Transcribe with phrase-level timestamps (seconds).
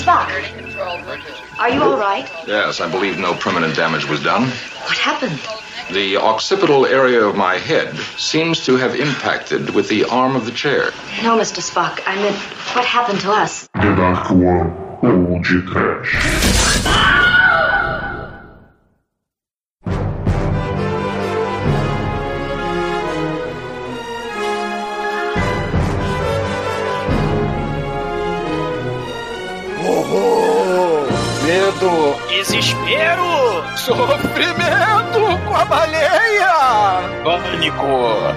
[0.00, 0.28] Spock,
[1.58, 2.26] are you all right?
[2.46, 4.44] Yes, I believe no permanent damage was done.
[4.44, 5.38] What happened?
[5.92, 10.52] The occipital area of my head seems to have impacted with the arm of the
[10.52, 10.92] chair.
[11.22, 11.60] No, Mr.
[11.60, 12.00] Spock.
[12.06, 12.36] I meant,
[12.74, 13.68] what happened to us?
[32.70, 33.64] Desespero!
[33.76, 37.00] Sofrimento com a baleia!
[37.24, 37.84] Pânico!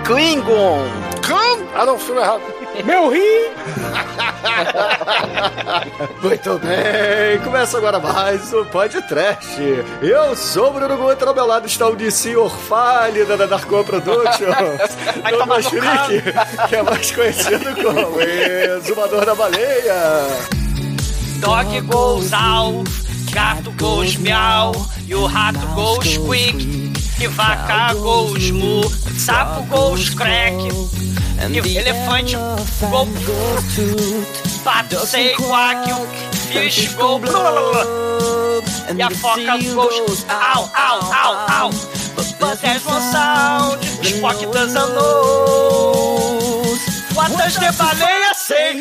[0.06, 0.86] Klingon!
[1.22, 1.60] Khan?
[1.76, 2.42] Ah, não, filme errado.
[2.84, 3.52] Meu rim!
[6.24, 9.62] Muito bem, começa agora mais um podcast.
[10.02, 14.98] Eu sou o Bruno Guter, ao meu lado está o DC Orfale da Darko Productions,
[15.30, 16.24] Thomas Freak,
[16.70, 18.20] que é mais conhecido como
[18.80, 20.26] Exumador da Baleia.
[21.40, 22.90] Dog goes out,
[23.34, 24.72] gato goes meow,
[25.08, 26.56] e o rato goes quick,
[27.20, 28.84] e vaca goes mu,
[29.18, 30.56] sapo goes crack,
[31.52, 32.36] e elefante
[32.90, 33.08] go
[34.64, 36.06] pato sei quack, o
[36.52, 37.20] fish go
[38.96, 41.72] e a foca goes au, au, au, au.
[42.40, 46.44] But there's one sound, Spock doesn't know.
[47.16, 48.74] What does the baleia say?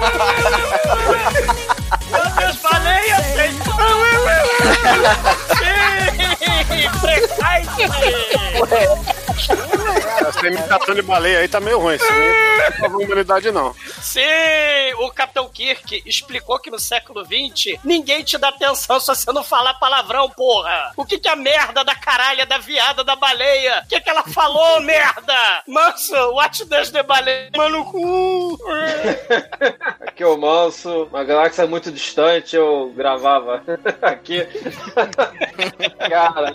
[0.00, 0.12] What
[2.40, 3.18] does baleia.
[10.28, 11.96] Essa imitação de baleia aí tá meio ruim.
[11.96, 12.04] Isso
[12.80, 13.74] não é humanidade, não.
[14.00, 14.20] Sim,
[14.98, 19.42] o Capitão Kirk explicou que no século XX ninguém te dá atenção se você não
[19.42, 20.92] falar palavrão, porra.
[20.96, 23.82] O que que a merda da caralha da viada da baleia?
[23.84, 25.62] O que que ela falou, merda?
[25.66, 27.50] Manso, what does the baleia?
[27.56, 28.58] Mano, cu.
[30.00, 33.62] Aqui é o Manso, uma galáxia muito distante, eu gravava
[34.02, 34.46] aqui.
[36.08, 36.54] Cara,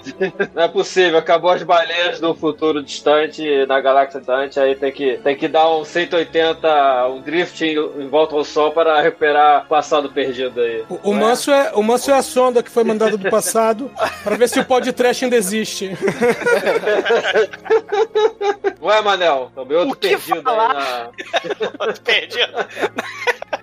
[0.54, 5.18] não é possível, acabou as baleias do futuro distante, na galáxia distante, aí tem que,
[5.18, 9.68] tem que dar um 180, um drift em, em volta ao Sol para recuperar o
[9.68, 10.84] passado perdido aí.
[10.90, 13.92] O, o Manso é, o Manso é a sonda que foi mandada do passado
[14.24, 15.92] pra ver se o podcast ainda existe.
[18.82, 19.52] Não é, Manel?
[19.56, 20.72] Também outro O que perdido falar?
[20.72, 20.78] aí
[21.88, 21.94] na...
[22.06, 22.54] Perdido.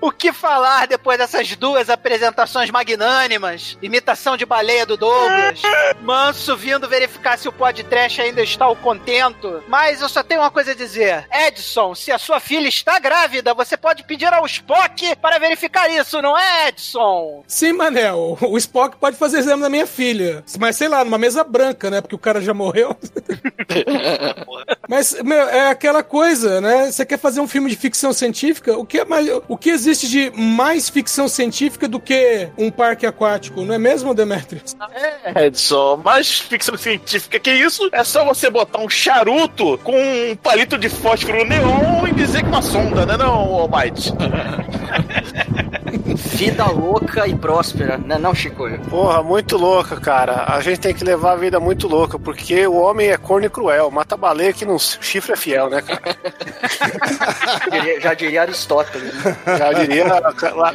[0.01, 3.79] O que falar depois dessas duas apresentações magnânimas?
[3.81, 5.63] Imitação de baleia do Douglas.
[6.01, 9.63] Manso vindo verificar se o podcast ainda está ao contento.
[9.67, 11.27] Mas eu só tenho uma coisa a dizer.
[11.49, 16.23] Edson, se a sua filha está grávida, você pode pedir ao Spock para verificar isso,
[16.23, 17.43] não é, Edson?
[17.49, 20.45] Sim, Manel, o Spock pode fazer exame da minha filha.
[20.59, 22.01] Mas sei lá, numa mesa branca, né?
[22.01, 22.97] Porque o cara já morreu.
[24.89, 26.93] Mas, meu, é aquela coisa, né?
[26.93, 28.77] Você quer fazer um filme de ficção científica?
[28.79, 33.07] O que, é mais, o que existe de mais ficção científica do que um parque
[33.07, 33.63] aquático?
[33.63, 34.77] Não é mesmo, Demetrius?
[34.95, 37.89] É, Edson, mas ficção científica que isso?
[37.93, 42.47] É só você botar um charuto com um palito de fósforo neon e dizer que
[42.47, 44.13] é uma sonda, né não, Almighty?
[46.15, 48.69] Vida louca e próspera, né não, Chico?
[48.91, 50.45] Porra, muito louca, cara.
[50.49, 53.51] A gente tem que levar a vida muito louca, porque o homem é corno e
[53.51, 53.91] cruel.
[53.91, 56.01] Mata baleia que não chifre é fiel, né, cara?
[57.71, 59.13] Diria- já diria Aristóteles.
[59.15, 59.37] né?
[59.47, 60.05] Já diria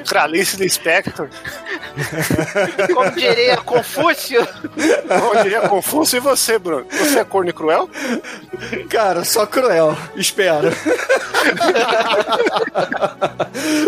[0.08, 1.28] Clarice Lispector.
[2.94, 4.48] Como diria Confúcio.
[5.08, 6.86] Como diria Confúcio e você, Bruno?
[6.92, 7.90] Você é corno e cruel?
[8.90, 9.96] Cara, só cruel.
[10.16, 10.70] Espero.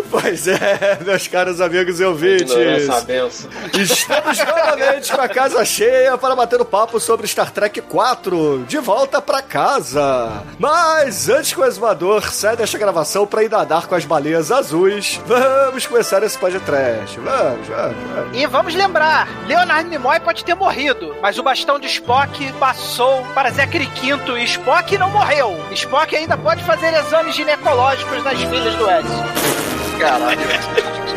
[0.09, 0.59] pois é,
[1.06, 2.53] meus caros amigos e ouvintes.
[2.86, 3.50] Uma benção.
[3.74, 8.78] Estamos novamente com a casa cheia para bater o papo sobre Star Trek 4, de
[8.78, 10.44] volta pra casa.
[10.58, 15.20] Mas antes que o exumador saia desta gravação para ir nadar com as baleias azuis,
[15.25, 17.20] vamos começar esse podcast.
[17.20, 18.38] Vamos, vamos, vamos.
[18.38, 23.52] E vamos lembrar, Leonardo Nimoy pode ter morrido, mas o bastão de Spock passou para
[23.52, 25.56] Zachary Quinto e Spock não morreu.
[25.72, 29.68] Spock ainda pode fazer exames ginecológicos nas filhas do Edson.
[29.99, 30.40] Caralho.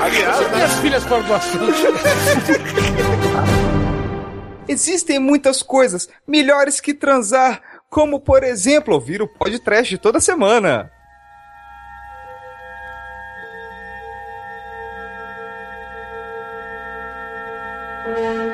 [0.00, 1.82] Aliás, Minhas filhas foram bastante.
[4.69, 10.90] Existem muitas coisas melhores que transar, como por exemplo ouvir o podcast toda semana.
[18.05, 18.51] Bom,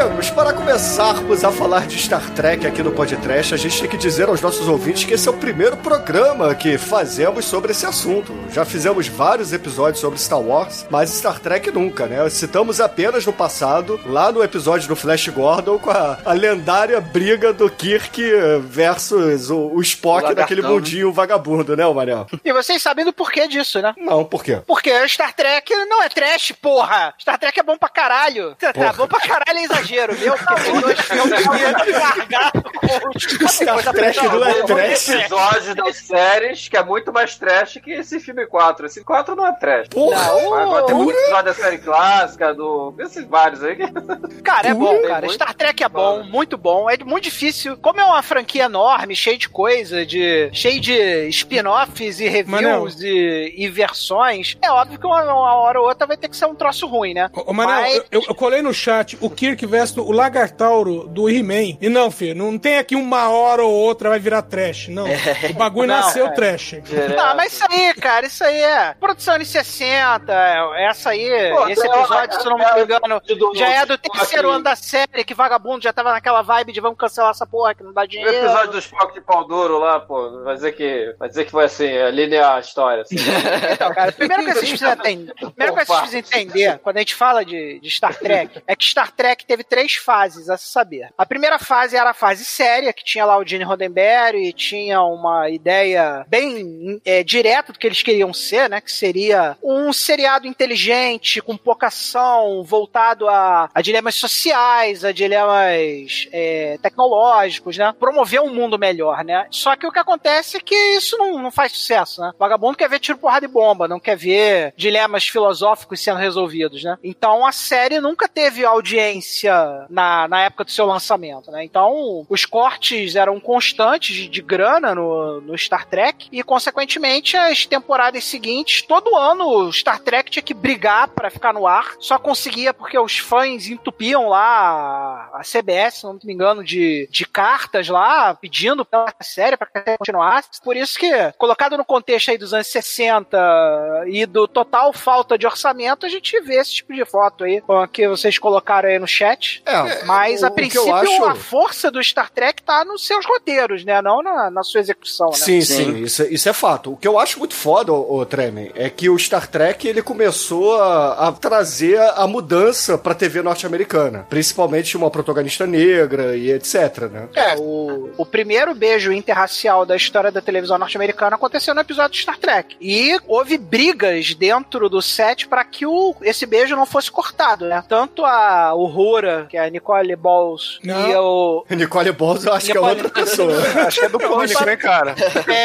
[0.00, 3.98] Amigos, para começarmos a falar de Star Trek aqui no Podcast, a gente tem que
[3.98, 8.34] dizer aos nossos ouvintes que esse é o primeiro programa que fazemos sobre esse assunto.
[8.50, 12.28] Já fizemos vários episódios sobre Star Wars, mas Star Trek nunca, né?
[12.30, 17.52] Citamos apenas no passado, lá no episódio do Flash Gordon, com a, a lendária briga
[17.52, 18.22] do Kirk
[18.62, 22.26] versus o, o Spock O naquele lagartão, mundinho vagabundo, né, Manel?
[22.42, 23.94] E vocês sabem do porquê disso, né?
[23.98, 24.62] Não, por quê?
[24.66, 27.12] Porque Star Trek não é trash, porra!
[27.20, 28.56] Star Trek é bom pra caralho!
[28.58, 28.92] Tá, Porra.
[28.94, 30.34] bom pra caralho é exagero, viu?
[30.36, 35.08] Porque tem dois filmes que largaram com Star Trek não é Tem trash.
[35.08, 38.86] episódios das séries que é muito mais trash que esse filme 4.
[38.86, 39.88] Esse 4 não é trash.
[39.88, 40.24] Porra!
[40.26, 42.94] Não, agora tem muito episódio da série clássica, do.
[42.98, 43.76] Esses vários aí.
[43.76, 45.20] que- Cara, é bom, cara.
[45.26, 45.34] muito.
[45.34, 46.88] Star Trek é bom, muito bom.
[46.90, 47.76] É muito difícil.
[47.76, 53.54] Como é uma franquia enorme, cheia de coisa, de cheio de spin-offs e reviews e,
[53.56, 56.86] e versões, é óbvio que uma, hora ou outra vai ter que ser um troço
[56.86, 57.28] ruim, né?
[57.34, 59.64] Ô, Manel, Mas- eu, eu- eu colei no chat o Kirk
[59.96, 61.76] o Lagartauro do He-Man.
[61.80, 64.88] E não, filho, não tem aqui uma hora ou outra vai virar trash.
[64.88, 65.06] Não.
[65.50, 66.30] O bagulho Não, nasceu é.
[66.30, 66.74] trash.
[67.18, 71.68] Ah, mas isso aí, cara, isso aí é produção anos 60, é- essa aí, Pô,
[71.68, 75.24] esse episódio, se eu não me engano, do- já é do terceiro ano da série,
[75.24, 78.06] que vagabundo já tava naquela vibe de vamos cancelar essa porra que não dá O
[78.08, 78.32] dinheiro.
[78.34, 81.64] episódio do Spock de pau duro lá, pô, vai dizer que, vai dizer que foi
[81.64, 83.02] assim, a linha a história.
[83.02, 83.16] Assim.
[83.72, 87.14] Então, cara, primeiro que vocês precisam entender, primeiro que vocês precisam entender, quando a gente
[87.14, 91.08] fala de, de Star Trek, é que Star Trek teve três fases a se saber.
[91.16, 95.00] A primeira fase era a fase séria, que tinha lá o Gene Roddenberry e tinha
[95.00, 98.80] uma ideia bem é, direta do que eles queriam ser, né?
[98.80, 106.28] Que seria um seriado inteligente, com pouca ação, voltado a, a dilemas sociais, a dilemas
[106.32, 107.94] é, tecnológicos, né?
[107.98, 109.46] Promover um mundo melhor, né?
[109.50, 112.32] Só que o que acontece é que isso não, não faz sucesso, né?
[112.34, 116.82] O vagabundo quer ver tiro, porrada e bomba, não quer ver dilemas filosóficos sendo resolvidos,
[116.82, 116.98] né?
[117.04, 121.64] Então a série nunca teve audiência na, na época do seu lançamento, né?
[121.64, 127.66] Então os cortes eram constantes de, de grana no, no Star Trek e, consequentemente, as
[127.66, 132.18] temporadas seguintes, todo ano o Star Trek tinha que brigar para ficar no ar, só
[132.18, 137.88] conseguia porque os fãs entupiam lá a CBS, se não me engano, de, de cartas
[137.88, 140.48] lá, pedindo pela série para que continuasse.
[140.62, 145.46] Por isso que, colocado no contexto aí dos anos 60 e do total falta de
[145.46, 147.62] orçamento, a gente vê esse tipo de foto aí,
[147.92, 149.49] que vocês colocaram aí no chat.
[149.66, 153.24] É, Mas, o- a o princípio, acho- a força do Star Trek tá nos seus
[153.26, 154.00] roteiros, né?
[154.02, 155.34] Não na, na sua execução, né?
[155.36, 156.92] Sim, sim, isso, é- isso é fato.
[156.92, 160.02] O que eu acho muito foda, ô, ô Tremen, é que o Star Trek ele
[160.02, 164.26] começou a, a trazer a mudança pra TV norte-americana.
[164.28, 167.28] Principalmente uma protagonista negra e etc, né?
[167.34, 172.22] É, o, o primeiro beijo interracial da história da televisão norte-americana aconteceu no episódio de
[172.22, 172.76] Star Trek.
[172.80, 177.82] E houve brigas dentro do set para que o, esse beijo não fosse cortado, né?
[177.88, 181.10] Tanto a Uhura, que é a Nicole Balls, Não.
[181.10, 181.64] e o.
[181.74, 183.52] Nicole Balls eu acho que é Nicole- outra pessoa.
[183.86, 185.14] Acho que é do pânico, né, cara?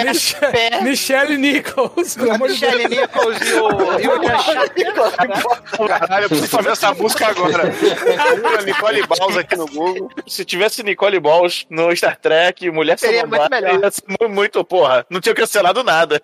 [0.06, 2.38] Mich- pé, Michelle Nichols, a.
[2.38, 5.88] Michelle Nichols e o, e o?
[5.88, 7.64] Caralho, eu preciso fazer essa música agora.
[8.66, 10.10] Nicole Balls aqui no Google.
[10.28, 13.80] Se tivesse Nicole Balls no Star Trek, Mulher Seria muito melhor.
[14.30, 15.06] muito, porra.
[15.10, 16.22] Não tinha cancelado nada.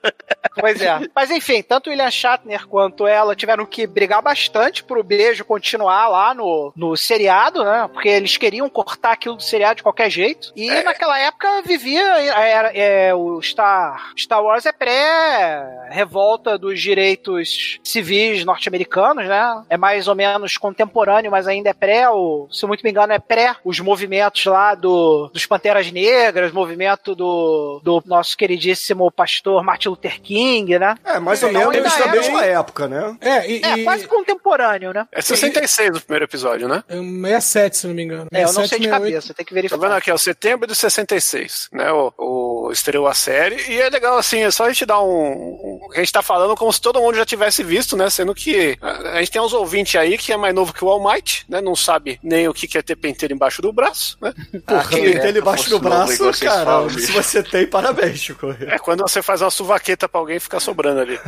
[0.60, 1.00] Pois é.
[1.16, 6.08] Mas enfim, tanto o William Shatner quanto ela tiveram que brigar bastante pro beijo continuar
[6.08, 7.90] lá no, no seriado, né?
[7.92, 10.52] Porque eles queriam cortar aquilo do seriado de qualquer jeito.
[10.56, 12.02] E naquela época vivia.
[12.04, 19.64] Era, é, o Star, Star Wars é pré-revolta dos direitos civis norte-americanos, né?
[19.70, 23.14] É mais ou menos contemporâneo, mas ainda é pré, o, se eu muito me engano,
[23.14, 29.64] é pré os movimentos lá do, dos Panteras Negras, movimento do, do nosso queridíssimo pastor
[29.64, 30.96] Martin Luther King, né?
[31.04, 33.16] É, mais ou Então, menos ainda da mesma época, né?
[33.22, 35.08] É, e, É, e- quase contemporâneo, né?
[35.12, 36.84] É 66 o primeiro episódio, né?
[36.88, 38.28] é um 67, se não me engano.
[38.32, 39.12] É, eu não 67, sei de 68.
[39.14, 39.80] cabeça, tem que Tá verificar.
[39.82, 41.92] vendo aqui, ó, setembro de 66, né?
[41.92, 43.56] O, o estreou a série.
[43.72, 45.08] E é legal, assim, é só a gente dar um.
[45.08, 48.10] um- a gente tá falando como se todo mundo já tivesse visto, né?
[48.10, 50.90] Sendo que a, a gente tem uns ouvintes aí que é mais novo que o
[50.90, 51.60] All Might, né?
[51.62, 54.34] Não sabe nem o que que é ter penteiro embaixo do braço, né?
[54.66, 56.66] Porra, tem ele é, embaixo do novo, braço, cara.
[56.66, 58.56] falam, se você tem, parabéns, Chico.
[58.62, 61.20] É quando você faz uma suvaqueta pra alguém e fica sobrando ali.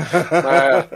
[0.44, 0.88] Mas,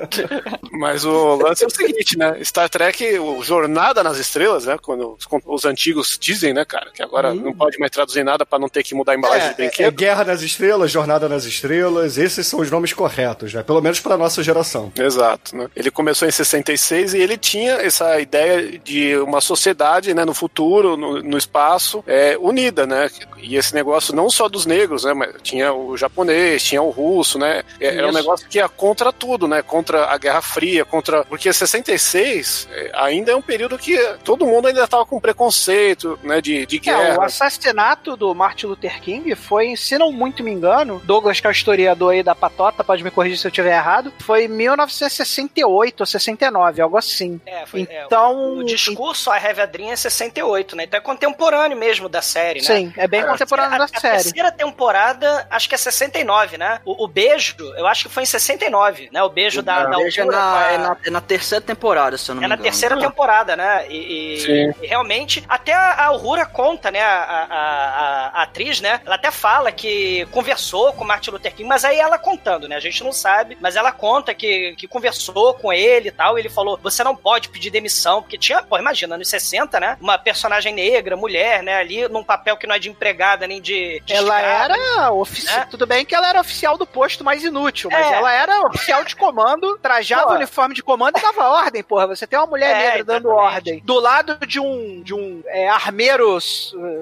[0.72, 2.38] mas o lance é o seguinte, né?
[2.44, 4.78] Star Trek, o Jornada nas Estrelas, né?
[4.88, 6.90] Quando os, os antigos dizem, né, cara?
[6.94, 9.62] Que agora não pode mais traduzir nada pra não ter que mudar a embalagem de
[9.62, 9.96] É, é, é brinquedo.
[9.96, 13.62] Guerra nas Estrelas, Jornada nas Estrelas, esses são os nomes corretos, né?
[13.64, 14.94] Pelo menos pra nossa geração.
[14.98, 15.68] Exato, né?
[15.76, 20.96] Ele começou em 66 e ele tinha essa ideia de uma sociedade, né, no futuro,
[20.96, 23.10] no, no espaço, é, unida, né?
[23.38, 25.14] E esse negócio não só dos negros, né?
[25.14, 27.64] Mas tinha o japonês, tinha o russo, né?
[27.80, 29.62] É, Era um negócio que ia contra tudo, né?
[29.62, 31.26] Contra a Guerra Fria, contra.
[31.26, 36.18] Porque 66 é, ainda é um período que todo mundo ainda ainda tava com preconceito,
[36.24, 37.20] né, de, de É, guerra.
[37.20, 41.50] o assassinato do Martin Luther King foi, se não muito me engano, Douglas, que é
[41.50, 46.02] o historiador aí da patota, pode me corrigir se eu estiver errado, foi em 1968
[46.02, 47.40] ou 69, algo assim.
[47.46, 50.84] É, foi, é, Então, o discurso a Heavy Adrien é 68, né?
[50.84, 52.66] Então é contemporâneo mesmo da série, né?
[52.66, 54.14] Sim, é bem A contemporâneo terceira- da a, série.
[54.16, 56.80] A terceira temporada, acho que é 69, né?
[56.86, 59.22] O, o beijo, eu acho que foi em 69, né?
[59.24, 62.18] O beijo da, da Veja altura com na, a- é, na, é na terceira temporada,
[62.18, 62.64] se eu não É me na engano.
[62.64, 63.86] terceira temporada, né?
[63.90, 64.67] E, e- Sim.
[64.82, 67.02] E realmente, até a a Uhura conta, né?
[67.02, 69.02] A, a- a- atriz, né?
[69.06, 72.76] Ela até fala que conversou com o Martin Luther King, mas aí ela contando, né?
[72.76, 76.38] A gente não sabe, mas ela conta que, que conversou com ele e tal.
[76.38, 79.98] E ele falou: você não pode pedir demissão, porque tinha, pô, imagina, anos 60, né?
[80.00, 81.78] Uma personagem negra, mulher, né?
[81.78, 84.02] Ali num papel que não é de empregada nem de.
[84.06, 84.74] de Ela escrava.
[84.74, 85.60] era oficial.
[85.60, 85.68] né?
[85.70, 88.14] Tudo bem que ela era oficial do posto mais inútil, mas É.
[88.16, 92.08] ela era oficial de comando, trajava o uniforme de comando e dava ordem, porra.
[92.08, 93.82] Você tem uma mulher É, negra dando ordem.
[93.84, 96.38] Do lado de um, de um é, armeiro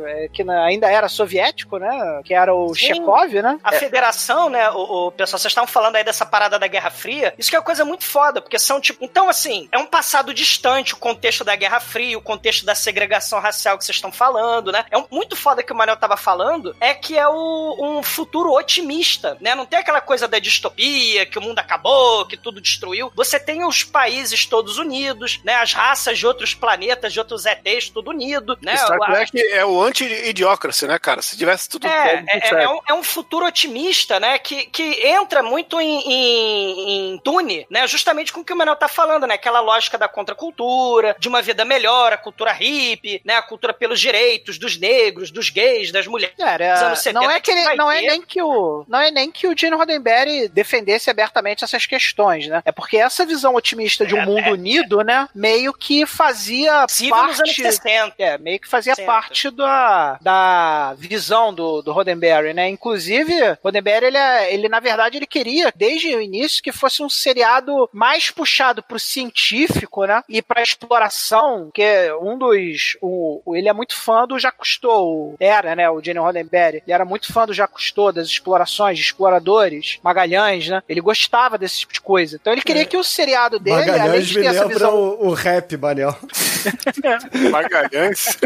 [0.08, 2.22] é, que ainda era soviético, né?
[2.24, 2.88] Que era o Sim.
[2.88, 3.60] Chekhov, né?
[3.64, 7.34] A federação, né, o, o pessoal, vocês estavam falando aí dessa parada da Guerra Fria,
[7.38, 9.04] isso que é uma coisa muito foda, porque são tipo.
[9.04, 13.40] Então, assim, é um passado distante o contexto da Guerra Fria, o contexto da segregação
[13.40, 14.86] racial que vocês estão falando, né?
[14.90, 18.52] É um, muito foda que o Manel tava falando, é que é o, um futuro
[18.52, 19.56] otimista, né?
[19.56, 23.12] Não tem aquela coisa da distopia, que o mundo acabou, que tudo destruiu.
[23.16, 25.56] Você tem os países todos unidos, né?
[25.56, 28.76] As raças de outros planetas, de outros ETs, tudo unido, né?
[28.78, 31.22] Star A- Trek é o anti-idiocracy, né, cara?
[31.22, 34.38] Se tivesse tudo é, tudo é, é um, é um futuro otimista, né?
[34.40, 37.88] Que, que entra muito em, em, em tune, né?
[37.88, 39.36] Justamente com o que o Manuel tá falando, né?
[39.36, 43.36] Aquela lógica da contracultura, de uma vida melhor, a cultura hippie, né?
[43.36, 46.36] A cultura pelos direitos dos negros, dos gays, das mulheres.
[46.40, 49.48] Anos 70, não é que ele, não é nem que o não é nem que
[49.48, 52.62] o Gene Roddenberry defendesse abertamente essas questões, né?
[52.66, 57.35] É porque essa visão otimista de um mundo unido, né, meio que fazia Possível nos
[57.38, 58.16] parte anos 60.
[58.20, 59.12] é, meio que fazia 60.
[59.12, 62.70] parte da, da visão do, do Roddenberry, né?
[62.70, 67.10] Inclusive, Roddenberry, ele, é- ele, na verdade, ele queria, desde o início, que fosse um
[67.10, 70.22] seriado mais puxado pro científico, né?
[70.30, 71.84] E pra exploração, que
[72.22, 72.98] um dos...
[73.02, 75.90] O, ele é muito fã do Jacques Cousteau, era, né?
[75.90, 76.82] O Gene Roddenberry.
[76.86, 80.82] Ele era muito fã do Jacques Cousteau, das explorações, de exploradores, Magalhães, né?
[80.88, 82.38] Ele gostava desse tipo de coisa.
[82.40, 84.96] Então ele queria que o seriado dele, além Magalhães de me ter essa lembra visão...
[84.96, 86.16] o, o rap, Manel.
[87.52, 88.38] Magalhães.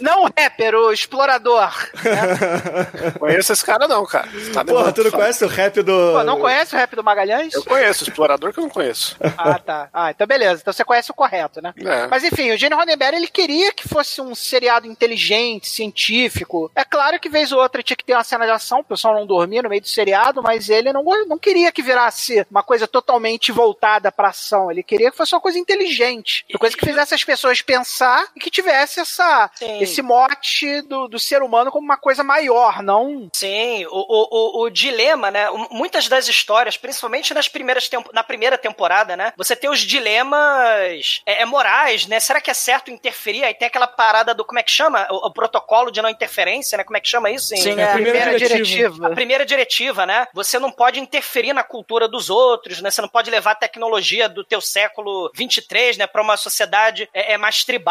[0.00, 1.70] Não o rapper, o explorador.
[3.18, 4.28] Conheço esse cara não, cara.
[4.52, 6.12] Tá Porra, tu não conhece o rap do.
[6.12, 7.54] Pô, não conhece o rap do Magalhães?
[7.54, 9.16] Eu conheço, o explorador que eu não conheço.
[9.36, 9.88] Ah, tá.
[9.92, 10.60] Ah, então beleza.
[10.60, 11.72] Então você conhece o correto, né?
[11.78, 12.06] É.
[12.06, 16.70] Mas enfim, o Gene Roddenberry, ele queria que fosse um seriado inteligente, científico.
[16.74, 19.14] É claro que vez ou outra tinha que ter uma cena de ação, o pessoal
[19.14, 22.86] não dormia no meio do seriado, mas ele não, não queria que virasse uma coisa
[22.86, 24.70] totalmente voltada pra ação.
[24.70, 26.44] Ele queria que fosse uma coisa inteligente.
[26.50, 27.62] Uma coisa que fizesse as pessoas
[27.92, 29.82] pensar e que tivesse essa, Sim.
[29.82, 34.64] esse mote do, do ser humano como uma coisa maior, não Sim, o, o, o,
[34.64, 35.46] o dilema, né?
[35.70, 39.32] Muitas das histórias, principalmente nas primeiras tempo, na primeira temporada, né?
[39.36, 42.18] Você tem os dilemas é, é, morais, né?
[42.20, 43.44] Será que é certo interferir?
[43.44, 45.06] Aí tem aquela parada do, como é que chama?
[45.10, 46.84] O, o protocolo de não interferência, né?
[46.84, 47.48] Como é que chama isso?
[47.56, 49.06] Sim, é a primeira diretiva.
[49.06, 50.26] A primeira diretiva, né?
[50.32, 52.90] Você não pode interferir na cultura dos outros, né?
[52.90, 56.06] Você não pode levar a tecnologia do teu século 23, né?
[56.06, 57.81] Pra uma sociedade é, é mais tribal,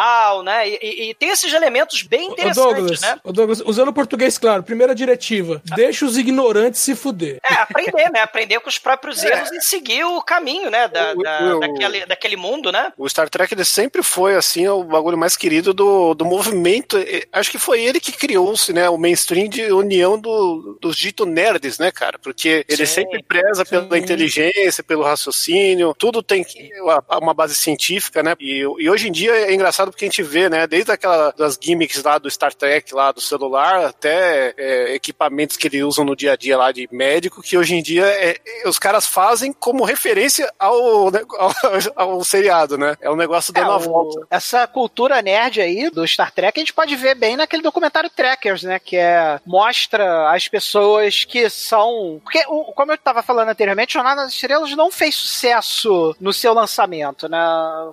[0.44, 0.68] né?
[0.70, 3.20] E, e- e tem esses elementos bem interessantes, Douglas, né?
[3.24, 7.40] ô Douglas, usando o português claro, primeira diretiva, deixa os ignorantes se fuder.
[7.50, 8.22] É, aprender, né?
[8.22, 10.88] Aprender com os próprios erros e seguir o caminho, né?
[10.88, 12.92] Da, O- da- o- daquele, daquele mundo, né?
[12.98, 16.98] O Star Trek ele sempre foi assim o bagulho mais querido do, do movimento.
[17.32, 21.80] Acho que foi ele que criou-se, né, o mainstream de união do, dos dito nerds,
[21.80, 22.20] né, cara?
[22.20, 27.56] Porque ele Sim, sempre preza pela inteligência, pelo raciocínio, tudo tem que- uma, uma base
[27.56, 28.36] científica, né?
[28.40, 31.58] E, e hoje em dia é engraçado porque a gente vê, né, desde aquela das
[31.60, 36.16] gimmicks lá do Star Trek lá do celular até é, equipamentos que eles usam no
[36.16, 39.52] dia a dia lá de médico que hoje em dia é- é- os caras fazem
[39.54, 41.08] como referência ao,
[41.38, 41.52] ao,
[41.96, 42.96] ao seriado, né?
[43.02, 44.28] É um negócio dando É, a volta.
[44.30, 48.64] Essa cultura nerd aí do Star Trek a gente pode ver bem naquele documentário Trekkers,
[48.64, 48.80] né?
[48.80, 52.20] Que é mostra as pessoas que são.
[52.24, 57.28] Porque, como eu estava falando anteriormente, Jornada nas Estrelas não fez sucesso no seu lançamento,
[57.30, 57.40] né?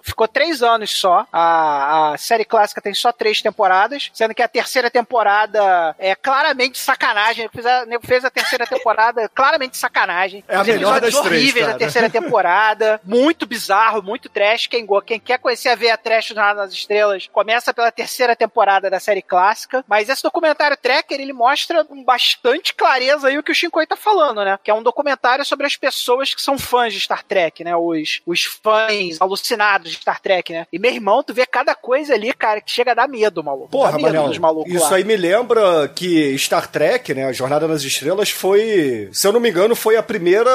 [0.02, 1.26] Ficou três anos só.
[1.32, 6.78] A, a série clássica tem só três temporadas, sendo que a terceira temporada é claramente
[6.78, 7.48] sacanagem.
[7.52, 10.44] Fez a, fez a terceira temporada claramente sacanagem.
[10.48, 11.78] É a Os melhor episódios das três, horríveis da cara.
[11.78, 14.66] terceira temporada, muito bizarro, muito trash.
[14.66, 18.88] Quem, quem quer conhecer a veia trash do Jornada nas Estrelas, começa pela terceira temporada
[18.88, 19.84] da série clássica.
[19.86, 23.96] Mas esse documentário Tracker, ele mostra com bastante clareza aí o que o Shinkoi tá
[23.96, 24.58] falando, né?
[24.62, 27.76] Que é um documentário sobre as pessoas que são fãs de Star Trek, né?
[27.76, 30.66] Os, os fãs alucinados de Star Trek, né?
[30.72, 33.68] E meu irmão, tu vê cada coisa ali, cara, que chega a dar medo, maluco.
[33.68, 34.96] Porra, dá medo Manel, dos malucos isso lá.
[34.96, 39.40] aí me lembra que Star Trek, né, a Jornada nas Estrelas foi, se eu não
[39.40, 40.50] me engano, foi a primeira,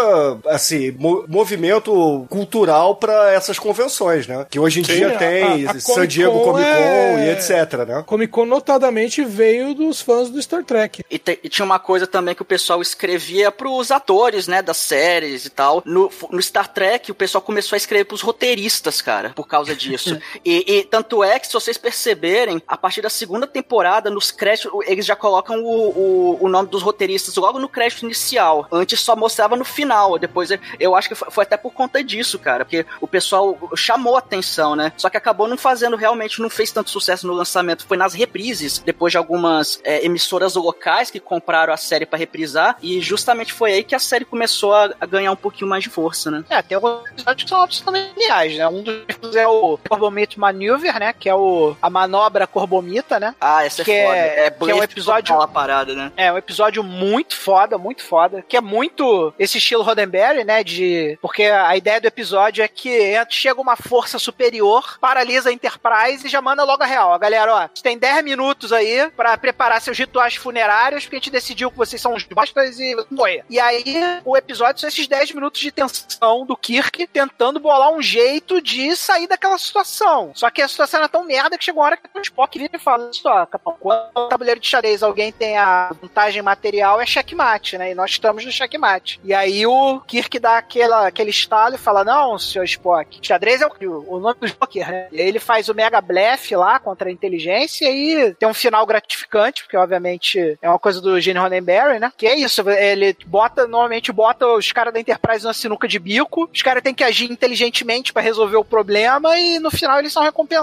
[0.48, 4.46] assim, mo- movimento cultural pra essas convenções, né?
[4.50, 7.30] Que hoje em Sim, dia a- tem a- a San Diego Comic Con é- e
[7.32, 8.04] etc, né?
[8.06, 11.04] Comic Con notadamente veio dos fãs do Star Trek.
[11.10, 14.78] E, te- e tinha uma coisa também que o pessoal escrevia pros atores, né, das
[14.78, 15.82] séries e tal.
[15.86, 20.18] No, no Star Trek, o pessoal começou a escrever pros roteiristas, cara, por causa disso.
[20.44, 24.72] e, e tanto é que, se vocês perceberem, a partir da segunda temporada, nos créditos,
[24.86, 28.68] eles já colocam o, o, o nome dos roteiristas logo no crédito inicial.
[28.72, 30.18] Antes só mostrava no final.
[30.18, 34.76] Depois, eu- acho que foi, até por conta disso, cara, porque o pessoal chamou atenção,
[34.76, 34.94] né?
[34.98, 37.86] Só que acabou não fazendo, realmente, não fez tanto sucesso no lançamento.
[37.86, 42.78] Foi nas reprises, depois de algumas é, emissoras locais que compraram a série pra reprisar,
[42.82, 45.90] e justamente foi aí que a série começou a, a ganhar um pouquinho mais de
[45.90, 46.44] força, né?
[46.50, 48.68] É, tem alguns episódios que são absolutamente geniais, né?
[48.68, 51.14] Um dos é o Corbomite Maneuver, né?
[51.14, 53.36] Que é o, a manobra Corbomita, né?
[53.40, 54.18] Ah, essa é que foda.
[54.18, 55.34] É, É que é um episódio...
[55.34, 56.12] total a parada, né?
[56.16, 58.44] É, um episódio muito foda, muito foda.
[58.48, 60.64] Que é muito esse estilo Roddenberry, né?
[60.64, 61.18] De.
[61.22, 66.30] Porque a ideia do episódio é que chega uma força superior, paralisa a Enterprise e
[66.30, 67.10] já manda logo a real.
[67.10, 71.20] Ó, galera, ó, você tem 10 minutos aí pra preparar seus rituais funerários, porque a
[71.20, 73.44] gente decidiu que vocês são os bastas e morrer.
[73.50, 73.84] E aí,
[74.26, 78.96] o episódio são esses 10 minutos de tensão do Kirk tentando bolar um jeito de
[78.96, 80.32] sair daquela situação.
[80.36, 82.76] Só que a situação era tão merda que chegou uma hora que o Spock vira
[82.76, 83.46] e fala: Só,
[83.80, 87.92] quando no tabuleiro de xadrez alguém tem a vantagem material, é checkmate, né?
[87.92, 89.20] E nós estamos no checkmate.
[89.24, 93.68] E aí o Kirk dá aquela, aquele estalo e fala: Não, senhor Spock, xadrez é
[93.68, 95.08] o, o nome do Joker, né?
[95.12, 98.86] E aí ele faz o mega blefe lá contra a inteligência e tem um final
[98.86, 102.12] gratificante, porque obviamente é uma coisa do Gene Roddenberry, né?
[102.18, 106.50] Que é isso, ele bota, normalmente bota os caras da Enterprise na sinuca de bico,
[106.54, 110.24] os caras têm que agir inteligentemente pra resolver o problema e no final eles são
[110.24, 110.63] recompensados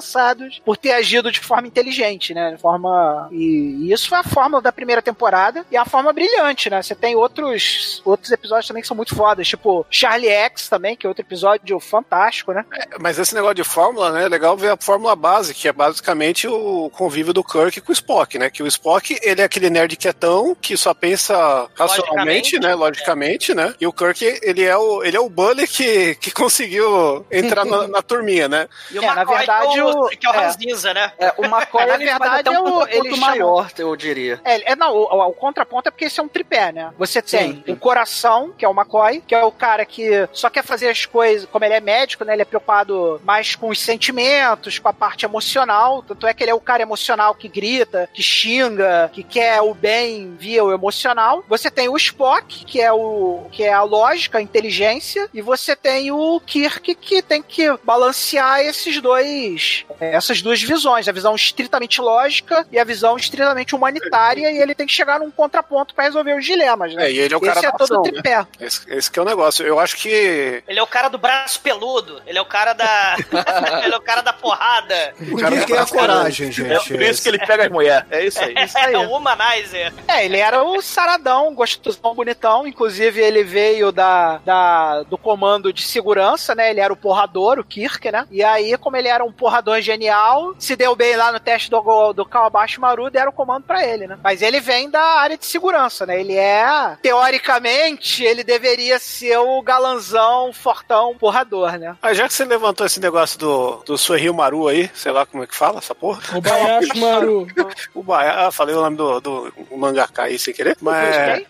[0.65, 2.53] por ter agido de forma inteligente, né?
[2.53, 6.71] De forma e, e isso foi a fórmula da primeira temporada e a forma brilhante,
[6.71, 6.83] né?
[6.83, 11.07] Você tem outros outros episódios também que são muito fodas, tipo Charlie X também, que
[11.07, 12.65] é outro episódio fantástico, né?
[12.99, 14.25] Mas esse negócio de fórmula, né?
[14.25, 17.93] É legal ver a fórmula base, que é basicamente o convívio do Kirk com o
[17.93, 18.51] Spock, né?
[18.51, 22.75] Que o Spock, ele é aquele nerd quietão que só pensa racionalmente, né?
[22.75, 23.75] Logicamente, né?
[23.81, 27.89] E o Kirk, ele é o, ele é o bully que, que conseguiu entrar na,
[27.89, 28.69] na turminha, né?
[28.91, 30.39] E o É, na verdade, é o, o- que é o é.
[30.39, 31.13] Ranzinza, né?
[31.19, 34.41] É, o McCoy, Na verdade, até um é o- ele maior, eu diria.
[34.45, 36.93] É, é não, o, o- o contraponto é porque esse é um tripé, né?
[36.99, 37.73] Você tem Sim.
[37.73, 41.07] o coração, que é o McCoy, que é o cara que só quer fazer as
[41.07, 42.33] coisas, como ele é médico, né?
[42.35, 46.03] Ele é preocupado mais com os sentimentos, com a parte emocional.
[46.03, 49.75] Tanto é que ele é o cara emocional que grita, que xinga, que quer o
[49.75, 51.45] bem via o emocional.
[51.49, 55.75] Você tem o Spock, que é o que é a lógica, a inteligência, e você
[55.77, 61.35] tem o Kirk que tem que balancear esses dois, é, essas duas visões, a visão
[61.35, 66.05] estritamente lógica e a visão estritamente humanitária, e ele tem que chegar num contraponto para
[66.05, 67.07] resolver os dilemas, né?
[67.07, 68.47] É, e ele é o Esse cara é da todo ação, o tripé.
[68.61, 69.67] Esse, esse que é o negócio.
[69.67, 70.63] Eu acho que.
[70.67, 72.21] Ele é o cara do braço peludo.
[72.27, 73.17] Ele é o cara da.
[73.85, 75.15] ele é o cara da porrada.
[75.21, 76.73] O Kirk é a coragem, gente.
[76.73, 78.07] É por isso que ele pega as mulheres.
[78.11, 78.55] É isso aí.
[78.71, 78.95] Isso aí.
[78.95, 79.93] É o Humanizer.
[80.07, 82.67] É, ele era o saradão, gostosão, bonitão.
[82.67, 86.71] Inclusive, ele veio da, da, do comando de segurança, né?
[86.71, 88.27] Ele era o porrador, o Kirk, né?
[88.31, 92.13] E aí, como ele era um porrador genial, se deu bem lá no teste do,
[92.13, 94.19] do Kawabashi Maru, deram o comando pra ele, né?
[94.23, 96.21] Mas ele vem da área de segurança, né?
[96.21, 101.97] Ele é, teoricamente, ele deveria ser o galanzão, fortão, porrador, né?
[102.01, 105.43] Ah, já que você levantou esse negócio do, do Sueril Maru aí, sei lá como
[105.43, 106.21] é que fala essa porra.
[106.37, 107.47] O Bayashi Maru.
[107.95, 110.77] O Baia, ah, falei o nome do, do mangaka aí sem querer.
[110.81, 111.45] Mas.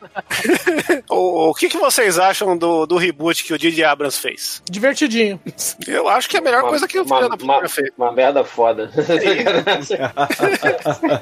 [1.08, 4.62] o, o que, que vocês acham do, do reboot que o Didi Abrams fez?
[4.68, 5.40] Divertidinho.
[5.86, 7.90] Eu acho que é a melhor coisa que o uma, filho da uma, fez.
[8.10, 8.90] Uma merda foda.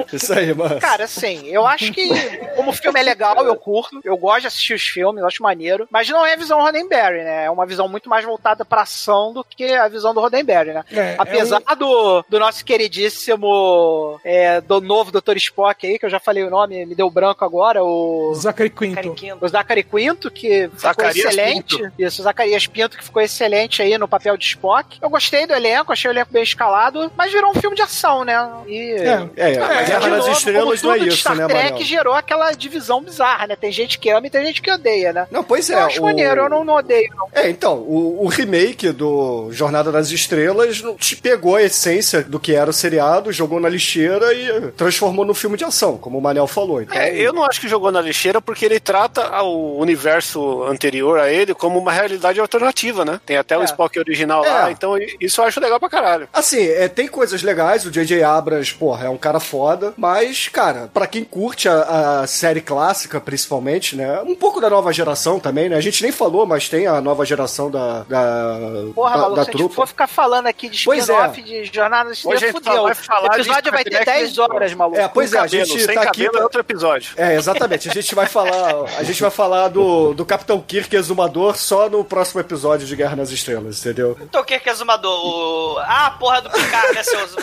[0.12, 0.81] Isso aí, mano.
[0.81, 2.09] Cara, assim, eu acho que
[2.57, 4.01] como o filme é legal, eu curto.
[4.03, 5.87] Eu gosto de assistir os filmes, eu acho maneiro.
[5.90, 7.44] Mas não é a visão Roddenberry, né?
[7.44, 10.85] É uma visão muito mais voltada pra ação do que a visão do Roddenberry, né?
[10.90, 15.37] É, Apesar do, do nosso queridíssimo é, do novo Dr.
[15.37, 18.31] Spock aí, que eu já falei o nome, me deu branco agora, é o.
[18.33, 18.94] um Zachary Quinto.
[18.94, 19.38] Cariquinho.
[19.40, 21.77] O Zachary Quinto, que ficou Zacarias excelente.
[21.77, 21.92] Pinto.
[21.98, 24.98] Isso, o Zacarias Pinto, que ficou excelente aí no papel de Spock.
[25.01, 26.77] Eu gostei do elenco, achei o elenco bem escalado,
[27.16, 28.34] mas virou um filme de ação, né?
[28.66, 28.92] E.
[28.92, 29.28] É.
[29.36, 31.84] É, É, a Guerra novo, Estrelas não é isso, Star né, Trek Manel?
[31.86, 33.56] gerou aquela divisão bizarra, né?
[33.56, 35.26] Tem gente que ama e tem gente que odeia, né?
[35.30, 35.74] Não, pois é.
[35.74, 37.28] eu acho o- maneiro, eu não, não odeio, não.
[37.32, 42.38] É, então, o, o remake do Jornada nas Estrelas não- te pegou a essência do
[42.40, 46.20] que era o seriado, jogou na lixeira e transformou no filme de ação, como o
[46.22, 46.80] Manel falou.
[46.82, 51.18] Então, É, eu não acho que jogou na lixeira porque ele trata o universo anterior
[51.18, 53.20] a ele como uma realidade alternativa, né?
[53.24, 53.64] Tem até o É.
[53.64, 54.48] Spock original É.
[54.48, 56.28] lá, então isso eu acho legal pra caralho.
[56.32, 58.22] Assim, é, tem coisas legais, o J.J.
[58.22, 63.20] Abrams, porra, é um cara foda, mas, cara, pra quem curte a, a série clássica,
[63.20, 64.20] principalmente, né?
[64.22, 65.76] Um pouco da nova geração também, né?
[65.76, 68.59] A gente nem falou, mas tem a nova geração da, da,
[68.94, 69.74] Porra, da, maluco, da se a gente trupa.
[69.74, 71.42] for ficar falando aqui de Pois spin-off é.
[71.42, 72.83] de Jornada nas Hoje a Estrelas, gente só fudeu.
[72.85, 74.98] vai falar O episódio vai ter Star Trek 10 horas, maluco.
[74.98, 76.26] É, pois é, a gente tá aqui.
[76.26, 77.14] é outro episódio.
[77.16, 77.88] É, exatamente.
[77.88, 82.04] A gente vai falar, a gente vai falar do, do Capitão Kirk exumador só no
[82.04, 84.16] próximo episódio de Guerra nas Estrelas, entendeu?
[84.20, 85.18] Então o que que é exumador?
[85.18, 85.78] O...
[85.81, 87.36] Ah, porra do Picard, né, seus...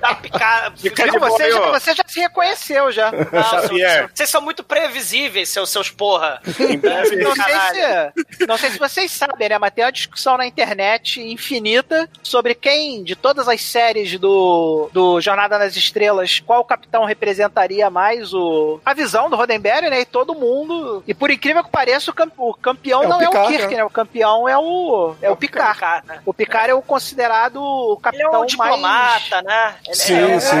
[0.00, 0.80] Da Picard...
[0.80, 3.10] Fica você, já, você já se reconheceu já.
[3.32, 4.10] Não, Xavier.
[4.14, 6.40] vocês são muito previsíveis, seus, seus porra.
[7.20, 9.58] Não sei, se, não sei se vocês sabem, né?
[9.58, 15.20] Mas tem uma discussão na internet infinita sobre quem, de todas as séries do, do
[15.20, 20.00] Jornada nas Estrelas, qual capitão representaria mais o, a visão do Roddenberry, né?
[20.00, 21.02] E todo mundo.
[21.06, 23.48] E por incrível que pareça, o, cam- o campeão É o não é o Picard,
[23.52, 23.76] Kirk, né?
[23.76, 23.84] né?
[23.84, 25.74] O campeão é o, é o Picard.
[25.74, 26.20] Picard, né?
[26.24, 28.50] O Picard é o considerado o Ele é capitão um mais.
[28.50, 29.74] diplomata, né?
[29.86, 30.56] Ele Sim, é, sim.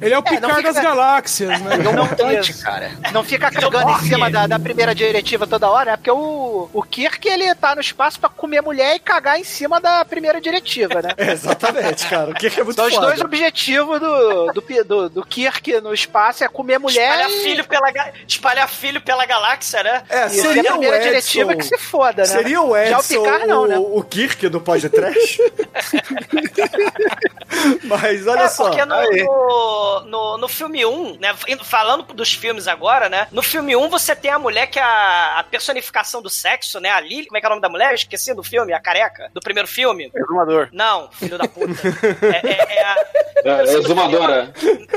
[0.00, 1.76] Ele é o É, fica- das galáxias, né?
[1.78, 2.62] Não, isso.
[2.62, 2.90] cara.
[3.12, 5.96] Não fica cagando em cima da, da primeira diretiva toda hora, né?
[5.96, 9.80] Porque o, o Kirk, ele tá no espaço pra comer mulher e cagar em cima
[9.80, 11.10] da primeira diretiva, né?
[11.24, 12.30] É, exatamente, cara.
[12.30, 13.06] O Kirk é muito São os foda.
[13.06, 17.42] dois objetivos do, do, do, do Kirk no espaço, é comer mulher Espalhar e...
[17.42, 17.90] filho, pela,
[18.28, 20.02] espalhar filho pela galáxia, né?
[20.08, 21.08] É, Isso, e a seria o primeira Edson...
[21.08, 22.28] diretiva que se foda, né?
[22.28, 23.78] Seria o Já o Edson Picard não, né?
[23.78, 25.42] o, o Kirk do podcast?
[27.84, 28.64] Mas olha é, só.
[28.68, 33.42] porque no, no, no, no filme 1, né, indo- falando dos filmes agora, né, no
[33.42, 37.00] filme 1 você tem a mulher que é a, a personificação do sexo, né, a
[37.00, 37.90] Lily, como é que é o nome da mulher?
[37.90, 40.10] Eu esqueci do filme, a careca, do primeiro filme.
[40.14, 40.68] Exumador.
[40.72, 41.74] Não, filho da puta.
[42.24, 42.96] É, é- é a...
[43.44, 44.52] É, exumadora.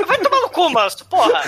[0.08, 1.42] Vai tomar no cu, manso, porra.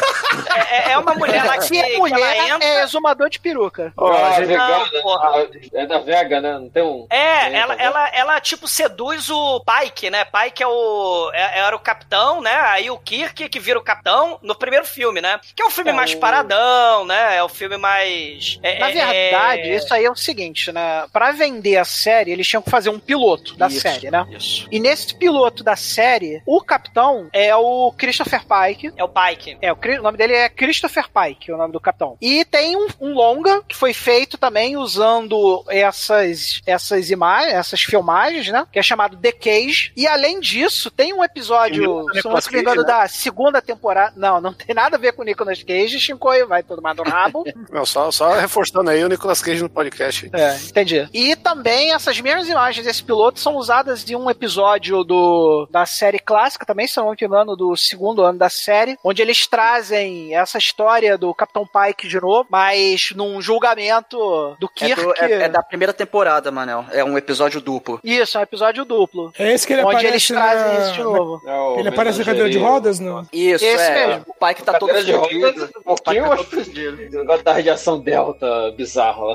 [0.56, 2.68] É, é- é uma mulher lá que, Se é que mulher, ela entra...
[2.68, 3.94] é exumador de peruca.
[3.98, 4.86] Ó, Ah.
[5.20, 6.54] Ah, é da Vega, né?
[6.54, 7.08] Não tem um.
[7.10, 10.26] É, tem, ela, tá ela, ela, tipo, seduz o Pike, né?
[10.26, 12.54] Pike é o, é- era o capitão, né?
[12.62, 15.40] Aí o Kirk que vira o capitão no primeiro filme, né?
[15.56, 17.38] Que é um filme É, mais o- paradão, né?
[17.38, 18.60] É o filme mais...
[18.64, 21.06] é- Na é- verdade, é- isso aí é o seguinte, né?
[21.12, 24.26] Pra vender a série, eles tinham que fazer um piloto da Isso, série, né?
[24.32, 24.68] Isso.
[24.72, 28.94] E nesse piloto da série, o capitão é o Christopher Pike.
[28.98, 29.58] É o Pike.
[29.62, 32.18] É, o, o nome dele é Christopher Pike, o nome do capitão.
[32.22, 38.48] E tem um, um longa que foi feito também usando essas essas imagens, essas filmagens,
[38.50, 38.66] né?
[38.72, 39.79] Que é chamado The Cage.
[39.96, 42.88] E além disso, tem um episódio, se eu não me engano, né?
[42.88, 44.14] da segunda temporada.
[44.16, 46.00] Não, não tem nada a ver com o Nicolas Cage.
[46.00, 47.44] Shinkoi vai tomar no rabo.
[47.72, 50.30] Não, só, só reforçando aí o Nicolas Cage no podcast.
[50.34, 51.08] É, entendi.
[51.14, 56.20] E também essas mesmas imagens desse piloto são usadas de um episódio do, da série
[56.20, 60.36] clássica, também, se eu não me engano, do segundo ano da série, onde eles trazem
[60.36, 64.18] essa história do Capitão Pike de novo, mas num julgamento
[64.60, 65.02] do É, Kirk.
[65.02, 66.86] do- é- é da primeira temporada, Manel.
[66.92, 68.00] É um episódio duplo.
[68.04, 69.32] Isso, é um episódio duplo.
[69.38, 71.42] É esse que ele onde aparece eles trazem na- isso de novo.
[71.46, 73.22] É o Ele aparece na cadeira de rodas, não?
[73.32, 74.08] Isso, Esse é.
[74.08, 74.26] mesmo.
[74.28, 75.46] O pai que tá todo Cadeira de fudido.
[75.46, 79.34] rodas, um pouquinho, eu acho que o negócio da radiação delta bizarro.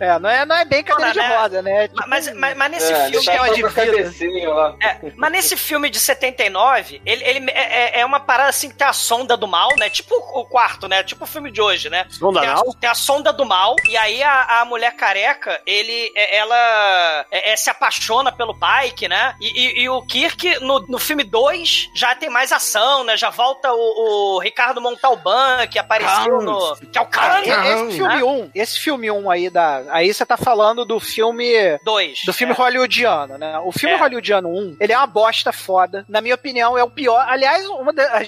[0.00, 1.36] É, não é, não é bem cadeira de Não, né?
[1.38, 1.84] roda, né?
[1.84, 3.24] É tipo Mas, mas, mas nesse É, filme...
[3.26, 4.76] tá de cabecinha lá.
[4.82, 8.76] É, mas nesse filme de 79, ele, ele é, é- é uma parada assim que
[8.76, 9.88] tem a sonda do mal, né?
[9.90, 11.02] Tipo o quarto, né?
[11.02, 12.06] Tipo o filme de hoje, né?
[12.10, 16.12] Sonda tem a, tem a sonda do mal, e aí a, a mulher careca, ele,
[16.14, 19.34] é- ela é- é, se apaixona pelo Pike, né?
[19.40, 19.46] E,
[19.80, 23.16] e- e o Kirk, no, no filme 2, já tem mais ação, né?
[23.16, 26.76] Já volta o, o Ricardo Montalban, que apareceu no...
[26.76, 27.40] Que é o cara...
[27.42, 29.82] esse filme 1, um, esse filme 1 um aí da.
[29.90, 32.22] Aí você tá falando do filme 2.
[32.24, 32.56] Do filme é.
[32.56, 33.58] hollywoodiano, né?
[33.60, 33.98] O filme É.
[33.98, 36.04] hollywoodiano 1, ele é uma bosta foda.
[36.08, 37.24] Na minha opinião, é o pior.
[37.28, 38.20] Aliás, uma, da,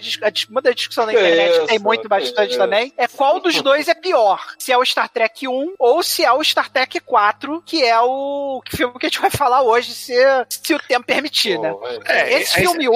[0.49, 2.59] uma da discussão na internet isso, tem muito bastante isso.
[2.59, 2.93] também.
[2.97, 4.41] É qual dos dois é pior.
[4.59, 8.01] Se é o Star Trek 1 ou se é o Star Trek 4, que é
[8.01, 10.15] o filme que a gente vai falar hoje, se,
[10.49, 11.71] se o tempo permitir, né?
[11.71, 11.99] Pô, vai.
[12.07, 12.93] É, Esse filme 1,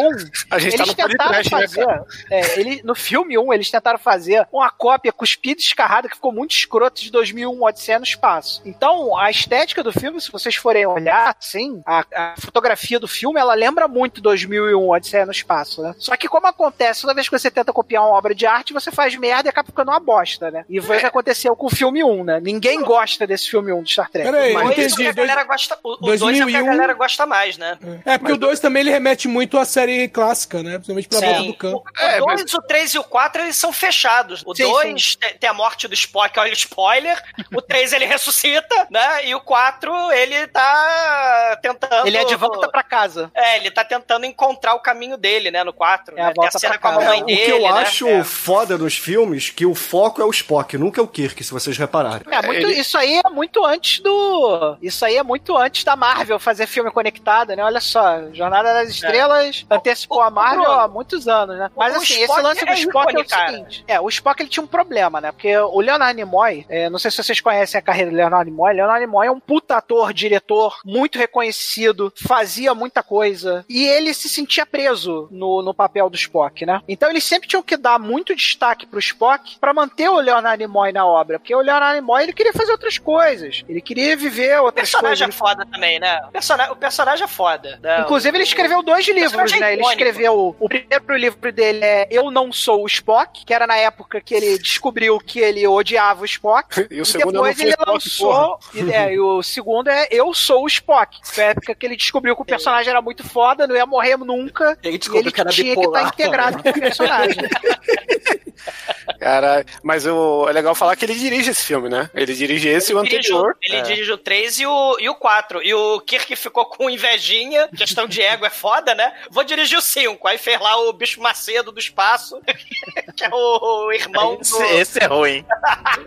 [0.50, 1.86] A gente tá eles no tentaram podcast, né, fazer.
[1.86, 2.04] cara?
[2.30, 6.32] é, ele, no filme 1, eles tentaram fazer uma cópia cuspida e escarrada que ficou
[6.32, 8.62] muito escroto de 2001 Odisseia no Espaço.
[8.64, 13.38] Então, a estética do filme, se vocês forem olhar, assim, a, a fotografia do filme,
[13.38, 15.94] ela lembra muito 2001 Odisseia no Espaço, né?
[15.98, 18.90] Só que, como acontece, toda vez que você tenta copiar uma obra de arte, você
[18.90, 20.64] faz merda e acaba ficando uma bosta, né?
[20.68, 22.40] E foi o que aconteceu com o filme 1, né?
[22.40, 24.30] Ninguém gosta desse filme 1 de Star Trek.
[24.30, 24.94] Peraí, é o entendi.
[24.96, 26.66] que a galera gosta, o 2 é o que a 2001.
[26.66, 27.78] galera gosta mais, né?
[27.82, 30.72] É, porque o 2 também ele remete muito à série clássica, né?
[30.78, 31.84] Principalmente pra volta do O campo.
[32.26, 34.42] 2, o 3 e o 4, eles são fechados.
[34.46, 37.20] O Sim, 2 tem a morte do Spock, olha o spoiler.
[37.54, 39.26] O 3 ele ressuscita, né?
[39.26, 42.06] E o 4 ele tá tentando...
[42.06, 43.30] Ele é de volta pra casa.
[43.34, 45.62] É, ele tá tentando encontrar o caminho dele, né?
[45.64, 46.16] No 4.
[46.16, 46.32] É a né?
[46.32, 47.04] Tem a volta cena pra com a casa.
[47.04, 47.68] mamãe É, o dele, que eu né?
[47.82, 48.24] acho É.
[48.24, 51.76] foda nos filmes, que o foco é o Spock, nunca é o Kirk, se vocês
[51.76, 52.22] repararem.
[52.30, 54.76] É, muito, ele- isso aí é muito antes do.
[54.82, 57.64] Isso aí é muito antes da Marvel fazer filme conectado, né?
[57.64, 61.70] olha só, Jornada das Estrelas antecipou a Marvel há muitos anos, né?
[61.76, 63.50] Mas o assim, esse lance do é Spock ícone, é o cara.
[63.52, 63.84] seguinte.
[63.86, 65.32] É, o Spock ele tinha um problema, né?
[65.32, 68.74] Porque o Leonard Nimoy, é, não sei se vocês conhecem a carreira do Leonard Nimoy,
[68.74, 74.28] Leonard Nimoy é um puta ator, diretor, muito reconhecido, fazia muita coisa, e ele se
[74.28, 76.80] sentia preso no, no papel do Spock, né?
[76.88, 80.92] Então eles sempre tinham que dar muito destaque pro Spock pra manter o Leonard Nimoy
[80.92, 84.64] na obra, porque o Leonard Nimoy ele queria fazer outras coisas, ele queria viver O
[84.64, 85.18] outras coisas.
[85.18, 86.20] personagem é foda também, né?
[86.28, 87.63] O personagem, o personagem é foda.
[87.82, 88.00] Né?
[88.00, 89.72] Inclusive, ele escreveu dois livros, né?
[89.74, 90.56] Ele escreveu.
[90.58, 94.34] O primeiro livro dele é Eu Não Sou o Spock, que era na época que
[94.34, 96.86] ele descobriu que ele odiava o Spock.
[96.94, 98.58] E o segundo depois não ele Spock, lançou.
[98.74, 101.18] E, é, e o segundo é Eu Sou o Spock.
[101.24, 104.16] Foi a época que ele descobriu que o personagem era muito foda, não ia morrer
[104.18, 104.78] nunca.
[104.82, 106.02] Ele E descobriu ele que era tinha que bipolar.
[106.04, 107.36] estar integrado com o personagem.
[109.24, 112.10] Cara, mas o, é legal falar que ele dirige esse filme, né?
[112.14, 113.56] Ele dirige esse e o Ele dirige o- anterior.
[113.62, 113.80] Ele É.
[113.82, 115.62] dirige o 3 e o, e o 4.
[115.62, 117.68] E o Kirk ficou com invejinha.
[117.74, 119.12] Questão de ego é foda, né?
[119.30, 120.28] Vou dirigir o 5.
[120.28, 122.38] Aí fez lá o bicho Macedo do espaço,
[123.16, 124.62] que é o, o irmão Esse, do.
[124.64, 125.44] esse é ruim.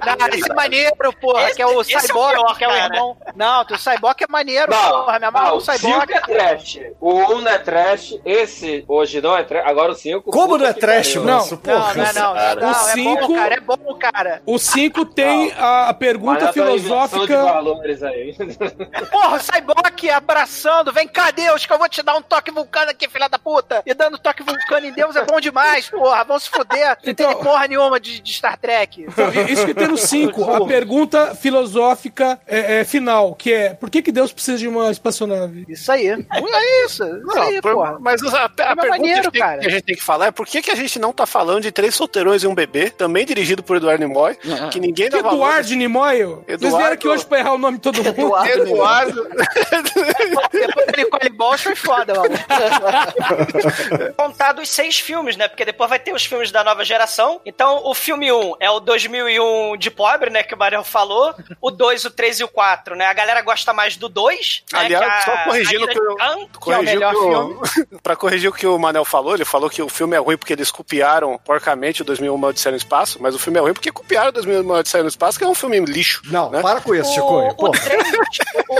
[0.05, 2.67] Não, esse é maneiro, porra, Esse- que é o é o Cyborg, pior, que é
[2.67, 3.17] o irmão.
[3.35, 5.19] Não, o Cyborg é maneiro, Não, porra.
[5.19, 6.13] Me amarra não, no o 5 Cyborg.
[6.13, 6.79] é trash.
[7.01, 10.31] O 1 não é trash, esse hoje não é trash, agora o 5...
[10.31, 11.55] Como não é trash, Não, moço?
[11.55, 11.93] Não, Porra.
[11.95, 12.33] não, é não.
[12.35, 12.61] cara.
[12.61, 13.55] não, O é bom, cinco- cara.
[13.55, 14.41] É bom, cara.
[14.45, 17.37] O 5 tem a, pergunta filosófica.
[19.11, 22.91] Porra, o Cyborg abraçando, vem cá, Deus, que eu vou te dar um toque vulcano
[22.91, 23.81] aqui, filha da puta.
[23.85, 26.23] E dando toque vulcano em Deus é bom demais, porra.
[26.23, 26.97] Vamos se fuder.
[27.03, 29.05] Não Então- tem porra nenhuma de, de Star Trek.
[29.49, 34.01] Isso que tem no 5, a pergunta filosófica é, é, final, que é por que,
[34.01, 35.65] que Deus precisa de uma espaçonave?
[35.67, 36.07] Isso aí.
[36.07, 37.03] É isso.
[37.03, 37.97] Isso Não, aí, por- porra.
[37.99, 39.59] mas a, a É pergunta maneiro, que, a gente tem- cara.
[39.59, 41.61] que a gente tem que falar é por que, que a gente não tá falando
[41.61, 44.35] de Três Solteirões e um Bebê, também dirigido por Eduardo Nimoy,
[44.71, 45.27] que ninguém valor.
[45.33, 46.17] Eduardo Nimoy?
[46.23, 48.19] Vocês Eduardo- vieram aqui hoje pra errar o nome de todo mundo?
[48.19, 48.61] Eduardo.
[48.69, 49.27] Eduardo.
[50.51, 52.35] Depois do Nicole Bosch foi foda, mano.
[54.17, 55.47] contado os seis filmes, né?
[55.47, 57.39] Porque depois vai ter os filmes da nova geração.
[57.45, 60.43] Então, o filme 1 é o 2001 de pobre, né?
[60.43, 61.33] Que o Mariel falou.
[61.61, 63.05] O 2, o 3 e o 4, né?
[63.05, 64.63] A galera gosta mais do 2.
[64.71, 67.99] Né, Aliás, que é a- só corrigindo a que eu- Khan, Corrigiu melhor que o-
[68.03, 70.53] pra corrigir o que o Manel falou, ele falou que o filme é ruim porque
[70.53, 73.91] eles copiaram porcamente o 2001 Uma Odisseia no Espaço, mas o filme é ruim porque
[73.91, 76.21] copiaram o 2001 Uma Odisseia no Espaço, que é um filme lixo.
[76.25, 76.61] Não, né?
[76.61, 77.25] para com isso, Chico.
[77.27, 77.79] O, o, Porra.
[77.79, 78.03] 3,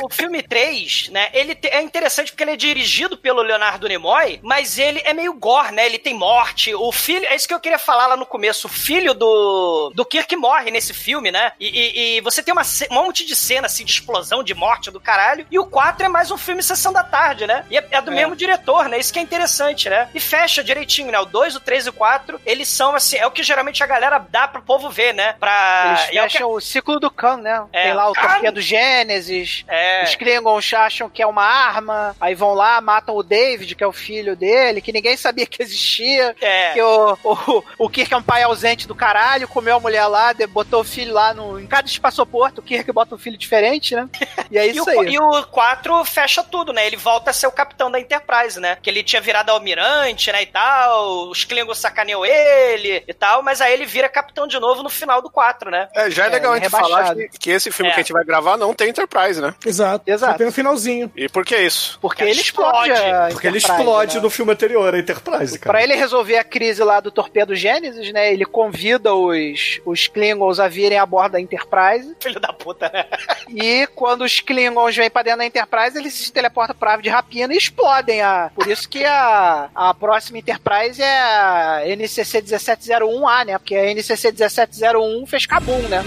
[0.04, 1.30] o, filme 3, né?
[1.34, 5.34] Ele te- é interessante porque ele é dirigido pelo Leonardo Nimoy, mas ele é meio
[5.34, 5.86] gore, né?
[5.86, 6.74] Ele tem morte.
[6.76, 8.68] O filho, é isso que eu queria falar lá no começo.
[8.68, 11.52] O filho do, do Kirk morre nesse filme, né?
[11.60, 14.92] E, e- e você tem uma, um monte de cena assim de explosão, de morte
[14.92, 15.46] do caralho.
[15.50, 17.66] E o 4 é mais um filme Sessão da Tarde, né?
[17.72, 19.00] E é, é do mesmo diretor, né?
[19.00, 20.10] Isso que é interessante, né?
[20.14, 21.20] E fecha direitinho, né?
[21.20, 23.87] O 2, o 3 e o 4, eles são assim, é o que geralmente a
[23.88, 25.34] galera dá pro povo ver, né?
[25.40, 25.96] Pra.
[26.00, 27.66] Eles e é o que- o ciclo do Khan, né?
[27.74, 28.22] É, Tem lá o Khan.
[28.28, 29.64] torpedo Gênesis.
[29.68, 30.04] É.
[30.04, 32.16] Os Klingons acham que é uma arma.
[32.20, 35.62] Aí vão lá, matam o David, que é o filho dele, que ninguém sabia que
[35.62, 36.36] existia.
[36.42, 36.74] É.
[36.74, 40.34] Que o, o, o Kirk é um pai ausente do caralho, comeu a mulher lá,
[40.50, 41.60] botou o filho lá no.
[41.60, 44.08] Em cada espaçoporto, o Kirk bota um filho diferente, né?
[44.50, 45.10] E é E isso o, aí.
[45.14, 46.86] e o 4 fecha tudo, né?
[46.88, 48.78] Ele volta a ser o capitão da Enterprise, né?
[48.82, 50.42] Que ele tinha virado almirante, né?
[50.42, 51.28] E tal.
[51.30, 53.42] Os Klingons sacaneou ele e tal.
[53.44, 55.88] Mas aí ele vira capitão de novo no final do 4, né?
[55.96, 56.92] É, já é É, legal a gente rebaixado.
[56.94, 57.94] falar que, que esse filme É.
[57.94, 59.54] que a gente vai gravar não tem Enterprise, né?
[59.66, 60.04] Exato.
[60.10, 60.32] Exato.
[60.34, 61.12] Só tem no finalzinho.
[61.16, 61.98] E por que isso?
[62.02, 62.92] Porque Ele ele explode.
[62.92, 63.34] explode.
[63.34, 64.22] Porque ele explode né?
[64.22, 65.72] no filme anterior, a Enterprise, cara.
[65.74, 68.32] Pra ele resolver a crise lá do torpedo Gênesis, né?
[68.34, 72.16] Ele convida os, os Klingons a virem a bordo da Enterprise.
[72.20, 73.06] Filho da puta, né?
[73.50, 77.10] E quando os Klingons vêm pra dentro da Enterprise, eles se teleportam pra ave de
[77.10, 78.22] rapina e explodem.
[78.22, 78.52] A...
[78.54, 83.56] Por isso que a, a próxima Enterprise é a NCC 1701A, né?
[83.68, 86.02] Porque a NCC 1701 fez Kabum, né?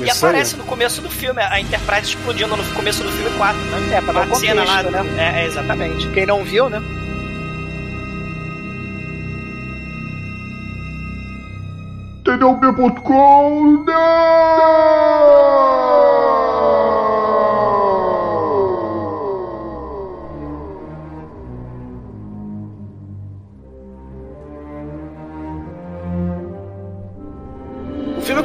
[0.00, 0.30] E Isso aí.
[0.32, 3.96] aparece no começo do filme, a Enterprise explodindo no começo do filme 4, né?
[3.96, 5.00] É, pra dar cena lá, né?
[5.16, 6.08] É, é, exatamente.
[6.08, 6.82] Quem não viu, né?
[12.24, 13.84] TDUB.com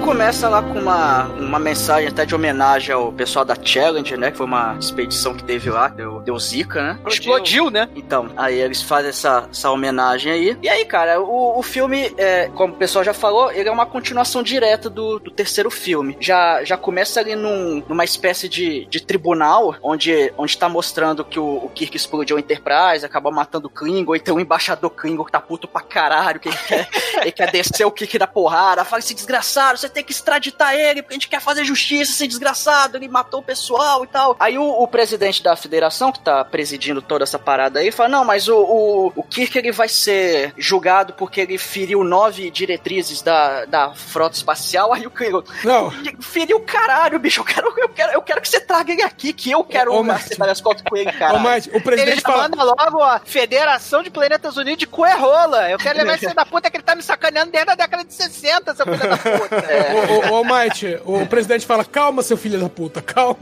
[0.05, 4.29] começa lá com uma, uma mensagem até de homenagem ao pessoal da Challenge, né?
[4.29, 6.99] Que foi uma expedição que teve lá, deu, deu zica, né?
[7.07, 7.89] Explodiu, né?
[7.95, 10.57] Então, aí eles fazem essa, essa homenagem aí.
[10.61, 13.87] E aí, cara, o, o filme, é, como o pessoal já falou, ele é uma
[13.87, 16.15] continuação direta do, do terceiro filme.
[16.19, 21.39] Já, já começa ali num, numa espécie de, de tribunal, onde, onde tá mostrando que
[21.39, 25.25] o, o Kirk explodiu a Enterprise, acabou matando o Klingon, e tem um embaixador Klingon
[25.25, 26.89] que tá puto pra caralho, que ele quer,
[27.21, 31.01] ele quer descer o Kirk da porrada, fala esse desgraçado, você tem que extraditar ele,
[31.01, 34.35] porque a gente quer fazer justiça, esse desgraçado, ele matou o pessoal e tal.
[34.39, 38.25] Aí o, o presidente da federação, que tá presidindo toda essa parada aí, fala, não,
[38.25, 43.65] mas o, o, o Kirk, ele vai ser julgado porque ele feriu nove diretrizes da,
[43.65, 45.89] da frota espacial, aí o Klingon, Não.
[46.19, 49.31] feriu o caralho, bicho, eu quero, eu quero, eu quero que você traga ele aqui,
[49.31, 51.35] que eu quero Ô, ô, acertar as contas com ele, cara.
[51.35, 52.43] Ô, mas o Ele presidente já fala.
[52.43, 55.69] manda logo a Federação de Planetas Unidos de Coerrola.
[55.69, 58.13] Eu quero levar esse da puta que ele tá me sacaneando desde a década de
[58.13, 59.55] 60, seu filho da puta.
[59.93, 63.35] Ô, ô, ô, Might, o presidente fala: calma, seu filho da puta, calma.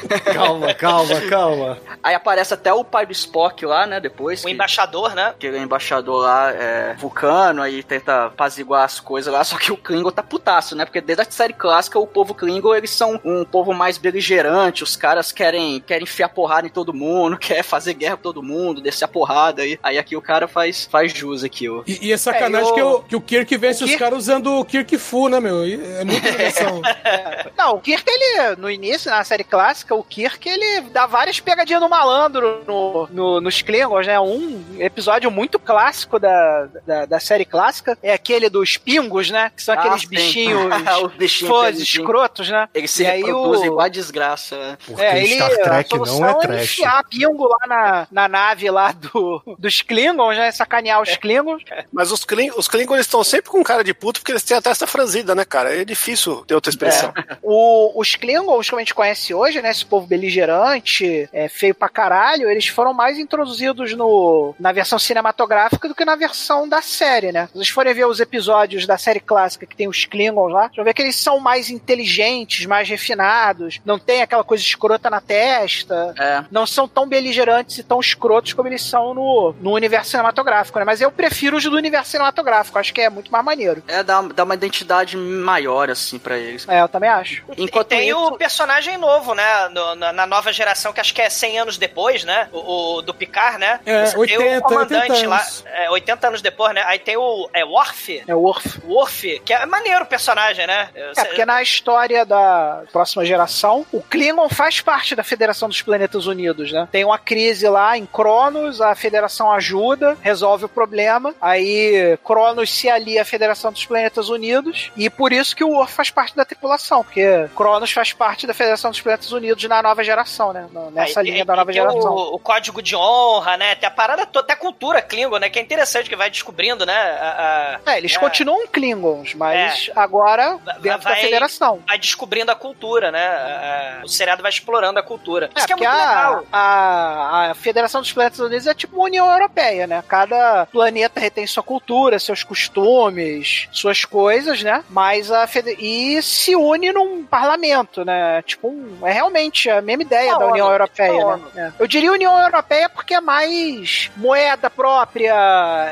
[0.34, 1.78] Calma, calma, calma.
[2.02, 4.42] Aí aparece até o pai do Spock lá, né, depois.
[4.42, 5.34] O que- embaixador, né?
[5.38, 9.70] que ele é embaixador lá, é vulcano, aí tenta apaziguar as coisas lá, só que
[9.72, 10.84] o Klingon tá putaço, né?
[10.84, 14.96] Porque desde a série clássica, o povo Klingon, eles são um povo mais beligerante, os
[14.96, 19.04] caras querem, querem enfiar porrada em todo mundo, quer fazer guerra com todo mundo, descer
[19.04, 19.78] a porrada aí.
[19.82, 21.82] Aí aqui o cara faz, faz jus aqui, ó.
[21.86, 23.90] E, e é sacanagem É, e o- que, o, que o Kirk vence o os
[23.90, 25.66] Kirk- caras usando o Kirk Fu, né, meu?
[25.66, 26.80] E É muita ligação.
[27.56, 31.80] Não, o Kirk, ele, no início, na série clássica, o Kirk, ele dá várias pegadinhas
[31.80, 34.18] no malandro no, no- nos Klingons, né?
[34.18, 39.50] Um episódio muito clássico da, da, da série clássica é aquele dos pingos, né?
[39.54, 40.08] Que são Ah, aqueles sim.
[40.08, 42.68] bichinhos Os bichinhos fãs escrotos, né?
[42.74, 44.78] Eles se reproduzem o- igual a desgraça, né?
[44.86, 46.62] Porque É, ele, Star Trek a não é é trash.
[46.62, 50.50] enfiar pingo lá na, na nave lá do, dos Klingons, né?
[50.50, 51.62] Sacanear os Klingons.
[51.92, 54.62] Mas os, Kling, os Klingons estão sempre com cara de puto porque eles têm a
[54.62, 55.73] testa franzida, né, cara?
[55.80, 57.12] É difícil ter outra expressão.
[57.42, 59.70] O- os Klingons, como a gente conhece hoje, né?
[59.70, 65.88] Esse povo beligerante, é, feio pra caralho, eles foram mais introduzidos no, na versão cinematográfica
[65.88, 67.46] do que na versão da série, né?
[67.48, 70.76] Se vocês forem ver os episódios da série clássica que tem os Klingons lá, vocês
[70.76, 75.20] vão ver que eles são mais inteligentes, mais refinados, não tem aquela coisa escrota na
[75.20, 76.44] testa, É.
[76.50, 80.84] não são tão beligerantes e tão escrotos como eles são no, no universo cinematográfico, né?
[80.84, 83.82] Mas eu prefiro os do universo cinematográfico, acho que é muito mais maneiro.
[83.88, 86.66] É, dá, dá uma identidade maior, assim, pra eles.
[86.68, 87.42] É, eu também acho.
[87.56, 89.68] Enquanto e tem isso- o personagem novo, né?
[89.68, 92.48] no- na, na nova geração, que acho que é 100 anos depois, né?
[92.52, 93.80] O, o do Picard, né?
[93.86, 95.64] É, Você tem 80, o comandante 80 lá, anos.
[95.66, 96.82] é, 80 anos depois, né?
[96.86, 98.22] Aí tem o é, Worf.
[98.26, 98.80] É o Worf.
[98.86, 100.88] Worf, que é maneiro o personagem, né?
[100.94, 106.26] É, porque na história da próxima geração, o Klingon faz parte da Federação dos Planetas
[106.26, 106.88] Unidos, né?
[106.90, 112.88] Tem uma crise lá em Cronos, a Federação ajuda, resolve o problema, aí Cronos se
[112.88, 116.44] alia à Federação dos Planetas Unidos, e por isso que o Worf faz parte da
[116.44, 120.66] tripulação, porque Cronos faz parte da Federação dos Planetas Unidos na nova geração, né?
[120.72, 122.12] No- Nessa Aí, linha e- da nova geração.
[122.14, 123.74] O, o código de honra, né?
[123.74, 125.48] Tem a parada toda, até a cultura Klingon, né?
[125.48, 126.94] Que é interessante, que vai descobrindo, né?
[126.94, 131.82] a- a- É, eles é, continuam Klingons, mas agora dentro da vai- Federação.
[131.86, 133.24] Vai descobrindo a cultura, né?
[133.26, 135.50] A- a- o seriado vai explorando a cultura.
[135.54, 135.94] É, Isso que é muito a,
[136.30, 136.44] legal.
[136.52, 140.02] a, a Federação dos Planetas Unidos é tipo uma União Europeia, né?
[140.06, 144.84] Cada planeta retém sua cultura, seus costumes, suas coisas, né?
[144.88, 145.46] Mas a
[145.78, 148.42] e se une num parlamento, né?
[148.42, 151.72] Tipo, um- é realmente a mesma ideia Uma da União ONU, Europeia, uma né?
[151.78, 151.82] É.
[151.82, 155.34] Eu diria União Europeia porque é mais moeda própria,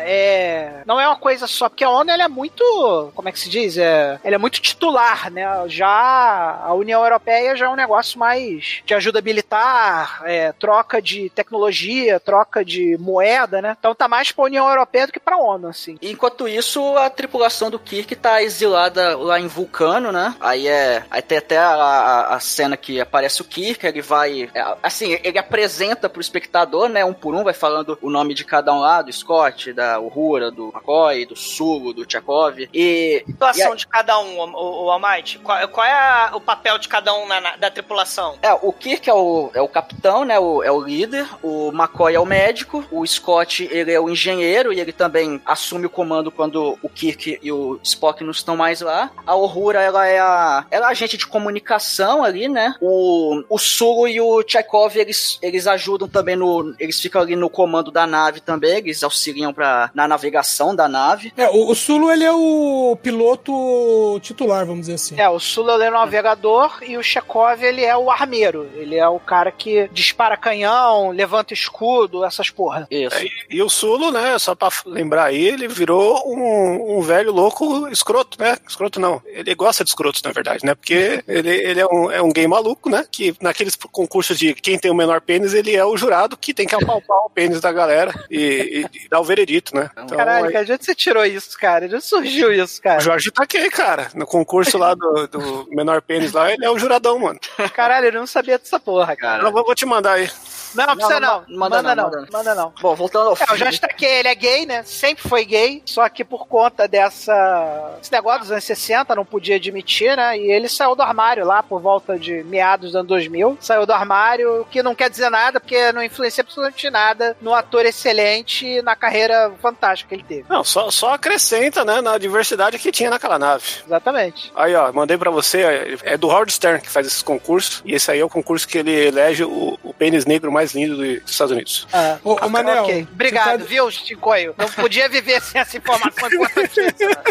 [0.05, 3.39] é não é uma coisa só, porque a ONU ela é muito, como é que
[3.41, 3.77] se diz?
[3.79, 5.45] É, ela é muito titular, né?
[5.69, 11.31] Já a União Europeia já é um negócio mais de ajuda militar, é, troca de
[11.31, 13.77] tecnologia, troca de moeda, né?
[13.79, 15.99] Então tá mais pra União Europeia do que pra ONU, assim.
[16.03, 20.35] Enquanto isso, a tripulação do Kirk tá exilada lá em Vulcano, né?
[20.41, 21.05] Aí é.
[21.11, 24.51] Aí tem até a, a, a cena que aparece o Kirk, ele vai.
[24.55, 27.05] é, assim, ele apresenta pro espectador, né?
[27.05, 30.51] Um por um, vai falando o nome de cada um lá, do Scott, da Uhura,
[30.51, 32.69] do McCoy, do Sulu, do Tchekov.
[32.73, 33.23] E.
[33.27, 35.39] situação e a- de cada um, o, o, o Almighty?
[35.39, 38.37] Qual, qual é a- o papel de cada um na, na- da tripulação?
[38.43, 40.39] É, o Kirk é o, é o capitão, né?
[40.39, 41.27] O, é o líder.
[41.43, 42.85] O McCoy é o médico.
[42.91, 47.39] O Scott, ele é o engenheiro e ele também assume o comando quando o Kirk
[47.43, 49.11] e o Spock não estão mais lá.
[49.27, 52.75] A Uhura, ela é a, ela é a agente de comunicação ali, né?
[52.81, 56.75] O, o Sulu e o Chekhov, eles, eles ajudam também no...
[56.79, 58.79] Eles ficam ali no comando da nave também.
[58.79, 61.33] Eles auxiliam pra, na navegação da nave.
[61.37, 65.21] É, o, o Sulu, ele é o piloto titular, vamos dizer assim.
[65.21, 68.69] É, o Sula ele é o navegador e o Chekhov ele é o armeiro.
[68.75, 72.87] Ele é o cara que dispara canhão, levanta escudo, essas porra.
[72.91, 73.17] Isso.
[73.17, 77.89] É, E, o Sulo, né, só pra lembrar aí, ele virou um, um velho louco
[77.89, 78.57] escroto, né?
[78.67, 79.12] Escroto não.
[79.27, 80.75] Ele gosta de escrotos, na verdade, né?
[80.75, 83.05] Porque ele, ele é, um, é um gay maluco, né?
[83.11, 86.67] Que naqueles concursos de quem tem o menor pênis, ele é o jurado que tem
[86.67, 89.91] que apalpar o pênis da galera e, e- e dar o veredito, né?
[89.93, 91.89] Então, Caralho, aí- cara, de onde você tirou isso, cara?
[91.89, 93.01] De onde surgiu isso, o cara?
[93.01, 94.09] Jorge tá aqui, cara.
[94.15, 97.39] No concurso lá do, do menor pênis lá, ele é o juradão, mano.
[97.75, 99.43] Caralho, eu não sabia dessa porra, cara.
[99.45, 100.29] Eu vou, vou te mandar aí.
[100.75, 101.45] Não, não precisa não.
[101.49, 102.11] Manda, Manda não, não.
[102.11, 102.73] manda Manda não.
[102.81, 104.83] Bom, voltando ao É, eu já destaquei, ele é gay, né?
[104.83, 107.99] Sempre foi gay, só que por conta dessa.
[108.01, 110.39] Esse negócio dos anos 60, não podia admitir, né?
[110.39, 113.59] E ele saiu do armário lá por volta de meados dos anos 2000.
[113.61, 117.55] Saiu do armário, o que não quer dizer nada, porque não influencia absolutamente nada no
[117.55, 120.45] ator excelente e na carreira fantástica que ele teve.
[120.49, 123.65] Não, só, só acrescenta, né, na diversidade que tinha naquela nave.
[123.87, 124.53] Exatamente.
[124.55, 128.11] Aí, ó, mandei pra você, é do Howard Stern que faz esses concursos, e esse
[128.11, 131.53] aí é o concurso que ele elege o, o pênis negro mais lindo dos Estados
[131.53, 131.87] Unidos.
[131.93, 133.09] Ah, Ô, ô, Manel, ok.
[133.13, 134.55] Obrigado, você viu, Chicoio?
[134.57, 137.13] Não podia viver sem essa informação importantíssima.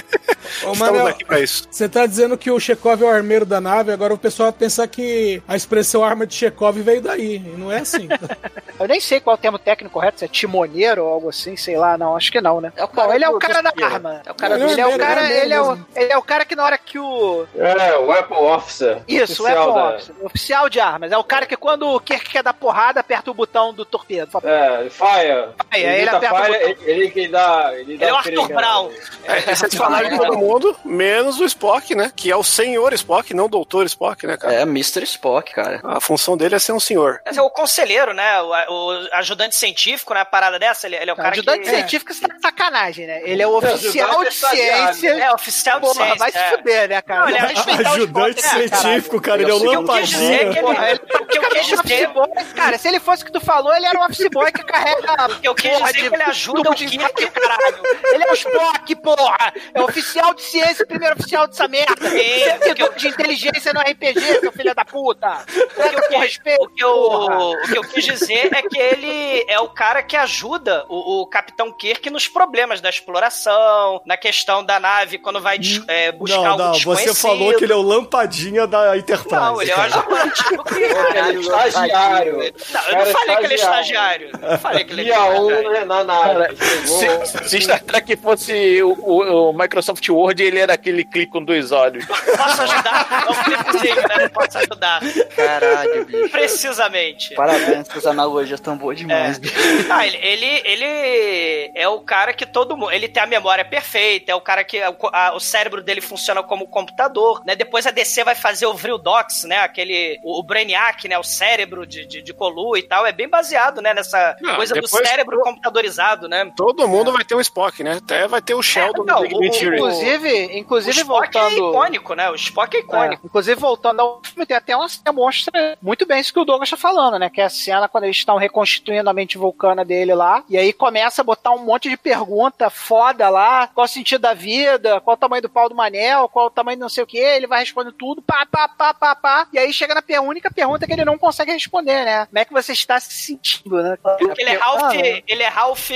[0.63, 1.67] Ô, Estamos Manel, aqui pra isso.
[1.71, 4.59] você tá dizendo que o Chekhov é o armeiro da nave, agora o pessoal vai
[4.59, 7.35] pensar que a expressão arma de Chekhov veio daí.
[7.37, 8.07] E não é assim.
[8.79, 11.55] Eu nem sei qual é o termo técnico correto, se é timoneiro ou algo assim,
[11.55, 12.73] sei lá, não, acho que não, né?
[12.75, 14.21] É o Bom, ele é o cara da arma.
[14.25, 15.87] É o cara do Ele é o cara, é ele é o, mesmo.
[15.95, 17.45] ele é o cara que na hora que o.
[17.55, 19.01] É, Weapon Officer.
[19.07, 21.11] Isso, o weapon da- officer, oficial de armas.
[21.11, 24.39] É o cara que quando o Kirk quer dar porrada, aperta o botão do torpedo.
[24.43, 25.49] É, Fire.
[25.69, 26.69] Aí, aí ele ele aperta o Fire, botão.
[26.69, 27.71] ele, ele que dá.
[27.73, 28.91] Ele, dá Ele é o Arthur Brown.
[29.23, 32.11] É, vocês falaram de todo mundo, menos o Spock, né?
[32.15, 34.53] Que é o senhor Spock, não o doutor Spock, né, cara?
[34.53, 35.03] É, Mr.
[35.03, 35.79] Spock, cara.
[35.83, 37.21] A função dele é ser um senhor.
[37.25, 38.41] Mas é o conselheiro, né?
[38.41, 40.21] O, o ajudante científico, né?
[40.21, 41.69] A parada dessa, ele, ele é o cara ajudante que...
[41.69, 43.21] científico você tá de sacanagem, né?
[43.23, 45.09] Ele é o oficial de ciência.
[45.09, 46.15] É, oficial de ciência.
[46.15, 47.21] vai se fuder, né, cara?
[47.21, 50.33] Não, ele é Ajudante né, científico, cara, ele é o O que eu quis dizer
[50.33, 51.01] é que lampadinha.
[51.21, 52.09] O que eu quis dizer...
[52.55, 55.11] cara, se ele fosse o que tu falou, ele era um office boy que carrega.
[55.31, 57.77] O que eu quis dizer é de que ele ajuda tubo o Kirk, caralho.
[58.13, 59.53] Ele é o Spock, porra!
[59.73, 62.07] É oficial de ciência, primeiro oficial dessa merda.
[62.07, 65.43] É, Servidor de inteligência no RPG, seu filho da puta.
[65.75, 69.59] Trata com respeito, O que, eu, o que eu quis dizer é que ele é
[69.59, 74.79] o cara que ajuda o, o Capitão Kirk nos problemas da exploração, na questão da
[74.79, 77.81] nave quando vai des- é, buscar Não, algo não, você falou que ele é o
[77.81, 79.35] lampadinha da Enterprise.
[79.35, 81.17] Não, ele é o ajudante do Kirk.
[81.17, 82.37] Ele é estagiário.
[82.71, 84.29] Não, eu Cara, não falei que ele é estagiário.
[84.41, 85.71] Eu falei que ele é Dia 1 estagiário.
[85.71, 86.55] né, na.
[86.55, 87.25] Chegou.
[87.25, 91.43] Se, se Star Trek fosse o, o- o Microsoft Word, ele era aquele clique com
[91.43, 92.05] dois olhos.
[92.05, 93.25] Posso ajudar?
[93.27, 94.15] É um clipezinho, né?
[94.21, 95.01] Não posso ajudar.
[95.35, 96.29] Caralho, bicho.
[96.29, 97.33] Precisamente.
[97.35, 99.37] Parabéns, essas analogias tão boas demais.
[99.37, 99.55] bicho.
[99.89, 102.91] Ah, ele, ele, ele é o cara que todo mundo.
[102.91, 106.41] Ele tem a memória perfeita, é o cara que a- a- o cérebro dele funciona
[106.43, 107.55] como computador, né?
[107.55, 109.59] Depois a DC vai fazer o Vril Docs, né?
[109.59, 110.19] Aquele.
[110.23, 111.17] O, o Brainiac, né?
[111.17, 113.05] O cérebro de, de, de Colu e tal.
[113.05, 113.93] É bem baseado, né?
[113.93, 116.51] Nessa Não, coisa do cérebro computadorizado, né?
[116.55, 117.93] Todo mundo vai ter um Spock, né?
[117.97, 119.75] Até vai ter o Sheldon não, do Big o- Bang Theory.
[119.77, 121.69] Inclusive, O inclusive Spock é voltando.
[121.69, 122.29] icônico, né?
[122.29, 123.25] O Spock é É, icônico.
[123.25, 126.69] inclusive, voltando ao filme, tem até uma cena mostra muito bem isso que o Douglas
[126.69, 127.29] tá falando, né?
[127.29, 130.43] Que é a cena quando eles estão reconstituindo a mente vulcana dele lá.
[130.49, 133.67] E aí começa a botar um monte de pergunta foda lá.
[133.67, 134.99] Qual o sentido da vida?
[135.01, 136.27] Qual o tamanho do pau do Manel?
[136.29, 137.17] Qual o tamanho do não sei o que?
[137.17, 139.47] Ele vai respondendo tudo, pá, pá, pá, pá, pá.
[139.53, 142.25] E aí chega na única pergunta que ele não consegue responder, né?
[142.25, 143.97] Como é que você está se sentindo, né?
[144.01, 145.89] Porque ele é Ralph, Ah, ele é Ralph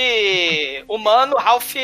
[0.88, 1.74] humano, Ralph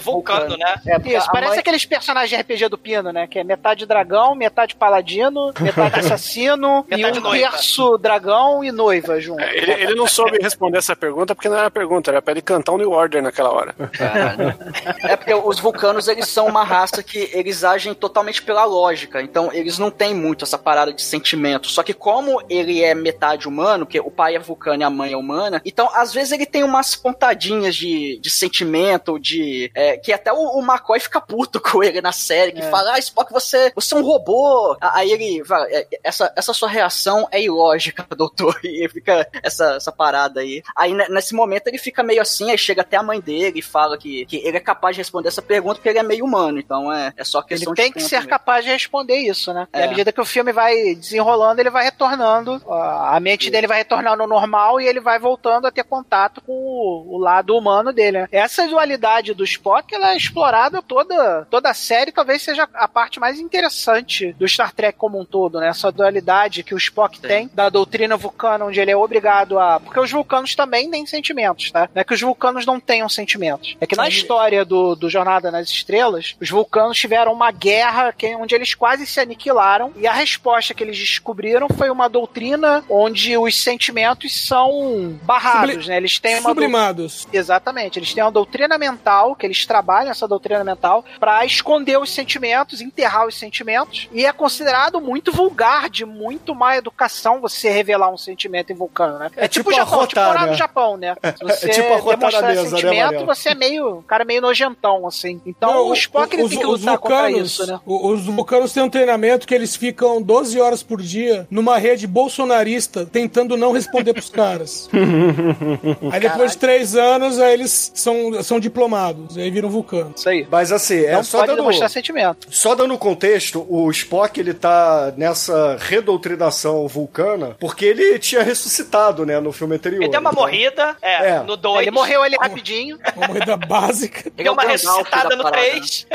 [0.00, 0.74] vulcano, né?
[0.86, 3.26] É, Isso, parece mãe- aqueles personagens de RPG do Pino, né?
[3.26, 7.50] Que é metade dragão, metade paladino, metade assassino e Metade um noiva.
[7.50, 9.40] terço dragão e noiva junto.
[9.42, 12.42] É, ele, ele não soube responder essa pergunta porque não era pergunta, era pra ele
[12.42, 13.74] cantar o New Order naquela hora.
[13.92, 14.54] Caralho.
[15.02, 19.20] É porque os vulcanos, eles são uma raça que eles agem totalmente pela lógica.
[19.22, 21.68] Então, eles não têm muito essa parada de sentimento.
[21.68, 25.12] Só que como ele é metade humano, que o pai é vulcano e a mãe
[25.12, 29.70] é humana, então, às vezes ele tem umas pontadinhas de, de sentimento, de...
[29.74, 32.98] é, que até o, o McCoy fica puto com ele na série, que fala, ah,
[32.98, 34.76] Spock, você, você é um robô.
[34.80, 38.58] Aí ele fala, "É, essa, essa sua reação é ilógica, doutor.
[38.64, 40.62] E fica essa, essa parada aí.
[40.76, 43.62] Aí, ne- nesse momento, ele fica meio assim, aí chega até a mãe dele e
[43.62, 46.58] fala que, que ele é capaz de responder essa pergunta porque ele é meio humano.
[46.58, 48.30] Então, é, é só Ele questão tem de que tempo ser mesmo.
[48.30, 49.66] capaz de responder isso, né?
[49.74, 49.84] E É.
[49.84, 52.60] à medida que o filme vai desenrolando, ele vai retornando.
[52.68, 57.16] A mente dele vai retornando normal e ele vai voltando a ter contato com o,
[57.16, 58.20] o lado humano dele.
[58.20, 58.28] Né?
[58.30, 63.18] Essa dualidade do Spock ela é explorada toda, toda a série, talvez seja a parte
[63.18, 65.68] mais interessante do Star Trek como um todo, né?
[65.68, 69.80] Essa dualidade que o Spock tem da doutrina vulcana, onde ele é obrigado a.
[69.80, 71.88] Porque os vulcanos também têm sentimentos, tá?
[71.94, 73.76] Não é que os vulcanos não tenham sentimentos.
[73.80, 78.34] É que na história do, do Jornada nas Estrelas, os vulcanos tiveram uma guerra que,
[78.36, 83.36] onde eles quase se aniquilaram, e a resposta que eles descobriram foi uma doutrina onde
[83.36, 85.96] os sentimentos são barrados, Subli- né?
[85.96, 87.26] Eles têm uma Sublimados.
[87.32, 87.98] Exatamente.
[87.98, 92.80] Eles têm uma doutrina mental, que eles trabalham essa doutrina mental, pra esconder os sentimentos,
[92.80, 94.08] enterrar os sentimentos.
[94.12, 99.18] E é considerado muito vulgar, de muito má educação você revelar um sentimento em vulcano,
[99.18, 99.30] né?
[99.36, 100.54] É, É tipo tipo Japão, tipo morar no né?
[100.54, 101.14] Japão, né?
[101.36, 103.26] Se você É tipo arrotar demonstrar mesa, né, sentimento, Mariel?
[103.26, 105.40] você é meio, um cara meio nojentão, assim.
[105.46, 107.80] Então Não, o Spock os- tem que lutar contra vulcanos- isso, né?
[107.86, 113.06] Os vulcanos têm um treinamento que eles ficam 12 horas por dia numa rede bolsonarista
[113.06, 114.88] tentando não responder vender pros caras.
[116.12, 120.12] aí depois de três anos, aí eles são, são diplomados, aí viram vulcano.
[120.16, 120.46] Isso aí.
[120.50, 122.46] Mas assim, é Não só pode dando, demonstrar sentimento.
[122.50, 129.38] só dando contexto, o Spock ele tá nessa redoutrinação vulcana porque ele tinha ressuscitado, né,
[129.40, 130.02] no filme anterior.
[130.02, 131.40] Ele deu uma Então, morrida, é, É.
[131.40, 131.82] no 2.
[131.82, 132.98] Ele morreu ali rapidinho.
[133.16, 134.20] Uma morrida básica.
[134.36, 135.62] Ele deu uma Ele é Gandalf ressuscitada da no parada.
[135.70, 136.06] 3.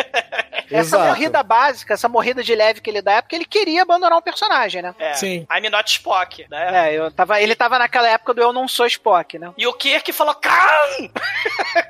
[0.71, 1.05] Essa Exato.
[1.07, 4.21] morrida básica, essa morrida de leve que ele dá é porque ele queria abandonar um
[4.21, 4.95] personagem, né?
[4.97, 5.45] É, Sim.
[5.55, 6.89] I'm not Spock, né?
[6.91, 9.53] É, eu tava, ele tava naquela época do Eu Não Sou Spock, né?
[9.55, 11.09] E o Kirk falou, Khan!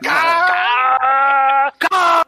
[0.03, 1.71] Khan!
[1.79, 2.23] Khan!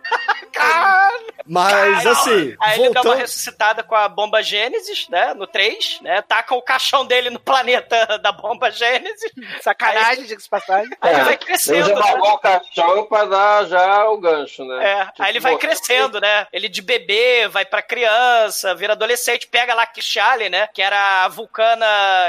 [1.46, 5.34] Mas assim, Aí ele dá uma ressuscitada com a bomba Gênesis, né?
[5.34, 6.22] No 3, né?
[6.22, 9.32] Taca o caixão dele no planeta da bomba Gênesis.
[9.62, 10.90] Sacanagem, diga-se de passagem.
[11.02, 12.14] Aí ele É, vai Ele crescendo, já né?
[12.22, 14.86] o caixão pra dar já o gancho, né?
[14.92, 16.48] É, Tipo, aí ele vai crescendo, né?
[16.52, 20.68] Ele de bebê, vai pra criança, vira adolescente, pega lá a Kishali, né?
[20.74, 21.86] Que era a vulcana,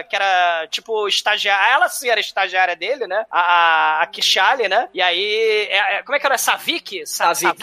[0.09, 1.73] que era tipo estagiária.
[1.75, 3.25] Ela sim era estagiária dele, né?
[3.31, 4.89] A, a, a Kishali, né?
[4.95, 5.67] E aí.
[5.71, 6.39] é- é- como é que era?
[6.39, 7.05] Savik?
[7.07, 7.61] Sa- Savik.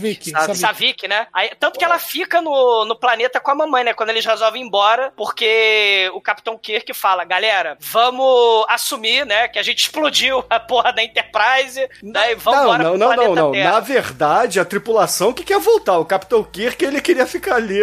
[0.00, 1.08] Savik, Savik, Savik.
[1.08, 1.26] né?
[1.32, 3.92] Aí, tanto que ela fica no, no planeta com a mamãe, né?
[3.94, 9.48] Quando eles resolvem ir embora, porque o Capitão Kirk fala, galera, vamos assumir, né?
[9.48, 12.32] Que a gente explodiu a porra da Enterprise, né?
[12.32, 13.52] E vamos não, embora não, não, não, não.
[13.52, 13.72] Terra.
[13.72, 15.98] Na verdade, a tripulação que quer voltar.
[15.98, 17.80] O Capitão Kirk, ele queria ficar ali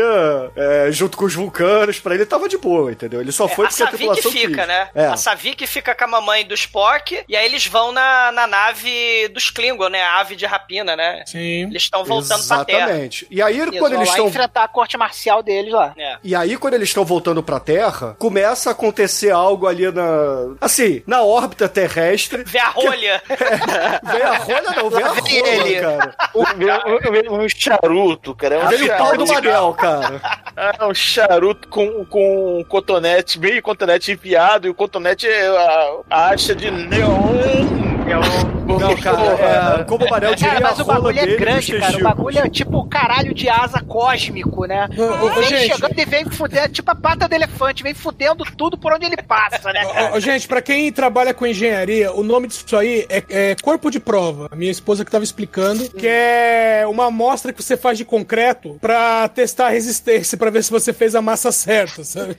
[0.55, 1.99] é, junto com os vulcanos.
[1.99, 3.21] Pra ele tava de boa, entendeu?
[3.21, 4.67] Ele só foi É, a porque a Savik tripulação fica, quis.
[4.67, 4.89] né?
[4.95, 5.05] É.
[5.07, 9.27] A Savik fica com a mamãe do Spock e aí eles vão na, na nave
[9.29, 10.01] dos Klingon, né?
[10.03, 11.23] A ave de rapina, né?
[11.25, 11.63] Sim.
[11.63, 12.79] Eles estão voltando pra Terra.
[12.79, 13.27] Exatamente.
[13.29, 15.93] E aí, Eles quando vão eles lá estão enfrentar a corte marcial deles lá.
[15.97, 16.17] É.
[16.23, 20.55] E aí, quando eles estão voltando pra Terra, começa a acontecer algo ali na.
[20.61, 22.43] Assim, na órbita terrestre.
[22.45, 23.21] Vê a rolha.
[24.03, 25.81] Vem a rolha, não, vem a vem rola, ele.
[25.81, 26.15] cara.
[26.35, 28.55] Um, um charuto, cara.
[28.55, 29.47] É um o pau do charuto.
[29.47, 30.21] Manel, cara.
[30.55, 35.99] Ah, um charuto com, com um cotonete, meio cotonete enfiado, e o cotonete é a,
[36.09, 38.56] a acha de neon.
[38.79, 41.97] Não, cara, é, como o Manel diria, Cara, mas o bagulho é grande, cara.
[41.97, 44.87] O bagulho é tipo o caralho de asa cósmico, né?
[44.97, 45.73] Ô, ô, vem gente.
[45.73, 49.17] chegando e vem fudendo, tipo a pata do elefante, vem fudendo tudo por onde ele
[49.17, 50.11] passa, né?
[50.13, 53.99] Ô, gente, pra quem trabalha com engenharia, o nome disso aí é, é corpo de
[53.99, 54.47] prova.
[54.51, 58.77] A minha esposa que tava explicando, que é uma amostra que você faz de concreto
[58.79, 62.35] pra testar a resistência, pra ver se você fez a massa certa, sabe?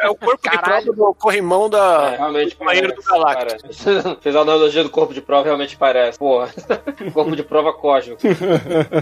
[0.00, 0.86] É o corpo Caralho.
[0.86, 3.64] de prova do corrimão da, É, realmente do banheiro do parece.
[4.20, 6.18] Fez a analogia do corpo de prova, realmente parece.
[6.18, 6.48] Porra,
[7.12, 8.20] corpo de prova cósmico.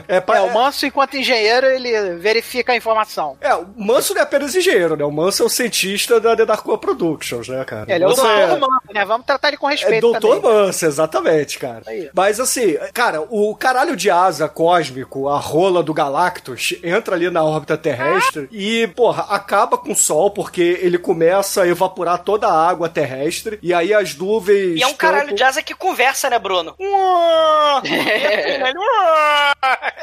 [0.08, 3.36] É, É, o Manso, enquanto engenheiro, ele verifica a informação.
[3.40, 5.04] É, o Manso não é apenas engenheiro, né?
[5.04, 7.84] O Manso é o cientista da The Darko Productions, né, cara?
[7.92, 9.04] Ele é o doutor Manso, né?
[9.04, 10.50] Vamos tratar ele com É respeito Doutor também.
[10.52, 11.82] Manso, exatamente, cara.
[11.86, 12.10] Aí.
[12.14, 17.42] Mas assim, cara, o caralho de asa cósmico, a rola do Galactus, entra ali na
[17.44, 22.68] órbita terrestre e, porra, acaba com o Sol porque ele começa a evaporar toda a
[22.68, 24.78] água terrestre e aí as nuvens.
[24.78, 26.74] E é um tampam- caralho de asa que conversa, né, Bruno?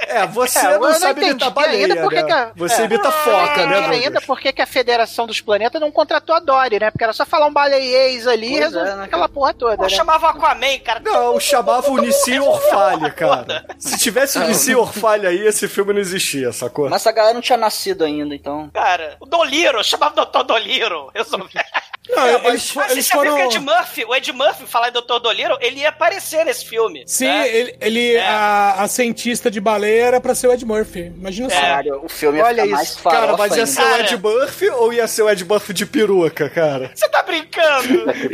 [0.08, 2.24] É, você É, não não sabe entendi imitar baleia, ainda porque né?
[2.24, 2.86] que a- Você é.
[2.86, 4.06] imita foca, né, Não Douglas?
[4.06, 6.91] ainda porque que a Federação dos Planetas não contratou a Dory, né?
[6.91, 9.78] Porque era só falar um baleiês ali e Pois é, resolver né, aquela porra toda,
[9.78, 9.89] Pô, né?
[9.89, 11.00] chamava o Aquaman, cara.
[11.00, 13.66] Não, chamava o Nissi Orfalha, cara.
[13.80, 16.89] Se tivesse o Nissi Orfalha aí, esse filme não existia, sacou?
[16.89, 18.70] Mas essa galera não tinha nascido ainda, então.
[18.74, 20.44] Cara, o Doliro, chamava o Dr.
[20.44, 21.10] Doliro.
[21.14, 21.54] Resolvi.
[22.10, 23.36] Não, É, eles, Mas eles foram.
[23.36, 25.20] que o Ed Murphy, o Ed Murphy, falar em Dr.
[25.22, 27.04] Doliro, ele ia aparecer nesse filme.
[27.08, 27.47] Sim, né?
[27.47, 28.28] ele, ele- É.
[28.28, 31.14] a, a cientista de baleia era pra ser o Ed Murphy.
[31.18, 31.60] Imagina só.
[31.60, 32.99] Caralho, o filme ia Olha ficar mais isso.
[32.99, 33.68] farofa Cara, mas ia ainda.
[33.68, 33.95] ser o.
[34.01, 36.91] Ed Murphy ou ia ser o Ed Murphy de peruca, cara?
[36.93, 38.04] Você tá brincando?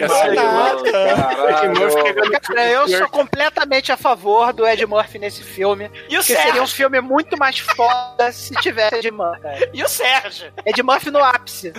[2.42, 5.90] Cara, eu sou completamente a favor do Ed Murphy nesse filme.
[6.10, 6.76] E o Porque seria um Sérgio?
[6.76, 9.70] filme muito mais foda se tivesse Ed Murphy.
[9.74, 10.52] E o Sérgio?
[10.66, 11.72] Ed Murphy no ápice.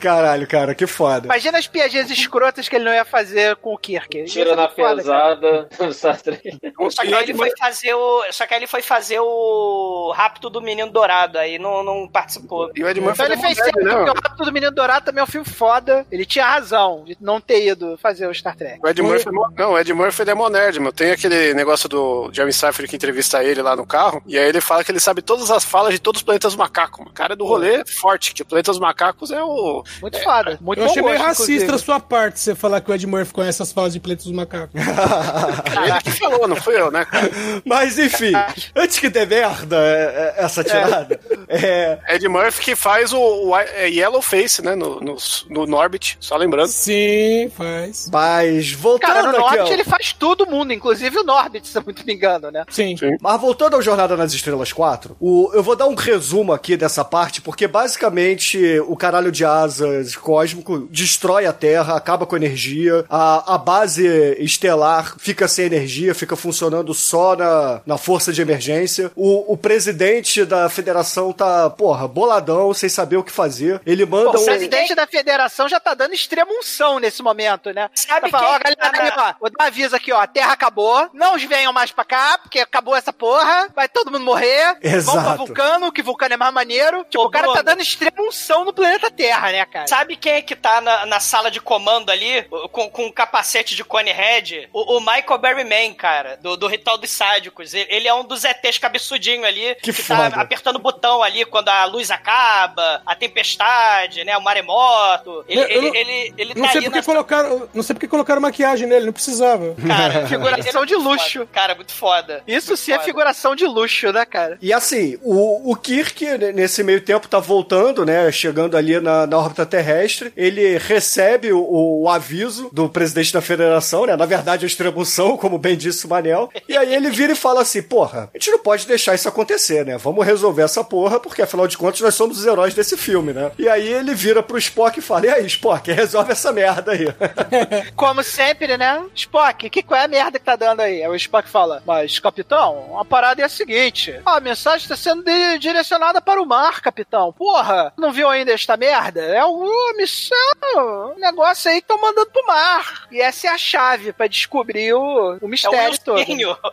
[0.00, 1.27] Caralho, cara, que foda.
[1.28, 4.24] Imagina as piadinhas escrotas que ele não ia fazer com o Kirk.
[4.24, 6.58] Tira ser na pesada do Star Trek.
[6.90, 8.24] Só que aí ele foi fazer o.
[8.32, 12.70] Só que ele foi fazer o rapto do menino dourado, aí não, não participou.
[12.74, 14.20] E o Ed Murphy Então ele é fez certo, né, porque o mano?
[14.24, 16.06] Rápido do Menino Dourado também é um filme foda.
[16.10, 18.80] Ele tinha razão de não ter ido fazer o Star Trek.
[18.82, 20.92] O Ed Murphy, é não, o Ed Murphy ele é monerd, meu.
[20.92, 24.60] Tem aquele negócio do Jeremy Cypher que entrevista ele lá no carro, e aí ele
[24.60, 27.06] fala que ele sabe todas as falas de todos os planetas macacos.
[27.06, 29.82] O cara é do rolê forte, que o planeta dos macacos é o.
[30.00, 30.58] Muito foda.
[30.60, 31.84] Muito Eu bom achei meio racista da inclusive.
[31.84, 34.80] sua parte você falar que o Ed Murphy conhece as falas de Planeta dos Macacos.
[35.84, 37.30] Ele que falou, não fui eu, né, cara?
[37.64, 38.32] Mas enfim,
[38.74, 41.98] antes que dê merda é, é, essa tirada, É.
[42.08, 44.74] Ed Murphy que faz o, o é Yellow Face, né?
[44.74, 45.16] No, no,
[45.50, 46.68] no Norbit, só lembrando.
[46.68, 48.08] Sim, faz.
[48.12, 49.72] Mas voltando Cara, no aqui, Norbit ó.
[49.72, 52.64] ele faz todo mundo, inclusive o Norbit, se eu muito me engano, né?
[52.70, 52.96] Sim.
[53.20, 57.04] Mas voltando ao Jornada nas Estrelas 4, o, eu vou dar um resumo aqui dessa
[57.04, 63.04] parte, porque basicamente o caralho de asas cósmico destrói a Terra, acaba com a energia,
[63.08, 64.06] a, a base
[64.38, 69.10] estelar fica sem energia, fica funcionando só na, na força de emergência.
[69.16, 73.80] O, o presidente da federação tá, porra, boladão, sem saber o que fazer.
[73.86, 74.44] Ele manda Pô, o um.
[74.44, 77.88] presidente da federação já tá dando extrema unção nesse momento, né?
[77.94, 80.20] Sabe Tá falando, ó, quem galera, tá aí, ó, vou dar um aviso aqui, ó,
[80.20, 84.24] a Terra acabou, não venham mais pra cá, porque acabou essa porra, vai todo mundo
[84.24, 85.36] morrer, vamos pra Exato.
[85.38, 87.04] Vulcano, que Vulcano é mais maneiro.
[87.08, 87.64] Tipo, o cara tá Bruno.
[87.64, 89.86] dando extrema unção no planeta Terra, né, cara?
[89.86, 92.42] Sabe quem é que tá na, na sala de comando ali,
[92.72, 94.68] com, com o capacete de cone head?
[94.72, 97.74] O, o Michael Berryman, cara, do, do Ritual dos Sádicos.
[97.74, 100.36] Ele, ele é um dos ETs cabeçudinho ali, Que tá foda.
[100.40, 105.44] apertando o botão ali quando a luz acaba, a tempestade, né, o maremoto.
[105.48, 107.04] Ele, Eu- eu ele, não- ele, ele Não tá sei ali porque na...
[107.04, 107.68] colocaram.
[107.74, 109.74] Não sei porque colocaram maquiagem nele, não precisava.
[109.86, 111.46] Cara, Figuração de luxo.
[111.52, 112.42] Cara, muito foda.
[112.46, 113.04] Isso Muito sim é foda.
[113.06, 114.58] figuração de luxo, né, cara?
[114.60, 116.24] E assim, o, o Kirk,
[116.54, 118.30] nesse meio tempo, tá voltando, né?
[118.32, 120.32] Chegando ali na, na órbita terrestre.
[120.36, 124.16] Ele recebe o, o aviso do presidente da federação, né?
[124.16, 126.50] Na verdade, a distribuição, como bem disse o Manel.
[126.68, 129.84] E aí ele vira e fala assim: porra, a gente não pode deixar isso acontecer,
[129.84, 129.96] né?
[129.98, 133.50] Vamos resolver essa porra, porque afinal de contas nós somos os heróis desse filme, né?
[133.58, 137.06] E aí ele vira pro Spock e fala: e aí, Spock, resolve essa merda aí.
[137.94, 139.04] Como sempre, né?
[139.14, 141.02] Spock, que qual é a merda que tá dando aí?
[141.02, 144.18] Aí o Spock fala, mas, capitão, a parada é a seguinte.
[144.24, 147.32] A mensagem está sendo di- direcionada para o mar, capitão.
[147.32, 149.20] Porra, não viu ainda esta merda?
[149.20, 150.38] É uma missão,
[150.78, 153.06] um negócio aí que estão mandando pro mar.
[153.10, 156.20] E essa é a chave pra descobrir o, o É o mistério todo.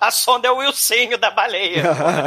[0.01, 1.83] A sonda é o Wilsinho da baleia.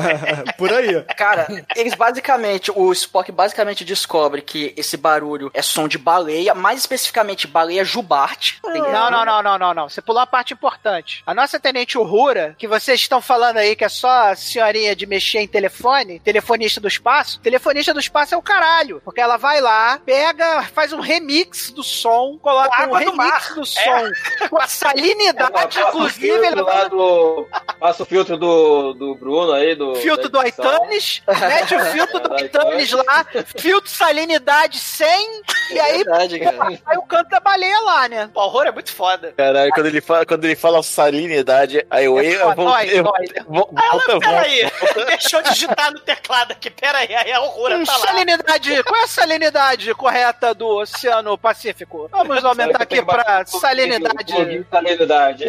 [0.56, 1.02] Por aí.
[1.16, 6.80] Cara, eles basicamente, o Spock basicamente descobre que esse barulho é som de baleia, mais
[6.80, 8.60] especificamente baleia jubarte.
[8.64, 9.88] Não, não, não, não, não, não.
[9.88, 11.22] Você pulou a parte importante.
[11.26, 15.06] A nossa tenente Uhura, que vocês estão falando aí que é só a senhorinha de
[15.06, 19.00] mexer em telefone, telefonista do espaço, telefonista do espaço é o caralho.
[19.04, 23.16] Porque ela vai lá, pega, faz um remix do som, coloca um água do remix
[23.16, 23.54] mar.
[23.54, 26.50] do som com a salinidade, o inclusive,
[26.90, 27.48] do.
[27.78, 29.94] Passa o filtro do, do Bruno aí, do.
[29.96, 30.38] filtro do.
[30.38, 33.26] Aitanes, mete o filtro do É, da Aitanes lá,
[33.56, 36.78] filtro salinidade 100, e aí, Verdade, cara.
[36.86, 38.30] aí o canto da baleia lá, né?
[38.34, 39.32] O horror é muito foda.
[39.36, 42.64] Caralho, quando ele fala, quando ele fala salinidade, aí eu, É eu, vou.
[42.66, 44.20] dói, eu, vou- Ah, não, volta.
[44.20, 44.70] peraí.
[45.06, 46.70] Deixa eu digitar no teclado aqui.
[46.70, 48.06] Peraí, aí a horror Hum, tá lá.
[48.06, 52.08] salinidade, qual é a salinidade correta do Oceano Pacífico?
[52.10, 54.34] Vamos aumentar aqui pra salinidade.
[54.70, 55.44] Salinidade.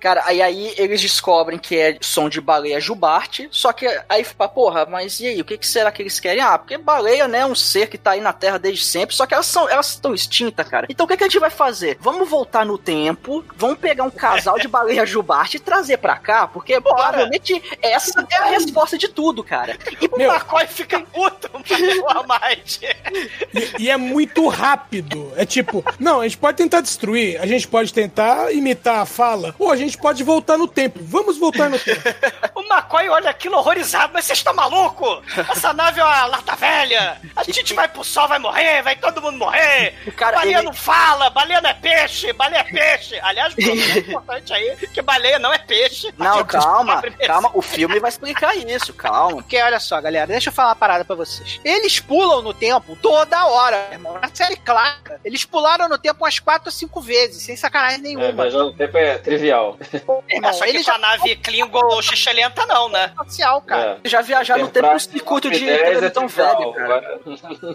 [0.00, 1.27] Cara, aí, aí eles descobrem
[1.60, 5.44] que é som de baleia jubarte, só que aí fica, porra, mas e aí, o
[5.44, 6.42] que, que será que eles querem?
[6.42, 9.26] Ah, porque baleia, né, é um ser que tá aí na Terra desde sempre, só
[9.26, 10.86] que elas são, elas estão extintas, cara.
[10.88, 11.98] Então o que, que a gente vai fazer?
[12.00, 16.46] Vamos voltar no tempo, vamos pegar um casal de baleia jubarte e trazer pra cá,
[16.46, 19.76] porque provavelmente essa é a resposta de tudo, cara.
[20.00, 21.48] E O McCoy fica puto.
[23.52, 25.32] E, e é muito rápido.
[25.36, 29.54] É tipo, não, a gente pode tentar destruir, a gente pode tentar imitar a fala,
[29.58, 31.00] ou a gente pode voltar no tempo.
[31.02, 32.00] Vamos voltar no tempo.
[32.54, 35.22] O McCoy olha aquilo horrorizado, mas vocês estão maluco?
[35.50, 37.20] Essa nave é uma lata velha.
[37.36, 39.94] A gente vai pro sol, vai morrer, vai todo mundo morrer.
[40.16, 43.18] Cara, baleia ele- não fala, baleia não é peixe, baleia é peixe.
[43.22, 46.12] Aliás, Bruno, é importante aí que baleia não é peixe.
[46.18, 49.36] Não, calma, calma, o filme vai explicar isso, calma.
[49.36, 51.60] Porque olha só, galera, deixa eu falar uma parada pra vocês.
[51.64, 54.18] Eles pulam no tempo toda hora, irmão.
[54.20, 58.02] Na série clássica, eles pularam no tempo umas 4 ou 5 vezes, sem sacanagem É,
[58.02, 58.32] nenhuma.
[58.32, 59.78] mas já no tempo é trivial.
[59.92, 63.06] irmão, É, só que eles já nave Klingon xixelenta não, né?
[63.06, 63.98] espacial, cara.
[64.04, 64.08] É.
[64.08, 67.20] Já viajar no tempo no circuito de televisão velho, cara.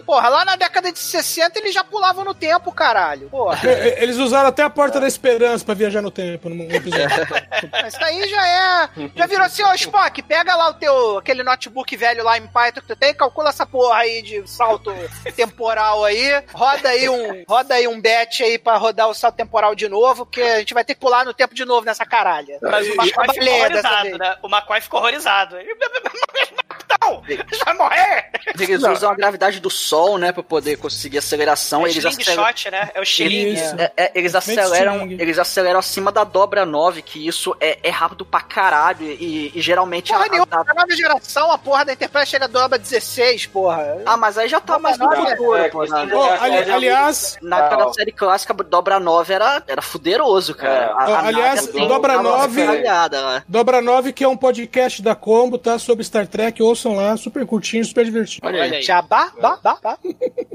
[0.06, 3.28] Porra, lá na década de 60 eles já pulavam no tempo, caralho.
[3.28, 3.58] Porra.
[3.64, 3.68] E-
[4.00, 7.04] e- Eles usaram até a Porta da Esperança pra viajar no tempo num episódio.
[7.86, 8.88] Isso aí já é.
[9.16, 12.80] Já virou assim, ô Spock, pega lá o teu aquele notebook velho lá em Python
[12.80, 14.92] que tu tem, calcula essa porra aí de salto
[15.34, 19.74] temporal aí, roda aí um, roda aí um bet aí pra rodar o salto temporal
[19.74, 22.58] de novo, porque a gente vai ter que pular no tempo de novo nessa caralha.
[22.62, 22.94] Mas o
[23.26, 24.36] McCoy ficou baleia dessa horrorizado, né?
[24.42, 25.56] O McCoy ficou horrorizado.
[27.04, 27.22] Não!
[27.64, 28.30] Vai morrer!
[28.58, 31.86] Eles usam a gravidade do Sol, né, pra poder conseguir aceleração.
[31.86, 32.90] É eles slingshot, né?
[32.94, 33.02] É o.
[33.02, 33.74] Isso.
[33.78, 38.24] É, é, eles aceleram, eles aceleram acima da dobra 9, que isso é, é rápido
[38.24, 39.04] pra caralho.
[39.06, 42.44] E, e geralmente Porra a- nenhuma, a- na nova geração, a porra da Enterprise chega
[42.44, 43.98] a dobra 16, porra.
[44.06, 45.84] Ah, mas aí já tá mais no futuro, é, pô.
[45.84, 50.74] é- ali- é- aliás, na época da série clássica, dobra 9 era, era fuderoso, cara.
[50.74, 50.84] É.
[51.12, 53.42] A- a aliás, dobra tava 9 falhada lá.
[53.48, 55.78] Dobra 9, que é um podcast da Combo, tá?
[55.78, 58.46] Sobre Star Trek, ouçam lá, super curtinho, super divertido.
[58.46, 58.82] Olha aí.
[58.82, 59.98] Jabá, bá, bá, bá.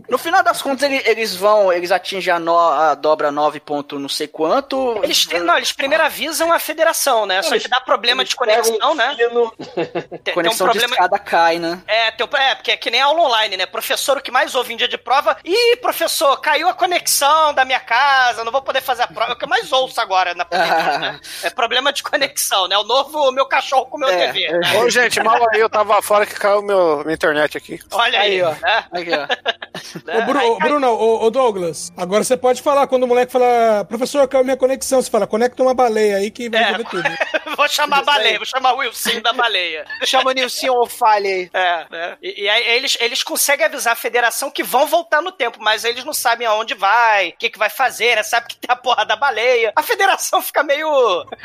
[0.10, 4.00] No final das contas, ele- eles vão, eles atingem a, no- a dobra 9 ponto
[4.00, 5.00] não sei quanto.
[5.04, 7.42] Eles, têm- não, eles primeiro avisam a federação, né?
[7.44, 9.16] Só que dá problema de conexão, né?
[9.20, 9.86] Tem,
[10.24, 10.94] tem um Conexão de problema.
[10.96, 11.82] escada cai, né?
[11.88, 13.66] É, tem, é, porque é que nem aula online, né?
[13.66, 15.38] Professor, o que mais ouve em dia de prova.
[15.46, 19.32] Ih, professor, caiu a conexão da minha casa, não vou poder fazer a prova.
[19.32, 21.20] É o que eu mais ouço agora na pandemia, né?
[21.44, 22.78] É problema de conexão, né?
[22.78, 24.48] O novo meu cachorro comeu É, TV.
[24.78, 27.80] Ô, gente, mal aí, eu tava fora que caiu meu, minha internet aqui.
[27.92, 28.52] Olha aí, Aí, ó.
[28.52, 28.86] né?
[28.92, 29.60] Aqui, ó.
[30.18, 33.86] Ô, Bru- ô, Bruno, ô, ô, Douglas, agora você pode falar quando o moleque fala,
[33.86, 35.02] professor, caiu minha conexão.
[35.02, 36.66] Você fala, conecta uma baleia aí que vai É.
[36.66, 37.10] resolver tudo.
[37.56, 39.86] vou chamar a baleia, vou chamar o Wilson da baleia.
[40.06, 41.50] Chama o Nilson ou falha aí.
[41.54, 42.18] É, né?
[42.22, 45.86] E, e aí eles, eles conseguem avisar a federação que vão voltar no tempo, mas
[45.86, 48.24] eles não sabem aonde vai, o que, que vai fazer, né?
[48.24, 49.72] Sabe que tem a porra da baleia.
[49.76, 50.90] A federação fica meio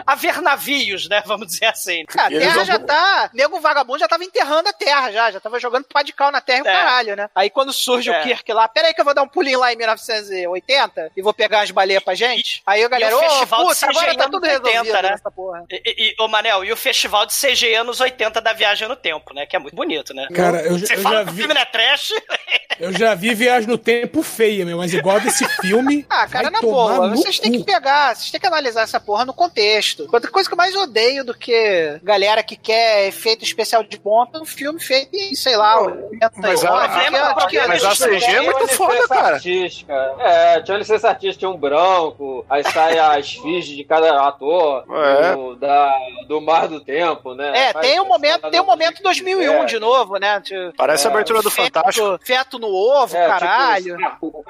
[0.06, 1.22] a ver navios, né?
[1.24, 2.04] Vamos dizer assim.
[2.06, 3.30] Cara, a terra já tá.
[3.32, 5.30] Nego vagabundo já tava enterrando a terra já.
[5.30, 6.72] Já tava jogando pá de cal na terra e o É.
[6.72, 7.30] caralho, né?
[7.34, 8.20] Aí quando surge É.
[8.20, 11.22] o Kirk lá, pera aí que eu vou dar um pulinho lá em 1980 e
[11.22, 12.62] vou pegar as baleias pra gente.
[12.66, 15.10] Aí a galera, o ô, festival de puta, agora tá tudo anos 80, resolvido né?
[15.10, 15.64] nessa porra.
[15.70, 15.82] E,
[16.18, 19.46] e, ô Manel, e o festival de CGI anos 80 da Viagem no Tempo, né?
[19.46, 20.26] Que é muito bonito, né?
[20.34, 22.10] Cara, eu, já- Você eu fala já que o vi, filme não é trash?
[22.80, 26.04] eu já vi Viagem no Tempo feia, meu, mas igual desse filme.
[26.14, 29.00] Ah, cara, vai na boa, no vocês têm que pegar, vocês têm que analisar essa
[29.00, 30.08] porra no contexto.
[30.12, 34.38] Outra coisa que eu mais odeio do que galera que quer efeito especial de ponta,
[34.40, 37.94] um filme feito em, sei lá, 80 Mas a- problema- que é- é- Mas a
[37.94, 39.34] CG é muito foda, licença cara.
[39.36, 40.14] Artística.
[40.18, 45.34] É, tinha licença artística, tinha um branco, aí sai a esfinge de cada ator É.
[45.34, 45.92] do, da,
[46.28, 47.52] do Mar do Tempo, né?
[47.68, 49.64] É, Faz tem um momento, tem um momento que 2001 é.
[49.66, 50.40] de novo, né?
[50.40, 52.18] Tipo, Parece a abertura do feto, Fantástico.
[52.22, 53.96] Feto no ovo, É, tipo caralho.
[53.98, 54.44] isso.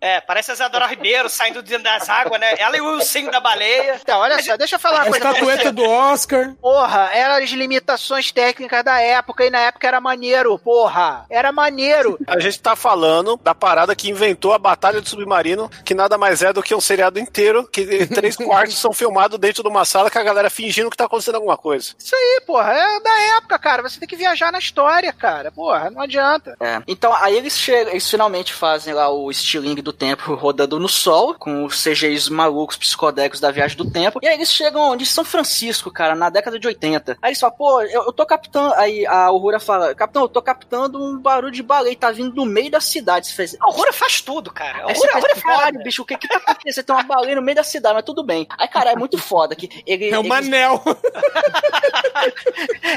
[0.00, 2.54] É, parece a Isadora Ribeiro saindo das águas, né?
[2.58, 3.98] Ela e o Wilson da baleia.
[4.00, 6.54] Então, olha só, deixa eu falar uma A coisa pra estatueta do Oscar.
[6.60, 11.24] Porra, eram as limitações técnicas da época, e na época era maneiro, porra.
[11.30, 12.18] Era maneiro.
[12.26, 16.42] A gente tá falando da parada que inventou a Batalha do Submarino, que nada mais
[16.42, 20.10] é do que um seriado inteiro, que três quartos são filmados dentro de uma sala
[20.10, 21.94] com a galera fingindo que tá acontecendo alguma coisa.
[21.98, 23.82] Isso aí, porra, é da época, cara.
[23.82, 25.50] Você tem que viajar na história, cara.
[25.50, 26.56] Porra, não adianta.
[26.60, 26.82] É.
[26.86, 31.34] Então, aí eles chegam, eles finalmente fazem lá o estilingue do tempo rodando no sol,
[31.34, 34.18] com os CGIs malucos psicodélicos da viagem do tempo.
[34.22, 35.06] E aí eles chegam onde?
[35.06, 37.18] São Francisco, cara, na década de 80.
[37.22, 38.74] Aí eles falam, pô, eu, eu tô captando.
[38.74, 42.44] Aí a Aurora fala, capitão, eu tô captando um barulho de baleia, tá vindo do
[42.46, 43.26] meio da cidade.
[43.28, 43.54] Você fez.
[43.60, 44.84] A Aurora faz tudo, cara.
[44.84, 46.84] A Aí você Aurora, a faz, caralho, bicho, o que que tá acontecendo?
[46.84, 48.46] Tem uma baleia no meio da cidade, mas tudo bem.
[48.58, 50.08] Aí, cara, é muito foda que ele.
[50.10, 50.82] É o eles- Manel.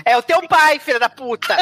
[0.06, 1.56] É o teu pai, filha da puta.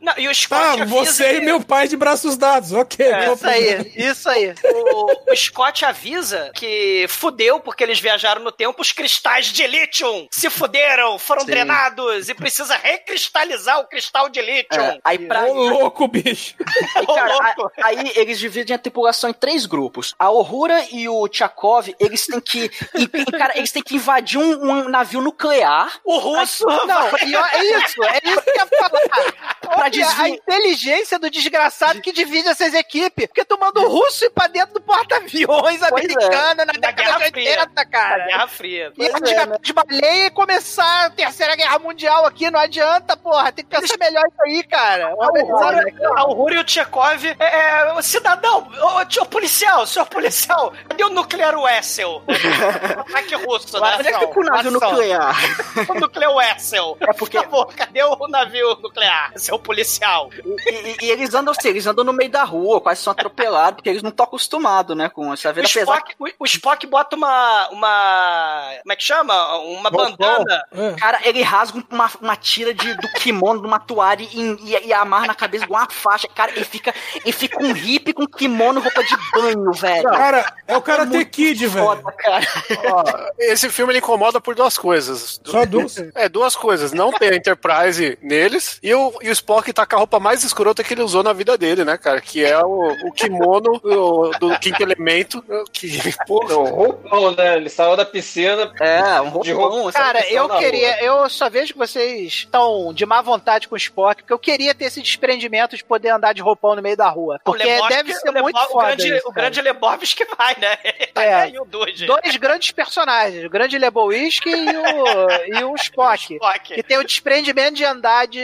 [0.00, 2.72] Não, e o Scott Ah, avisa você e que- meu pai de braços dados.
[2.72, 3.04] Ok.
[3.06, 4.54] É, Isso aí, isso aí.
[4.64, 10.26] O, o Scott avisa que fudeu porque eles viajaram no tempo, os cristais de lítio
[10.30, 11.46] se fuderam, foram Sim.
[11.48, 14.80] drenados e precisa recristalizar o cristal de lítio.
[14.80, 16.54] É, aí pra, Ô, louco, bicho.
[16.96, 17.54] Aí, cara, a-
[17.86, 20.14] aí eles dividem a tripulação em três grupos.
[20.18, 22.70] A Ohura e o Tchakov, eles têm que.
[22.94, 25.92] e- e, cara, eles têm que invadir um, um navio nuclear.
[26.04, 26.64] O russo.
[26.66, 29.32] Não, e ó, é isso, é isso que eu ia falar.
[29.60, 30.24] Pra Olha desviar.
[30.24, 33.26] a inteligência do desgraçado que divide essas equipes.
[33.26, 35.88] Porque tu manda o russo ir pra dentro do porta-aviões é.
[35.88, 38.26] americano na Da década Guerra de 80, Da cara.
[38.26, 38.92] Guerra Fria.
[38.98, 43.52] E é, resgatar de baleia e começar a terceira guerra mundial aqui, não adianta, porra.
[43.64, 45.06] Tem que pensar melhor isso aí, cara.
[45.06, 45.82] A Aurora,
[46.16, 51.04] a Aurora e o Tchekov é, é, o cidadão, ô, tio policial, senhor policial, cadê
[51.04, 52.22] o nuclear Wessel?
[52.98, 53.96] Ataque russo, né?
[53.98, 55.36] Onde é que fica o navio nuclear?
[55.90, 56.96] O nuclear Wessel.
[57.00, 60.30] É porque- Por favor, cadê o navio nuclear, seu policial?
[60.66, 63.76] E, e- e eles andam assim, eles andam no meio da rua, quase são atropelados,
[63.76, 66.86] porque eles não estão acostumados, né, com essa O vida apesar Spock, o, o Spock
[66.86, 68.70] bota uma, uma.
[68.82, 69.56] Como é que chama?
[69.58, 70.64] Uma bandana.
[70.72, 70.92] É.
[70.92, 74.92] Cara, ele rasga uma, uma tira de, do kimono, de uma toalha e, e, e
[74.92, 76.28] amarra na cabeça igual uma faixa.
[76.34, 76.94] Cara, ele fica,
[77.24, 80.10] ele fica um hippie com kimono e roupa de banho, velho.
[80.10, 81.84] Cara, é o Karate muito Kid, velho.
[81.86, 82.46] Foda, cara.
[82.92, 83.04] Ó,
[83.38, 85.40] esse filme ele incomoda por duas coisas.
[85.44, 85.96] Só duas.
[86.14, 86.92] É, duas coisas.
[86.92, 90.44] Não tem a Enterprise neles e o, e o Spock tá com a roupa mais
[90.44, 92.20] escrota que ele usou na vida dele, né, cara?
[92.20, 95.42] Que é o, o kimono o- do quinto elemento.
[95.72, 97.56] Que, pô, Não, roupão, né?
[97.56, 98.72] Ele saiu da piscina.
[98.80, 99.82] É, um De roupão.
[99.82, 99.92] roupa.
[99.92, 100.04] sabe?
[100.04, 101.02] Cara, eu queria.
[101.02, 104.74] Eu só vejo que vocês estão de má vontade com o Spock, porque eu queria
[104.74, 107.40] ter esse desprendimento de poder andar de roupão no meio da rua.
[107.44, 108.86] Porque Lebowski- deve ser muito o foda.
[108.86, 110.78] grande, isso, o grande Lebowski que vai, né?
[111.20, 111.50] É.
[111.50, 112.06] e o Dude.
[112.06, 116.34] Dois grandes personagens, o grande Lebowiski e o, e o Spock.
[116.34, 116.74] Spock.
[116.74, 118.40] Que tem o desprendimento de andar de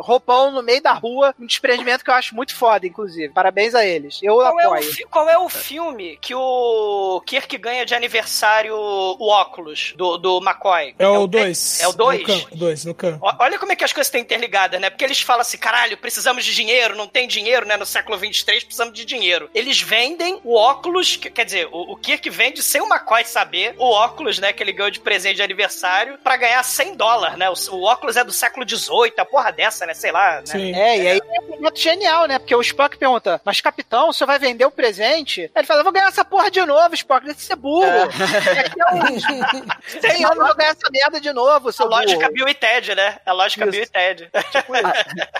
[0.00, 3.32] roupão no meio da rua, um desprendimento que eu acho muito foda, inclusive.
[3.32, 4.18] Parabéns a eles.
[4.22, 5.08] Eu Qual é, o, apoio.
[5.10, 10.94] qual é o filme que o Kirk ganha de aniversário o óculos do, do McCoy?
[10.98, 11.80] É o 2.
[11.80, 12.28] É o 2?
[12.50, 13.18] No 2, no can.
[13.38, 14.88] Olha como é que as coisas estão interligadas, né?
[14.90, 17.76] Porque eles falam assim, caralho, precisamos de dinheiro, não tem dinheiro, né?
[17.76, 19.50] No século 23 precisamos de dinheiro.
[19.52, 23.74] Eles vendem o óculos, que- quer dizer, o, o Kirk vende sem o McCoy saber
[23.76, 24.52] o óculos, né?
[24.52, 27.50] Que ele ganhou de presente de aniversário pra ganhar 100 dólares, né?
[27.50, 29.94] O, o óculos é do século 18, a porra dessa, né?
[29.94, 30.42] Sei lá, né?
[30.72, 32.38] É, e aí é um momento genial, né?
[32.38, 35.42] Porque o Spock pergunta, mas capitão, você vai vender o presente?
[35.42, 37.86] Aí ele fala, eu vou ganhar essa porra de novo, Spock, deve ser burro.
[38.54, 39.22] Daqui a uns
[40.00, 42.32] 100 anos eu vou ganhar essa merda de novo, seu A lógica burro.
[42.32, 43.18] Bill e Ted, né?
[43.26, 44.19] A lógica Bill e Ted.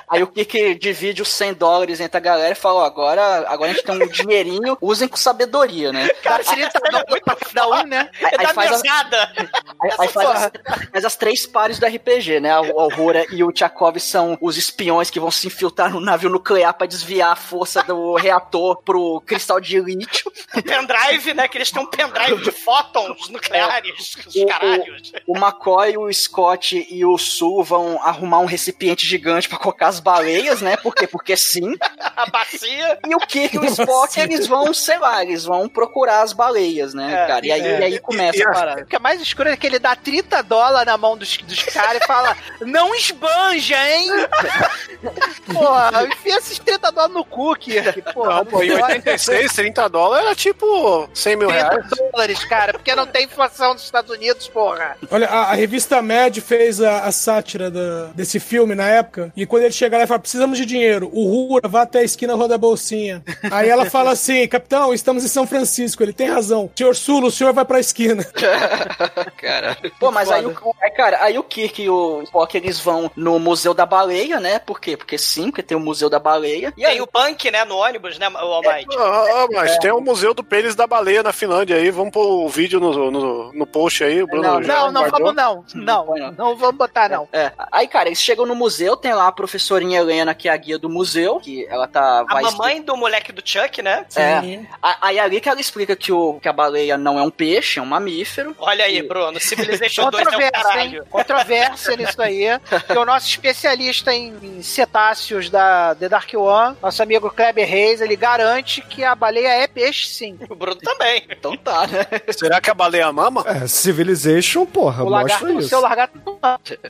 [0.08, 3.70] Aí o Kirk divide os 100 dólares entre a galera e fala: ó, agora, agora
[3.70, 6.08] a gente tem um dinheirinho, usem com sabedoria, né?
[6.22, 8.10] Cara, seria dólares pra cada um, né?
[8.20, 9.32] Aí, aí É da faz as, mesada.
[9.80, 10.52] aí, aí faz, as,
[10.92, 12.50] faz as três pares do RPG, né?
[12.50, 16.74] A Aurora e o Tchakov são os espiões que vão se infiltrar no navio nuclear
[16.74, 20.30] pra desviar a força do reator pro cristal de lítio.
[20.54, 21.48] O pendrive, né?
[21.48, 24.16] Que eles têm um pendrive de fótons nucleares.
[24.26, 25.12] Os caralhos.
[25.26, 29.98] O McCoy, o Scott e o Sul vão arrumar um recipiente gigante pra colocar as
[30.00, 30.76] baleias, né?
[30.76, 31.06] Por quê?
[31.06, 31.74] Porque sim.
[32.16, 32.98] A bacia.
[33.08, 36.92] E o Kirk e o Spock, eles vão, sei lá, eles vão procurar as baleias,
[36.92, 37.46] né, É, cara?
[37.46, 37.80] E aí, é.
[37.80, 38.82] e aí começa E a a- parada.
[38.82, 41.62] O que é mais escuro é que ele dá 30 dólares na mão dos, dos
[41.64, 44.08] caras e fala: Não esbanja, hein?
[45.52, 48.02] Porra, enfia esses 30 dólares no cu, Kirk.
[48.12, 51.86] Porra, Não, pô, em 86, 30 dólares era tipo 100 mil 30 reais.
[52.12, 54.96] dólares, cara, porque não tem inflação nos Estados Unidos, porra.
[55.10, 59.32] Olha, a, a revista Mad fez a, a sátira da- desse filme na época.
[59.36, 61.08] E quando ele chega lá e fala: precisamos de dinheiro.
[61.12, 63.22] O Rura vai até a esquina roda a bolsinha.
[63.48, 66.02] Aí ela fala assim: capitão, estamos em São Francisco.
[66.02, 66.68] Ele tem razão.
[66.76, 68.24] Senhor Sulo, o senhor vai pra esquina.
[69.40, 69.76] Cara.
[70.00, 73.38] Pô, mas aí o, aí, cara, aí o Kirk e o Spock eles vão no
[73.38, 74.58] Museu da Baleia, né?
[74.58, 74.96] Por quê?
[74.96, 76.72] Porque sim, porque tem o Museu da Baleia.
[76.76, 77.64] E aí Tem o punk, né?
[77.64, 78.96] No ônibus, né, o Almighty?
[78.98, 81.90] Ah, ah, mas tem o Museu do Pênis da Baleia na Finlândia aí.
[81.90, 84.22] Vamos pôr o vídeo no, no, no post aí.
[84.22, 85.64] O Bruno Não, já Não, não vamos não.
[85.74, 87.28] Não, não vamos botar não.
[87.32, 87.52] É.
[87.70, 90.78] Aí, cara, eles chegam no museu, tem lá a professorinha Helena, que é a guia
[90.78, 92.20] do museu, que ela tá.
[92.28, 94.04] A vai mamãe do moleque do Chuck, né?
[94.16, 94.60] É.
[94.82, 97.30] A- Aí é ali que ela explica que, o, que a baleia não é um
[97.30, 98.54] peixe, é um mamífero.
[98.58, 99.38] Olha aí, Bruno.
[99.40, 100.62] Civilization 2 é o Controvérsia, hein?
[100.62, 101.06] caralho.
[101.10, 102.44] Controvérsia nisso aí.
[102.86, 108.00] Que o nosso especialista em, em cetáceos da The Dark One, nosso amigo Kleber Reis,
[108.00, 110.38] ele garante que a baleia é peixe, sim.
[110.48, 111.24] O Bruno também.
[111.30, 112.06] Então tá, né?
[112.36, 113.44] Será que a baleia mama?
[113.46, 115.68] É, Civilization, porra, O mostra isso.
[115.68, 116.38] seu lagarto não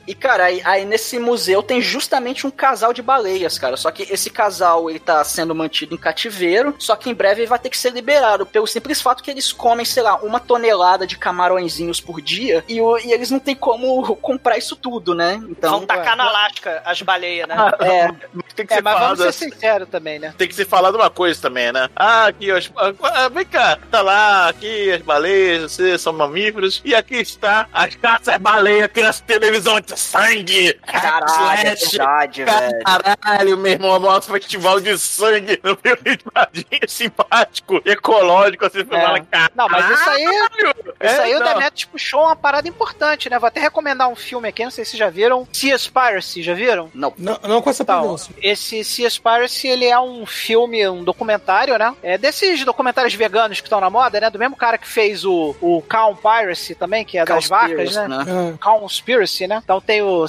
[0.07, 3.77] E, cara, aí, aí nesse museu tem justamente um casal de baleias, cara.
[3.77, 7.47] Só que esse casal, ele tá sendo mantido em cativeiro, só que em breve ele
[7.49, 11.05] vai ter que ser liberado, pelo simples fato que eles comem, sei lá, uma tonelada
[11.07, 15.41] de camarõezinhos por dia, e, o- e eles não tem como comprar isso tudo, né?
[15.49, 15.71] Então...
[15.71, 17.55] Vão tacar na lasca as baleias, né?
[17.79, 18.11] É,
[18.55, 19.51] Tem que É, ser mas vamos falado ser assim.
[19.51, 20.33] sinceros também, né?
[20.37, 21.89] Tem que ser falado uma coisa também, né?
[21.95, 22.69] Ah, aqui, ó, as-
[23.03, 27.95] ah, vem cá, tá lá, aqui as baleias, vocês são mamíferos, e aqui está as
[27.95, 30.73] caças baleia, que as televisão de sangue.
[30.85, 31.97] caralho, é Slash.
[31.97, 32.79] verdade, velho.
[32.83, 39.27] Caralho, meu irmão, nosso festival de sangue no Rio de Janeiro, simpático, ecológico, assim, caralho.
[39.55, 40.25] Não, mas isso aí,
[40.99, 41.47] É, isso aí o não.
[41.47, 43.39] Demetrius puxou uma parada importante, né?
[43.39, 45.47] Vou até recomendar um filme aqui, não sei se vocês já viram.
[45.51, 46.89] Seaspiracy, já viram?
[46.93, 47.13] Não.
[47.17, 48.33] Não, não com essa Então, pronúncia.
[48.41, 51.93] esse Seaspiracy, ele é um filme, um documentário, né?
[52.03, 54.29] É desses documentários veganos que estão na moda, né?
[54.29, 58.07] Do mesmo cara que fez o, o Cow Piracy também, que é das vacas, né?
[58.07, 58.57] né?
[58.61, 59.61] Conspiracy, né?
[59.63, 60.27] Então tem o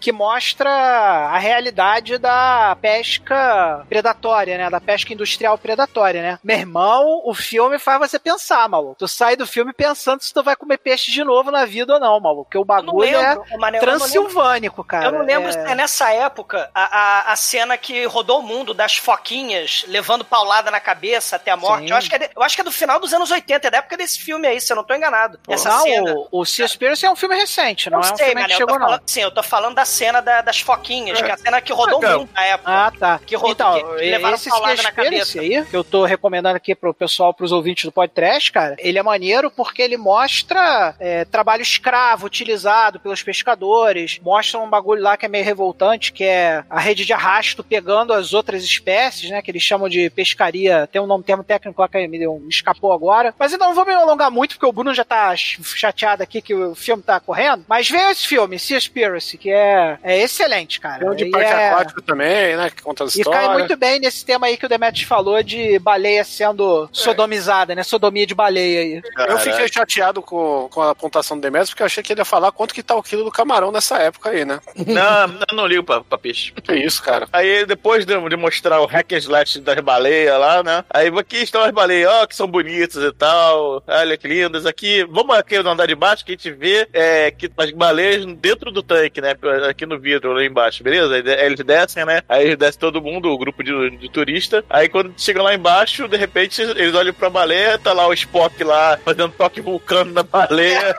[0.00, 4.70] Que mostra a realidade da pesca predatória, né?
[4.70, 6.38] Da pesca industrial predatória, né?
[6.42, 8.96] Meu irmão, o filme faz você pensar, maluco.
[8.98, 12.00] Tu sai do filme pensando se tu vai comer peixe de novo na vida ou
[12.00, 12.44] não, maluco.
[12.44, 15.06] Porque o bagulho é lembro, lembro- transilvânico, cara.
[15.06, 18.42] Eu não lembro É- se é nessa época a, a, a cena que rodou o
[18.42, 21.84] mundo das foquinhas levando paulada na cabeça até a morte.
[21.84, 21.90] Sim.
[21.90, 23.70] Eu acho, que é de- eu acho que é do final dos anos 80, é
[23.70, 25.38] da época desse filme aí, se eu não tô enganado.
[25.48, 26.14] Essa não, cena.
[26.30, 28.78] o, o Seaspiracy é um filme recente, não, Não é um sei, filme que chegou,
[28.78, 28.86] não.
[28.86, 31.72] falando, sim, eu tô falando da cena da- das foquinhas, que é a cena que
[31.72, 32.16] rodou Então.
[32.16, 32.70] o mundo na época.
[32.70, 33.20] Ah, tá.
[33.24, 35.40] Que rodou, então, que- que levaram esse paulada na cabeça.
[35.40, 39.02] aí, que eu tô recomendando aqui pro pessoal, pros ouvintes do podcast, cara, ele é
[39.02, 45.26] maneiro porque ele mostra é, trabalho escravo utilizado pelos pescadores, mostra um bagulho lá que
[45.26, 49.50] é meio revoltante, que é a rede de arrasto pegando as outras espécies, né, que
[49.50, 52.92] eles chamam de pescaria, tem um nome, termo técnico lá que me, deu, me escapou
[52.92, 56.22] agora, mas então não vou me alongar muito, porque o Bruno já tá ch- chateado
[56.22, 59.67] aqui que o filme tá correndo, mas veja esse filme, Seaspiracy, que é,
[60.02, 61.00] é excelente, cara.
[61.00, 62.70] Tem um de E parque é- aquático também, né?
[62.70, 63.58] Que conta as e cai histórias.
[63.58, 67.82] muito bem nesse tema aí que o Demetrius falou de baleia sendo sodomizada, né?
[67.82, 69.02] Sodomia de baleia aí.
[69.28, 72.24] Eu fiquei chateado com, com, a pontuação do Demetrius, porque eu achei que ele ia
[72.24, 74.60] falar quanto que tá o quilo do camarão nessa época aí, né?
[74.88, 76.52] Não, não, não ligo pra, pra peixe.
[76.52, 77.28] Que isso, cara.
[77.32, 80.84] Aí depois de, de mostrar o hack and slash das baleias lá, né?
[80.90, 83.82] Aí aqui estão as baleias, ó, que são bonitas e tal.
[83.86, 84.66] Olha que lindas.
[84.66, 88.24] Aqui, vamos aqui no andar de baixo que a gente vê é, que as baleias
[88.36, 89.34] dentro do tanque, né?
[89.68, 91.14] Aqui no vidro, lá embaixo, beleza?
[91.14, 92.22] Aí eles descem, né?
[92.28, 94.64] Aí eles descem todo mundo, o grupo de, de turista.
[94.68, 98.62] Aí quando chegam lá embaixo, de repente eles olham pra baleia, tá lá o Spock
[98.64, 100.96] lá fazendo toque vulcano na baleia.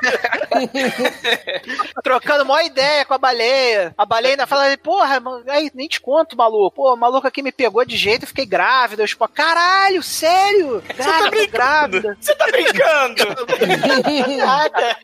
[2.03, 3.93] Trocando uma ideia com a baleia.
[3.97, 6.76] A baleia ainda fala, porra, aí, nem te conto, maluco.
[6.76, 9.03] Pô, o maluco aqui me pegou de jeito, eu fiquei grávida.
[9.03, 10.84] Eu, tipo, caralho, sério?
[10.95, 12.18] Grávida, grávida.
[12.20, 13.24] Você tá brincando?
[14.38, 14.97] Nada.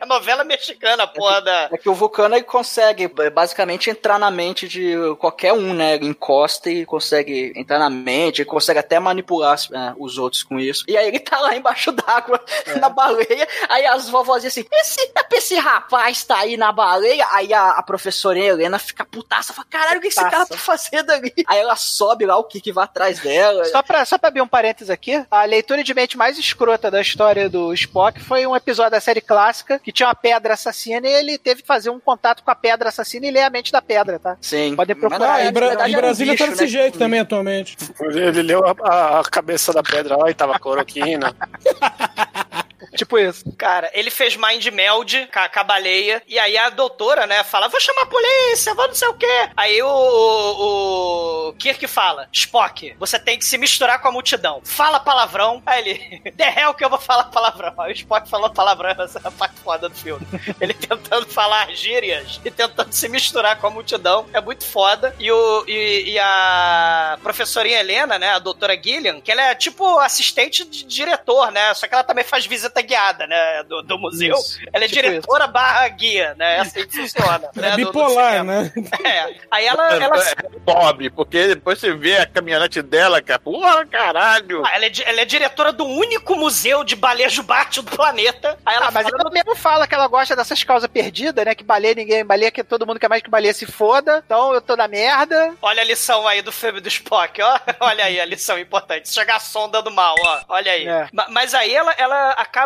[0.00, 1.68] É novela mexicana, porra da...
[1.72, 5.94] É que o Vulcano consegue basicamente entrar na mente de qualquer um, né?
[5.94, 10.58] Ele encosta e consegue entrar na mente, ele consegue até manipular é, os outros com
[10.58, 10.84] isso.
[10.88, 12.40] E aí ele tá lá embaixo d'água,
[12.80, 17.70] na baleia, aí as vovozinhas assim, esse, esse rapaz tá aí na baleia, aí a,
[17.70, 21.32] a professora Helena fica putaça, fala, caralho, o que esse cara tá fazendo ali?
[21.46, 23.64] Aí ela sobe lá, o que vai atrás dela.
[23.66, 27.00] Só pra, só pra abrir um parênteses aqui, a leitura de mente mais escrota da
[27.00, 31.12] história do Spock foi um episódio da série clássica que tinha uma pedra assassina e
[31.12, 33.80] ele teve que fazer um contato com a pedra assassina e ler a mente da
[33.82, 34.36] pedra, tá?
[34.40, 34.74] Sim.
[34.76, 35.34] Podem procurar.
[35.34, 36.82] Ah, em, Bra verdade, em era um Brasília tá bicho, desse né?
[36.82, 37.76] jeito também atualmente.
[38.00, 41.34] Ele leu a, a- a cabeça da pedra lá e tava cloroquina.
[42.96, 43.44] Tipo isso.
[43.56, 47.42] Cara, ele fez mind meld com a, com a baleia, e aí a doutora, né,
[47.42, 49.50] fala, vou chamar a polícia, vou não sei o quê.
[49.56, 54.60] Aí o, o, o Kirk fala, Spock, você tem que se misturar com a multidão.
[54.64, 55.62] Fala palavrão.
[55.66, 57.74] Aí ele, the hell que eu vou falar palavrão.
[57.78, 60.26] Aí o Spock falou palavrão, essa é a parte foda do filme.
[60.60, 64.26] Ele tentando falar gírias e tentando se misturar com a multidão.
[64.32, 65.14] É muito foda.
[65.18, 69.98] E, o, e, e a professorinha Helena, né, a doutora Gillian, que ela é tipo
[69.98, 74.34] assistente de diretor, né, só que ela também faz visita guiada, né, do, do museu.
[74.36, 74.58] Isso.
[74.72, 77.50] Ela é Tipo diretora barra guia, né, é assim que funciona.
[77.54, 78.72] né, É do- do bipolar, né?
[79.04, 79.34] É.
[79.50, 83.38] Aí ela, ela, É pobre, porque depois você vê a caminhonete dela, cara.
[83.38, 84.62] Porra, caralho.
[84.66, 88.58] Ah, ela, é, ela é diretora do único museu de baleia jubarte do planeta.
[88.64, 91.54] Aí ela Ah, mas fala, ela mesmo fala que ela gosta dessas causas perdidas, né?
[91.54, 94.22] Que baleia ninguém, baleia que todo mundo quer mais que baleia se foda.
[94.24, 95.54] Então eu tô na merda.
[95.62, 97.58] Olha a lição aí do filme do Spock, ó.
[97.80, 99.08] Olha aí a lição importante.
[99.12, 100.40] Chegar a sonda do mal, ó.
[100.48, 100.86] Olha aí.
[100.86, 101.08] É.
[101.12, 102.57] Ma- Mas aí ela, ela acaba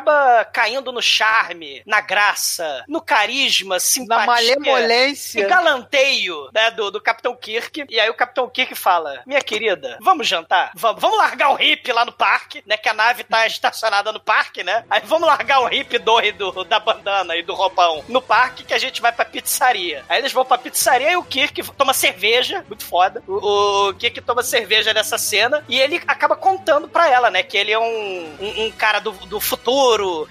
[0.53, 4.27] caindo no charme, na graça, no carisma, Na simpatia.
[4.27, 5.41] malemolência.
[5.41, 7.85] E galanteio, né, do, do Capitão Kirk.
[7.89, 10.71] E aí o Capitão Kirk fala: Minha querida, vamos jantar?
[10.75, 12.77] Vamos, vamos largar o hippie lá no parque, né?
[12.77, 14.85] Que a nave tá estacionada no parque, né?
[14.91, 18.79] Aí vamos largar o hippie doido da bandana e do roupão no parque que a
[18.79, 20.05] gente vai pra pizzaria.
[20.09, 23.23] Aí eles vão pra pizzaria e o Kirk toma cerveja, muito foda.
[23.27, 27.43] O, o Kirk toma cerveja nessa cena e ele acaba contando pra ela, né?
[27.43, 29.82] Que ele é um, um, um cara do, do futuro,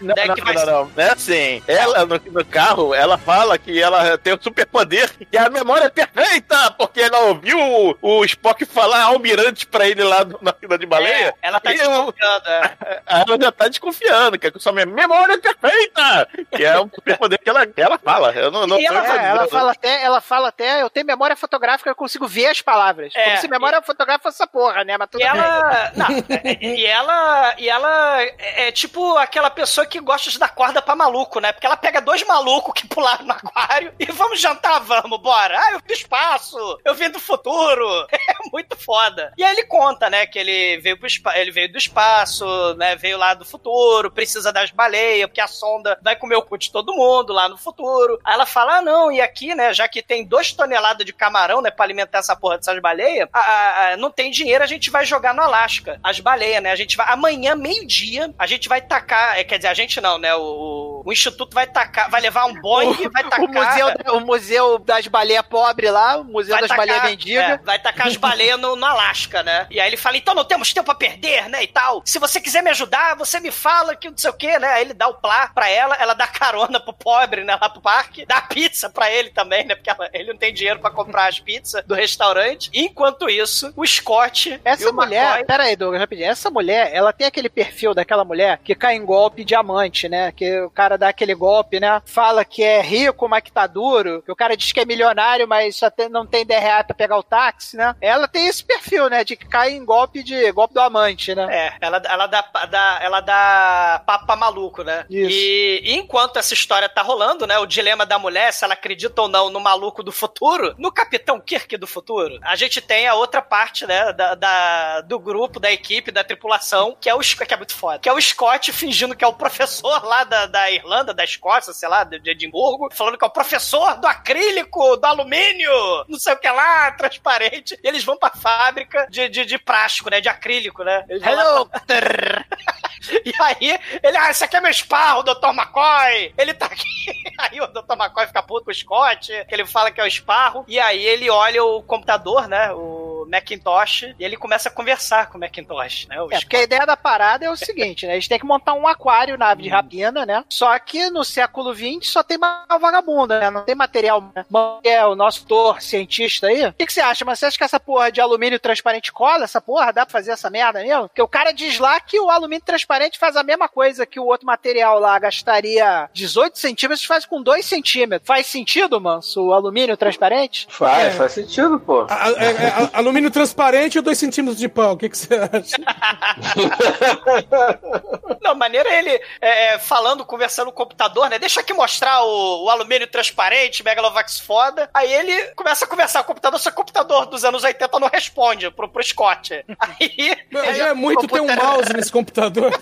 [0.02, 0.26] Não, né?
[0.28, 0.92] não, que não, vai não, não.
[0.98, 5.50] É assim, ela no, no carro, ela fala que ela tem o superpoder e a
[5.50, 10.40] memória é perfeita, porque ela ouviu o, o Spock falar almirante pra ele lá no-
[10.42, 11.34] na fila de baleia.
[11.42, 13.02] É, ela tá E eu- desconfiando, é.
[13.12, 17.50] Ela já tá desconfiando, que a sua memória é perfeita, que é um superpoder que
[17.50, 18.32] ela, que ela fala.
[18.32, 21.06] Eu não, não E ela- tô- É, ela fala até, ela fala até, eu tenho
[21.06, 23.14] memória fotográfica, eu consigo ver as palavras.
[23.16, 24.98] É, Como se memória fotográfica fosse essa porra, né?
[24.98, 25.40] Mas tudo E bem.
[25.42, 25.92] ela.
[25.96, 27.56] Não, é- e ela.
[27.58, 31.52] E ela é é tipo aquela pessoa que gosta de dar corda pra maluco, né?
[31.52, 35.58] Porque ela pega dois malucos que pularam no aquário e vamos jantar, vamos, bora.
[35.60, 38.08] Ah, eu vim do espaço, eu vim do futuro.
[38.32, 39.34] É muito foda.
[39.38, 42.96] E aí ele conta, né, que ele veio pro ele veio do espaço, né?
[42.96, 46.72] Veio lá do futuro, precisa das baleias, porque a sonda vai comer o cu de
[46.72, 48.20] todo mundo lá no futuro.
[48.24, 51.62] Aí ela fala: ah, não, e aqui, né, já que tem duas toneladas de camarão,
[51.62, 54.90] né, pra alimentar essa porra dessas baleias, a- a- a- não tem dinheiro, a gente
[54.90, 56.00] vai jogar no Alasca.
[56.04, 56.72] As baleias, né?
[56.72, 57.08] A gente vai.
[57.10, 59.31] Amanhã, meio-dia, a gente vai tacar.
[59.38, 60.34] É, quer dizer, a gente não, né?
[60.36, 63.42] O, o Instituto vai tacar, vai levar um Boeing e vai tacar.
[63.42, 67.44] O museu, o museu das baleias pobres lá, o museu Vai das tacar, baleias mendigas.
[67.44, 69.68] é, vai tacar as baleias no, no Alasca, né?
[69.70, 71.64] E aí ele fala: então não temos tempo a perder, né?
[71.64, 72.02] E tal.
[72.06, 74.68] Se você quiser me ajudar, você me fala que não sei o quê, né?
[74.68, 77.58] Aí ele dá o plá pra ela, ela dá carona pro pobre, né?
[77.60, 79.76] Lá pro parque, dá pizza pra ele também, né?
[79.76, 82.70] Porque ela- ele não tem dinheiro pra comprar as pizzas do restaurante.
[82.74, 84.60] Enquanto isso, o Scott.
[84.64, 86.30] Essa mulher, McCoy- pera aí, Douglas, rapidinho.
[86.30, 90.32] Essa mulher, ela tem aquele perfil daquela mulher que cai em golpe diamante, né?
[90.32, 92.02] Que o cara dá aquele golpe, né?
[92.06, 94.22] Fala que é rico, mas que tá duro.
[94.24, 96.96] Que o cara diz que é milionário, mas só tem- não tem 10 reais pra
[96.96, 97.96] pegar o táxi, né?
[98.02, 99.24] Ela tem esse perfil, né?
[99.24, 101.48] De que cai em golpe de golpe do amante, né?
[101.50, 105.06] É, ela, ela, dá, dá- ela dá papo pra maluco, né?
[105.10, 105.30] Isso.
[105.32, 107.58] E, e enquanto essa história tá rolando, né?
[107.60, 111.40] O dilema da mulher, se ela acredita ou não no maluco do futuro, no Capitão
[111.40, 114.12] Kirk do futuro, a gente tem a outra parte, né?
[114.14, 118.00] Da, da- do grupo, da equipe, da tripulação, que é o que é muito foda.
[118.00, 121.24] Que é o Scott fingindo que que é o professor lá da, da Irlanda, da
[121.24, 125.72] Escócia, sei lá, de Edimburgo, falando que é o professor do acrílico, do alumínio,
[126.08, 127.80] não sei o que lá, transparente.
[127.84, 130.20] E eles vão pra fábrica de, de, de plástico, né?
[130.20, 131.06] De acrílico, né?
[131.08, 131.70] Eles Hello,
[133.26, 135.50] E aí, ele, ah, esse aqui é meu esparro, Dr.
[135.50, 136.34] McCoy.
[136.38, 136.86] Ele tá aqui.
[137.38, 137.94] Aí o Dr.
[137.94, 140.64] McCoy fica puto com o Scott, que ele fala que é o esparro.
[140.68, 142.72] E aí ele olha o computador, né?
[142.74, 144.14] O Macintosh.
[144.20, 146.22] E ele começa a conversar com o Macintosh, né?
[146.22, 148.14] O É, porque a ideia da parada é o seguinte, né?
[148.14, 149.74] Eles têm que montar um aquário, nave de Hum.
[149.74, 150.44] rapina, né?
[150.50, 153.50] Só que no século XX só tem uma vagabunda, né?
[153.50, 154.22] Não tem material.
[154.36, 154.46] Né?
[154.84, 156.66] É o nosso tor cientista aí.
[156.68, 157.24] O que, que você acha?
[157.26, 159.44] Mas você acha que essa porra de alumínio transparente cola?
[159.46, 161.08] Essa porra dá pra fazer essa merda mesmo?
[161.08, 164.26] Porque o cara diz lá que o alumínio transparente faz a mesma coisa que o
[164.26, 168.28] outro material lá gastaria 18 centímetros, faz com 2 centímetros.
[168.28, 170.68] Faz sentido, manso, o alumínio transparente?
[170.70, 171.18] Faz, É.
[171.18, 172.06] faz sentido, pô.
[172.10, 174.94] A- a- é- alumínio transparente ou 2 centímetros de pau?
[174.94, 175.78] O que, que você acha?
[178.42, 181.38] Não, maneira é ele é, é, falando, conversando no computador, né?
[181.38, 184.90] Deixa aqui mostrar o, o alumínio transparente, Megalovax foda.
[184.94, 188.00] Aí ele começa a conversar com o computador, só que o computador dos anos 80
[188.00, 189.54] não responde pro, pro Scott.
[189.80, 190.38] Aí.
[190.52, 192.72] Mas é o muito ter um mouse nesse computador.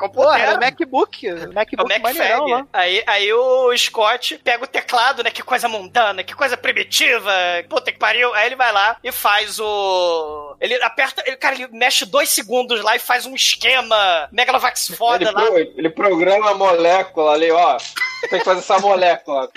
[0.00, 1.26] Computador- é o MacBook.
[1.28, 2.66] O É o MacBook maneirão lá.
[2.72, 5.30] Aí, aí o Scott pega o teclado, né?
[5.30, 7.32] Que coisa mundana, que coisa primitiva.
[7.68, 8.32] Puta que pariu.
[8.34, 10.56] Aí ele vai lá e faz o.
[10.60, 11.22] Ele aperta.
[11.26, 15.42] Ele, cara, ele mexe dois segundos lá e faz um esquema Megalovax foda Ele, lá.
[15.46, 17.76] pro- ele programa a molécula ali, ó.
[18.28, 19.48] Tem que fazer essa molécula.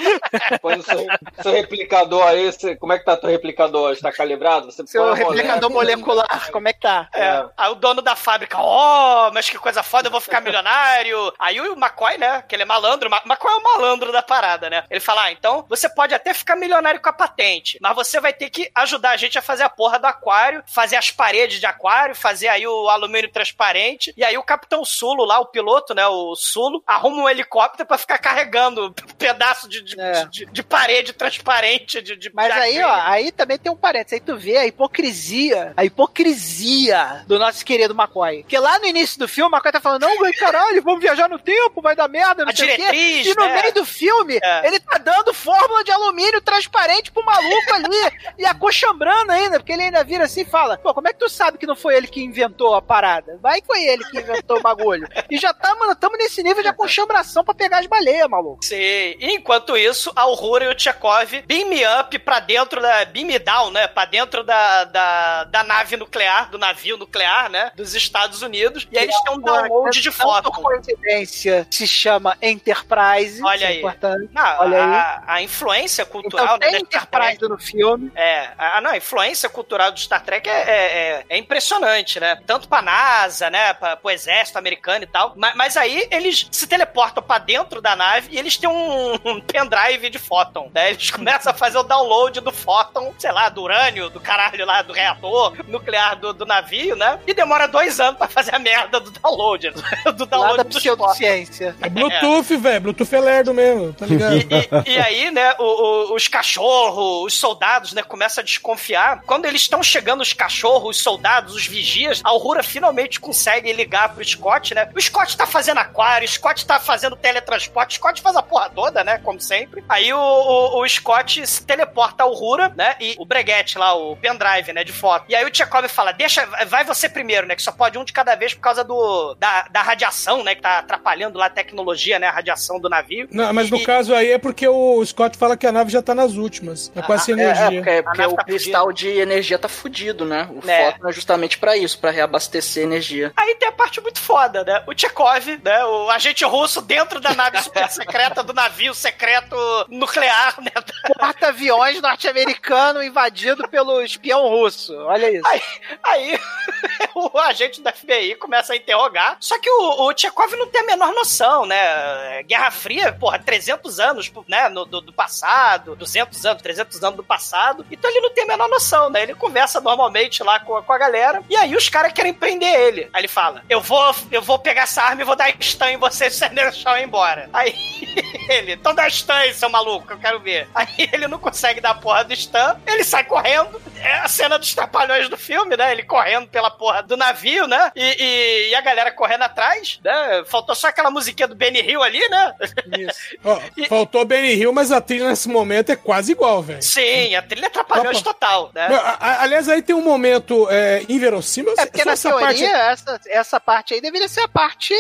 [0.62, 1.06] Põe o seu,
[1.42, 2.46] seu replicador aí.
[2.52, 3.92] você- como é que tá teu replicador?
[3.92, 4.72] Está calibrado?
[4.72, 6.16] Você Seu replicador molécula.
[6.24, 7.08] molecular, como é que tá?
[7.14, 7.44] É.
[7.58, 11.34] Aí o dono da fábrica, ó, mas que coisa foda, eu vou ficar milionário.
[11.40, 14.70] Aí o McCoy, né, que ele é malandro, Ma- McCoy é o malandro da parada,
[14.70, 14.84] né?
[14.90, 18.34] Ele fala, ah, então você pode até ficar milionário com a patente, mas você vai
[18.34, 21.66] ter que ajudar a gente a fazer a porra do aquário, fazer as paredes de
[21.66, 24.14] aquário, fazer aí o alumínio transparente.
[24.18, 27.98] E aí o Capitão Sulo lá, o piloto, né, o Sulo, arruma um helicóptero pra
[27.98, 30.26] ficar carregando pedaço de, de, É.
[30.26, 34.14] de- de parede transparente, de, de Mas aí, ó, aí também tem um parênteses.
[34.14, 38.42] Aí tu vê a hipocrisia, a hipocrisia do nosso querido McCoy.
[38.44, 41.30] Porque lá no início do filme, o McCoy tá falando, não, vai caralho, vamos viajar
[41.30, 43.62] no tempo, vai dar merda, não A sei diretriz, E no né?
[43.62, 44.68] meio do filme, É.
[44.68, 49.84] ele tá dando fórmula de alumínio transparente pro maluco ali, e acochambrando ainda, porque ele
[49.84, 52.08] ainda vira assim e fala, pô, como é que tu sabe que não foi ele
[52.08, 53.38] que inventou a parada?
[53.42, 55.08] Vai que foi ele que inventou o bagulho.
[55.30, 58.64] E já tá, mano, tamo nesse nível de acochambração pra pegar as baleias, maluco.
[58.64, 58.76] Sim.
[58.76, 63.06] E enquanto isso, a Uhura e o Chekhov beam me up pra dentro da.
[63.06, 63.88] Beam me down, né?
[63.88, 67.72] Pra dentro da, da, da nave nuclear, do navio nuclear, né?
[67.76, 68.88] Dos Estados Unidos.
[68.92, 70.52] E aí eles têm um download de Tanto foto.
[70.52, 73.42] coincidência se chama Enterprise.
[73.44, 73.78] Olha é aí.
[73.80, 74.30] importante.
[74.34, 74.92] Não, Olha aí.
[74.94, 78.12] a, a influência cultural Então né, tem Star Enterprise Trek- no filme.
[78.16, 82.38] É, a, não, a influência cultural do Star Trek é, é, é- é impressionante, né?
[82.46, 83.74] Tanto pra NASA, né?
[83.74, 85.34] Pra, pro exército americano e tal.
[85.36, 89.42] Mas, mas aí eles se teleportam pra dentro da nave e eles têm um, um
[89.42, 90.92] pendrive de fóton, né?
[90.92, 94.82] Eles começam a fazer o download do fóton, sei lá, do urânio, do caralho lá,
[94.82, 97.20] do reator nuclear do, do navio, né?
[97.26, 99.74] E demora dois anos pra fazer a merda do download.
[100.14, 101.76] Do Lá download da pseudociência.
[101.82, 102.82] É Bluetooth, velho.
[102.82, 104.36] Bluetooth é lerdo mesmo, tá ligado?
[104.36, 105.64] E, e aí, né, o-
[106.12, 109.22] o- os cachorros, os soldados, né, começam a desconfiar.
[109.26, 114.14] Quando eles estão chegando, os cachorros, os soldados, os vigias, a Aurora finalmente consegue ligar
[114.14, 114.90] pro Scott, né?
[114.96, 118.70] O Scott tá fazendo aquário, o Scott tá fazendo teletransporte, o Scott faz a porra
[118.70, 119.84] toda, né, como sempre.
[119.90, 124.16] Aí o, o, o Scott se teleporta a Aurora, né, e o breguete lá, o
[124.18, 125.26] pendrive, né, de foto.
[125.30, 128.14] E aí o Chekhov fala, deixa, vai você primeiro, né, que só pode um de
[128.14, 132.18] cada vez por causa do, da, da radiação, né, que tá atrapalhando lá a tecnologia,
[132.20, 133.28] né, a radiação do navio.
[133.32, 136.02] Não, mas no E- caso aí é porque o Scott fala que a nave já
[136.02, 136.88] tá nas últimas.
[136.90, 137.82] Tá quase sem É, é, energia.
[137.84, 140.50] porque, porque o tá cristal de energia tá fudido, né?
[140.52, 140.92] O É.
[140.92, 143.32] fóton é justamente pra isso, pra reabastecer energia.
[143.38, 144.84] Aí tem a parte muito foda, né?
[144.88, 145.86] O Chekhov, né?
[145.86, 149.56] O agente russo dentro da nave super secreta do navio secreto
[149.90, 150.72] nuclear, né?
[151.18, 154.96] Porta-aviões norte-americano invadido pelo espião russo.
[155.06, 155.48] Olha isso.
[155.48, 155.62] Aí,
[156.04, 156.40] aí
[157.16, 159.38] o agente da FBI começa a interrogar.
[159.40, 162.44] Só que o, o Chekhov não tem a menor noção, né?
[162.44, 164.70] Guerra Fria, porra, 300 anos, né?
[164.70, 167.86] No, do, do passado, 200 anos, 300 anos do passado.
[167.92, 169.24] Então ele não tem a menor noção, né?
[169.24, 171.42] Ele conversa normalmente lá com, com a galera.
[171.50, 173.10] E aí os caras querem prender ele.
[173.14, 175.98] Aí ele fala: Eu vou, eu vou pegar essa arma e vou dar stun em
[175.98, 177.50] você se você deixar eu embora.
[177.54, 177.74] Aí
[178.50, 180.68] ele, então dá stun seu maluco, eu quero ver.
[180.74, 183.82] Aí ele não consegue dar a porra do stun, ele sai correndo.
[184.02, 185.92] é a cena dos trapalhões do filme, né?
[185.92, 187.92] Ele correndo pela porra do navio, né?
[187.96, 189.63] E, e- e a galera correndo atrás,
[190.04, 190.44] né?
[190.48, 192.54] Faltou só aquela musiquinha do Benny Hill ali, né?
[193.44, 196.82] Ó, faltou Benny Hill, mas a trilha nesse momento é quase igual, velho.
[196.82, 198.90] Sim, a trilha é trapalhões total, né?
[198.90, 201.74] Não, a- a- Aliás, aí tem um momento é, inverossímil.
[201.78, 204.94] É porque na essa teoria, parte- essa, essa parte aí deveria ser a parte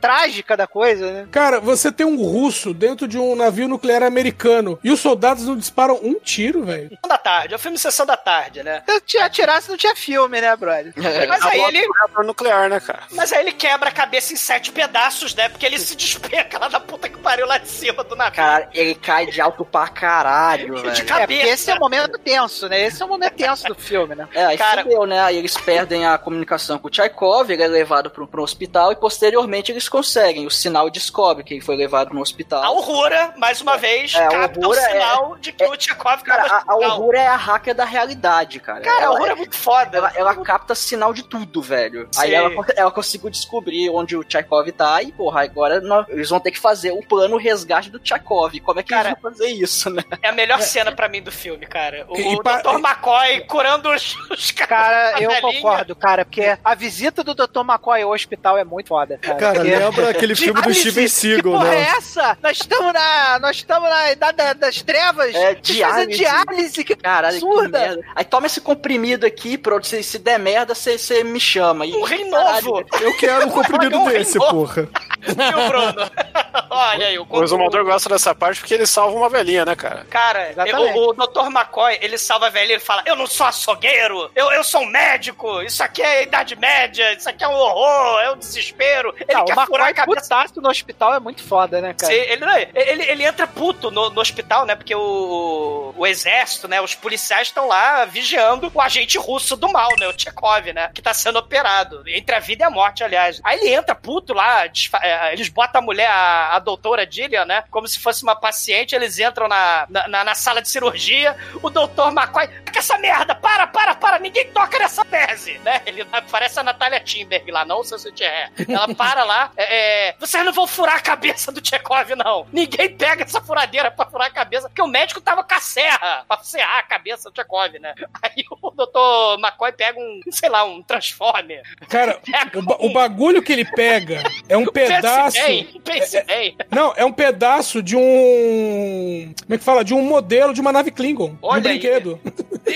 [0.00, 1.28] trágica da coisa, né?
[1.30, 5.56] Cara, você tem um russo dentro de um navio nuclear americano e os soldados não
[5.56, 6.90] disparam um tiro, velho.
[6.90, 8.82] Sessão da tarde, é o filme Sessão da Tarde, né?
[8.86, 10.92] Se eu tinha atirasse, não tinha filme, né, brother?
[11.28, 11.86] Mas aí ele.
[12.24, 13.00] nuclear, né, cara?
[13.12, 15.48] Mas aí ele quebra a cabeça em sete pedaços, né?
[15.48, 18.34] Porque ele se despeca lá da puta que pariu lá de cima do navio.
[18.34, 20.90] Cara, ele cai de alto pra caralho, velho.
[20.90, 22.80] É, porque esse é o momento tenso, né?
[22.82, 24.28] Esse é o momento tenso do filme, né?
[24.34, 25.20] É, aí fudeu, né?
[25.22, 28.96] Aí eles perdem a comunicação com o Tchaikov, ele é levado pro, pro hospital e
[28.96, 30.46] posteriormente eles conseguem.
[30.46, 32.62] O sinal descobre que ele foi levado no hospital.
[32.62, 36.22] A Aurora, mais uma vez, É, a capta o é- sinal de que o Tchekov
[36.22, 36.90] Cara, caiu no a, a.
[36.92, 38.80] Aurora é a hacker da realidade, cara.
[38.80, 39.96] Cara, a Ela- Aurora é muito foda.
[39.98, 42.08] Ela, ela capta sinal de tudo, velho.
[42.16, 42.34] Aí Sim.
[42.34, 46.50] ela, ela conseguiu descobrir onde o Tchaikov tá e, porra, agora nó- eles vão ter
[46.50, 48.58] que fazer o plano resgate do Tchaikov.
[48.60, 50.02] Como é que eles vão fazer isso, né?
[50.22, 52.04] É a melhor cena pra mim do filme, cara.
[52.08, 52.74] O, E o pa- Dr.
[52.78, 54.68] McCoy curando os, os caras.
[54.72, 55.52] Cara, a eu velhinha.
[55.54, 57.60] concordo, cara, porque a visita do Dr.
[57.60, 59.38] McCoy ao hospital é muito foda, cara.
[59.38, 61.78] Cara, Porque- lembra aquele filme do Steven Seagal, que porra né?
[61.80, 62.38] é essa?
[62.42, 65.34] Nós estamos na, nós estamos na idade da- das trevas.
[65.34, 66.18] É, diálise.
[66.18, 67.78] diálise, que Caralho, que absurda.
[67.78, 68.02] merda.
[68.14, 71.84] Aí toma esse comprimido aqui, pronto, se, se der merda, você me chama.
[71.86, 72.84] E, Um rim novo.
[73.00, 74.88] Eu quero um comprimido Um desse, porra.
[75.22, 76.10] E o Bruno?
[76.68, 80.04] Olha aí, o O exumador gosta dessa parte porque ele salva uma velhinha, né, cara?
[80.10, 80.98] Cara, Exatamente.
[80.98, 81.46] o, Dr.
[81.46, 84.86] McCoy, ele salva a velha, ele fala: Eu não sou açougueiro, eu, eu sou um
[84.86, 89.14] médico, isso aqui é Idade Média, isso aqui é um horror, é um desespero.
[89.16, 90.46] Ele Não, quer o furar a cabeça.
[90.56, 92.12] no hospital é muito foda, né, cara?
[92.12, 94.74] Sim, ele, não, ele, ele entra puto no, no hospital, né?
[94.74, 96.80] Porque o, o exército, né?
[96.80, 100.08] Os policiais estão lá vigiando o agente russo do mal, né?
[100.08, 100.90] O Tchekov, né?
[100.94, 102.02] Que tá sendo operado.
[102.08, 103.40] Entre a vida e a morte, aliás.
[103.44, 107.44] Aí ele entra puto lá, desfa- é, eles botam a mulher, a, a doutora Dillian,
[107.44, 107.64] né?
[107.70, 108.94] Como se fosse uma paciente.
[108.94, 111.36] Eles entram na, na, na- sala de cirurgia.
[111.62, 113.34] O doutor McCoy, que essa merda?
[113.34, 114.18] Para, para, para!
[114.18, 115.82] Ninguém toca nessa tese, né?
[115.86, 118.50] Ele parece a Natália Timberg lá, não se você tiver.
[118.68, 122.46] Ela para lá, é, é, vocês não vão furar a cabeça do Tchekov, não.
[122.52, 126.24] Ninguém pega essa furadeira pra furar a cabeça, porque o médico tava com a serra
[126.26, 127.94] pra serrar a cabeça do Tchekov, né?
[128.22, 131.62] Aí o doutor McCoy pega um, sei lá, um Transformer.
[131.88, 132.18] Cara,
[132.54, 135.36] o, ba- o bagulho que ele pega é um pedaço.
[135.36, 136.56] Pense bem, pense bem.
[136.70, 139.32] Não, é um pedaço de um.
[139.42, 139.84] Como é que fala?
[139.84, 141.36] De um modelo de uma nave Klingon.
[141.42, 142.20] Olha um brinquedo.
[142.66, 142.70] E,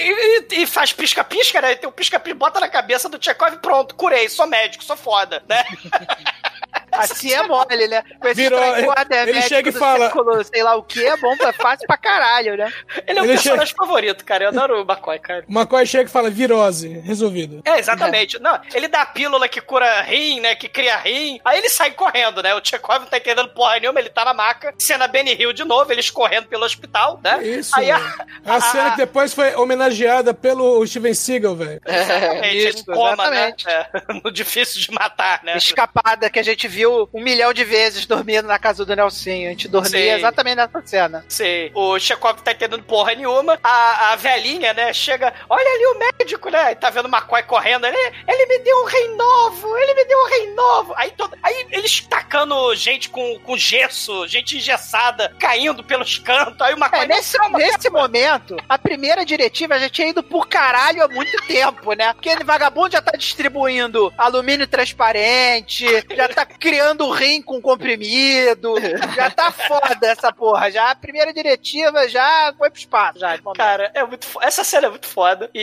[0.55, 1.75] e- e faz pisca-pisca, né?
[1.75, 5.43] Tem um pisca-pisca, bota na cabeça do Tchekov e pronto, curei, sou médico, sou foda,
[5.49, 5.65] né?
[6.93, 8.03] Assim é mole, né?
[8.21, 11.35] Com esse Virou- né, ele chega e fala- século, sei lá o que, é bom,
[11.41, 12.73] é fácil pra caralho, né?
[13.07, 14.45] Ele é o Ele personagem favorito, cara.
[14.45, 15.45] Eu adoro o McCoy, cara.
[15.49, 17.63] O McCoy chega e fala: virose, resolvido.
[17.65, 18.39] É, exatamente.
[18.41, 20.55] Não, ele dá a pílula que cura rim, né?
[20.55, 21.41] Que cria rim.
[21.45, 22.55] Aí ele sai correndo, né?
[22.55, 24.75] O Tchekov não tá entendendo porra nenhuma, ele tá na maca.
[24.79, 27.43] Cena Benny Hill de novo, eles correndo pelo hospital, né?
[27.47, 27.73] Isso.
[27.77, 27.99] Aí a,
[28.45, 31.81] É a cena que depois foi homenageada pelo Steven Seagal, velho.
[31.87, 33.67] Exatamente, Isso, em coma, exatamente.
[33.67, 33.87] né?
[33.93, 35.57] É, no difícil de matar, né?
[35.57, 39.49] Escapada que a gente viu um milhão de vezes dormindo na casa do Nelsinho.
[39.49, 41.25] A gente dormia exatamente nessa cena.
[41.29, 41.71] Sim.
[41.75, 43.59] O Chekhov tá entendendo porra nenhuma.
[43.63, 45.33] A, a velhinha, né, chega.
[45.49, 46.75] Olha ali o médico, né?
[46.75, 47.87] Tá vendo o McCoy correndo.
[47.87, 47.97] Ele,
[48.29, 49.77] ele me deu um rei novo!
[49.77, 50.95] Ele me deu um rei novo!
[50.97, 56.61] Aí, todo, aí eles tacando gente com, com gesso, gente engessada, caindo pelos cantos.
[56.61, 57.01] Aí o McCoy.
[57.01, 61.93] É, nesse, nesse momento, a primeira diretiva já tinha ido por caralho há muito tempo,
[61.93, 62.13] né?
[62.13, 68.75] Porque ele vagabundo já tá distribuindo alumínio transparente, já tá criando rim com comprimido,
[69.15, 70.69] já tá foda essa porra.
[70.71, 73.19] Já a primeira diretiva já foi pro espaço.
[73.21, 75.49] Já, Cara, é muito essa cena é muito foda.
[75.55, 75.61] E,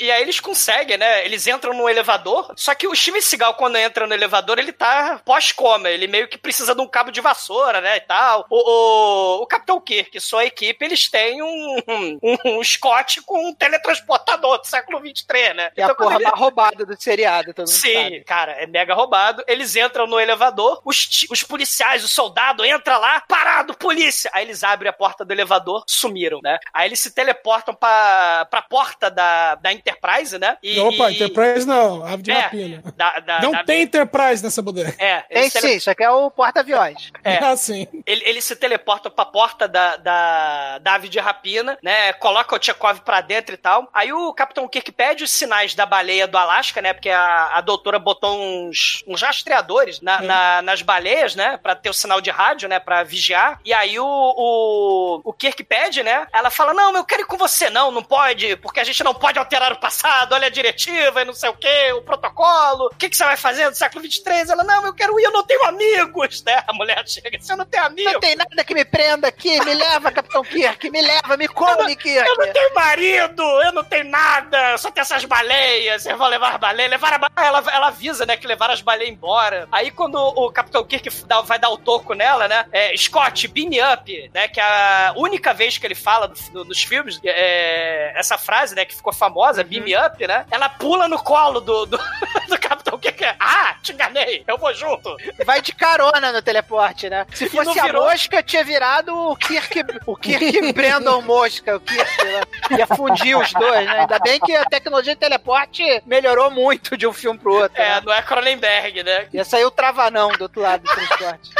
[0.00, 1.24] e, e aí eles conseguem, né?
[1.24, 2.52] Eles entram no elevador.
[2.56, 5.88] Só que o Steven Seagal, quando entra no elevador, ele tá pós-coma.
[5.88, 7.96] Ele meio que precisa de um cabo de vassoura, né?
[7.96, 8.46] E tal.
[8.48, 12.18] O, o, o Capitão Kirk sua equipe, eles têm um, um,
[12.58, 15.70] um Scott com um teletransportador do século 23, né?
[15.76, 18.24] É a porra ele- mais roubada do seriado, todo mundo Sim, sabe.
[18.24, 19.42] cara, é mega roubado.
[19.48, 20.43] Eles entram no elevador,
[20.84, 24.30] os, ti- os policiais, o soldado entra lá, parado, polícia.
[24.34, 26.58] Aí eles abrem a porta do elevador, sumiram, né?
[26.72, 30.56] Aí eles se teleportam pra, pra porta da, da Enterprise, né?
[30.62, 32.82] E, Opa, e- Enterprise não, ave de É, rapina.
[32.96, 34.94] da- da- não da- tem Enterprise nessa bodega.
[34.98, 37.10] É, Tem tele- sim, isso aqui é o porta-aviões.
[37.22, 37.34] É.
[37.44, 37.86] Ah, sim.
[38.06, 42.12] Ele- Eles se teleportam pra porta da, da, da ave de rapina, né?
[42.14, 43.88] Coloca o Tchekov pra dentro e tal.
[43.92, 46.92] Aí o Capitão Kirk pede os sinais da baleia do Alasca, né?
[46.94, 51.56] Porque a, a doutora botou uns, uns rastreadores na, É, na- nas baleias, né?
[51.62, 52.78] Pra ter o sinal de rádio, né?
[52.80, 53.58] Pra vigiar.
[53.64, 56.26] E aí o, o, o Kirk pede, né?
[56.32, 57.70] Ela fala: Não, eu quero ir com você.
[57.70, 60.32] Não, não pode, porque a gente não pode alterar o passado.
[60.34, 62.86] Olha a diretiva e não sei o quê, o protocolo.
[62.86, 64.50] O que, que você vai fazer no século 23?
[64.50, 66.62] Ela: Não, eu quero ir, eu não tenho amigos, né?
[66.66, 68.12] A mulher chega: Você não tem amigos?
[68.12, 71.96] Não tem nada que me prenda aqui, me leva, Capitão Kirk, me leva, me come,
[71.96, 72.28] Kirk.
[72.28, 76.28] Eu não tenho marido, eu não tenho nada, eu só tenho essas baleias, vocês vão
[76.28, 77.28] levar as baleias, levar a ba...
[77.36, 79.68] ela, ela avisa, né, que levaram as baleias embora.
[79.72, 83.70] Aí quando o Capitão Kirk dá- vai dar o toco nela, né, é, Scott, beam
[83.92, 88.12] up, né, que é a única vez que ele fala do- do- nos filmes, é,
[88.16, 91.86] essa frase, né, que ficou famosa, beam me up, né, ela pula no colo do,
[91.86, 91.98] do,
[92.48, 95.16] do Capitão Kirk, ah, te enganei, eu vou junto.
[95.44, 97.26] Vai de carona no teleporte, né?
[97.32, 101.76] Se fosse a mosca, tinha virado o Kirk, o Kirk Brandon Mosca.
[101.76, 102.42] O Kirk, né?
[102.78, 104.00] Ia fundir os dois, né?
[104.00, 107.80] Ainda bem que a tecnologia de teleporte melhorou muito de um filme pro outro.
[107.80, 108.02] É, né?
[108.04, 109.28] não é Cronenberg, né?
[109.32, 111.50] Ia sair o travanão do outro lado do transporte.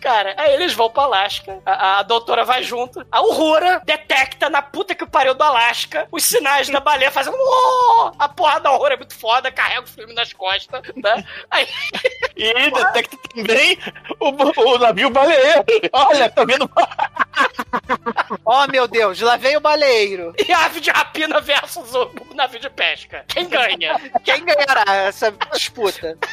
[0.00, 4.62] Cara, aí eles vão pro Alasca, a, a doutora vai junto, a Uhura detecta na
[4.62, 8.94] puta que pariu do Alasca os sinais da baleia fazendo "Uó!" a porra da Uhura
[8.94, 11.24] é muito foda, carrega o filme nas costas, né?
[11.50, 11.68] Aí,
[12.36, 13.78] E detecta também
[14.18, 14.30] o,
[14.74, 15.64] o navio baleeiro.
[15.92, 16.68] Olha, tá vendo?
[18.44, 20.34] Oh, meu Deus, lá vem o baleeiro.
[20.46, 23.24] e a ave de rapina versus o navio de pesca.
[23.28, 24.00] Quem ganha?
[24.24, 26.16] Quem ganhará essa disputa?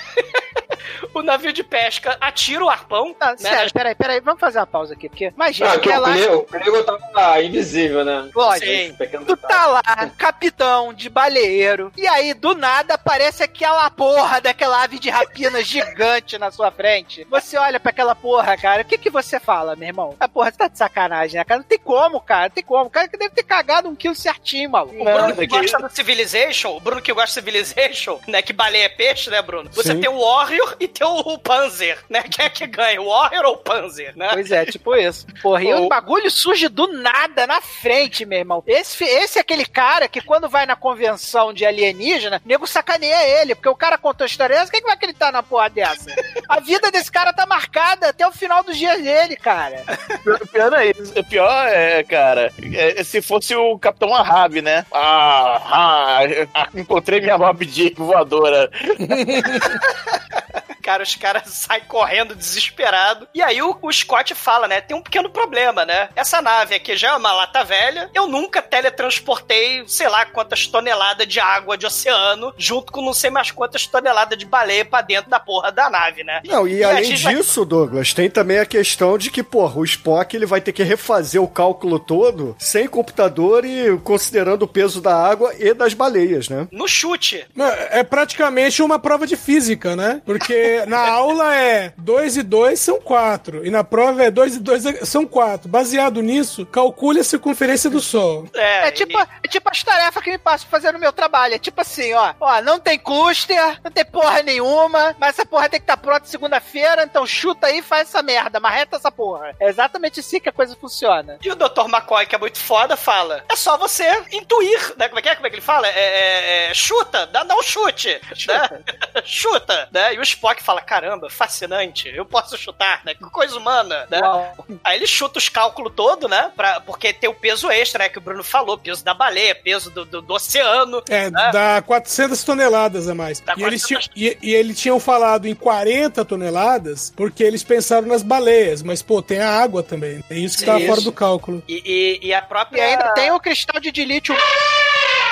[1.13, 3.15] O navio de pesca atira o arpão.
[3.19, 5.91] Não, né, sério, peraí, peraí, vamos fazer uma pausa aqui, porque imagina, Ah, que o
[5.91, 8.29] ela o Pliego tava invisível, né?
[8.35, 8.97] Lógico.
[9.25, 9.81] Tu tá lá,
[10.17, 16.37] capitão de baleeiro, e aí do nada aparece aquela porra daquela ave de rapina gigante
[16.37, 17.25] na sua frente.
[17.29, 20.15] Você olha pra aquela porra, cara, o que que você fala, meu irmão?
[20.19, 21.59] Ah, porra, você tá de sacanagem, né, cara?
[21.59, 22.85] Não tem como, cara, não tem como.
[22.85, 24.95] O cara que deve ter cagado um quilo certinho, maluco.
[24.99, 28.41] O Bruno que que- gosta do Civilization, o Bruno que gosta do Civilization, né?
[28.41, 29.69] Que baleia é peixe, né, Bruno?
[29.73, 29.99] Você Sim.
[30.01, 32.23] tem o Warrior e tem o Panzer, né?
[32.23, 33.01] Quem é que ganha?
[33.01, 34.29] O Warrior o Panzer, né?
[34.33, 35.25] Pois é, tipo isso.
[35.41, 38.63] Porra, e o bagulho surge do nada na frente, meu irmão.
[38.65, 43.41] Esse, esse é aquele cara que quando vai na convenção de alienígena, o nego sacaneia
[43.41, 46.09] ele, porque o cara contou a história dessa, quem que vai acreditar na porra dessa?
[46.47, 49.83] A vida desse cara tá marcada até o final dos dias dele, cara.
[50.25, 51.19] O pior é isso.
[51.19, 54.85] O pior é, cara, é, se fosse o Capitão Ahab, né?
[54.91, 56.19] Ah, ah,
[56.53, 58.71] ah, encontrei minha Mob Dick voadora.
[60.87, 63.27] Cara, os caras saem correndo desesperado.
[63.33, 64.79] E aí o, o Scott fala, né?
[64.79, 66.07] Tem um pequeno problema, né?
[66.15, 68.09] Essa nave aqui já é uma lata velha.
[68.13, 73.29] Eu nunca teletransportei, sei lá, quantas toneladas de água de oceano, junto com não sei
[73.29, 76.41] mais quantas toneladas de baleia pra dentro da porra da nave, né?
[76.45, 79.79] Não, e, a além gente vai- disso, Douglas, tem também a questão de que, porra,
[79.79, 84.67] o Spock ele vai ter que refazer o cálculo todo sem computador e considerando o
[84.69, 86.65] peso da água e das baleias, né?
[86.71, 87.45] No chute.
[87.91, 90.21] É praticamente uma prova de física, né?
[90.25, 93.65] Porque na aula é 2 e 2 são 4.
[93.65, 95.67] E na prova é 2 e 2 são 4.
[95.69, 98.47] Baseado nisso, calcule a circunferência do Sol.
[98.53, 101.55] É, É tipo, é tipo as tarefas que me passam pra fazer no meu trabalho.
[101.55, 102.33] É tipo assim, ó.
[102.39, 106.25] Ó, não tem cluster, não tem porra nenhuma, mas essa porra tem que estar pronta
[106.25, 109.55] segunda-feira, então chuta aí e faz essa merda, marreta essa porra.
[109.59, 111.37] É exatamente assim que a coisa funciona.
[111.43, 111.85] E o Dr.
[111.87, 115.07] McCoy, que é muito foda, fala: é só você intuir, né?
[115.07, 115.35] Como é que é?
[115.35, 115.87] Como é que ele fala?
[115.87, 118.19] É, é- é, chuta, dá, dá um chute.
[118.35, 118.83] Chuta.
[118.85, 119.21] Né?
[119.25, 120.13] chuta, né?
[120.15, 123.13] E o Spock fala: caramba, fascinante, eu posso chutar, né?
[123.15, 124.19] Que coisa humana, né?
[124.21, 124.65] Uau.
[124.83, 126.51] Aí ele chuta os cálculos todo, né?
[126.55, 128.09] Pra, porque tem o peso extra, né?
[128.09, 131.01] Que o Bruno falou: peso da baleia, peso do, do, do oceano.
[131.09, 131.49] É, né?
[131.51, 133.39] dá 400 toneladas a mais.
[133.39, 134.07] Dá E eles, 400.
[134.13, 138.83] tinham, e, e eles tinham falado em 40 toneladas porque eles pensaram nas baleias.
[138.83, 140.23] Mas, pô, tem a água também.
[140.29, 140.87] É isso que tava Isso.
[140.87, 141.63] fora do cálculo.
[141.67, 142.79] E, e- e a própria.
[142.79, 144.35] E ainda tem o cristal de dilítio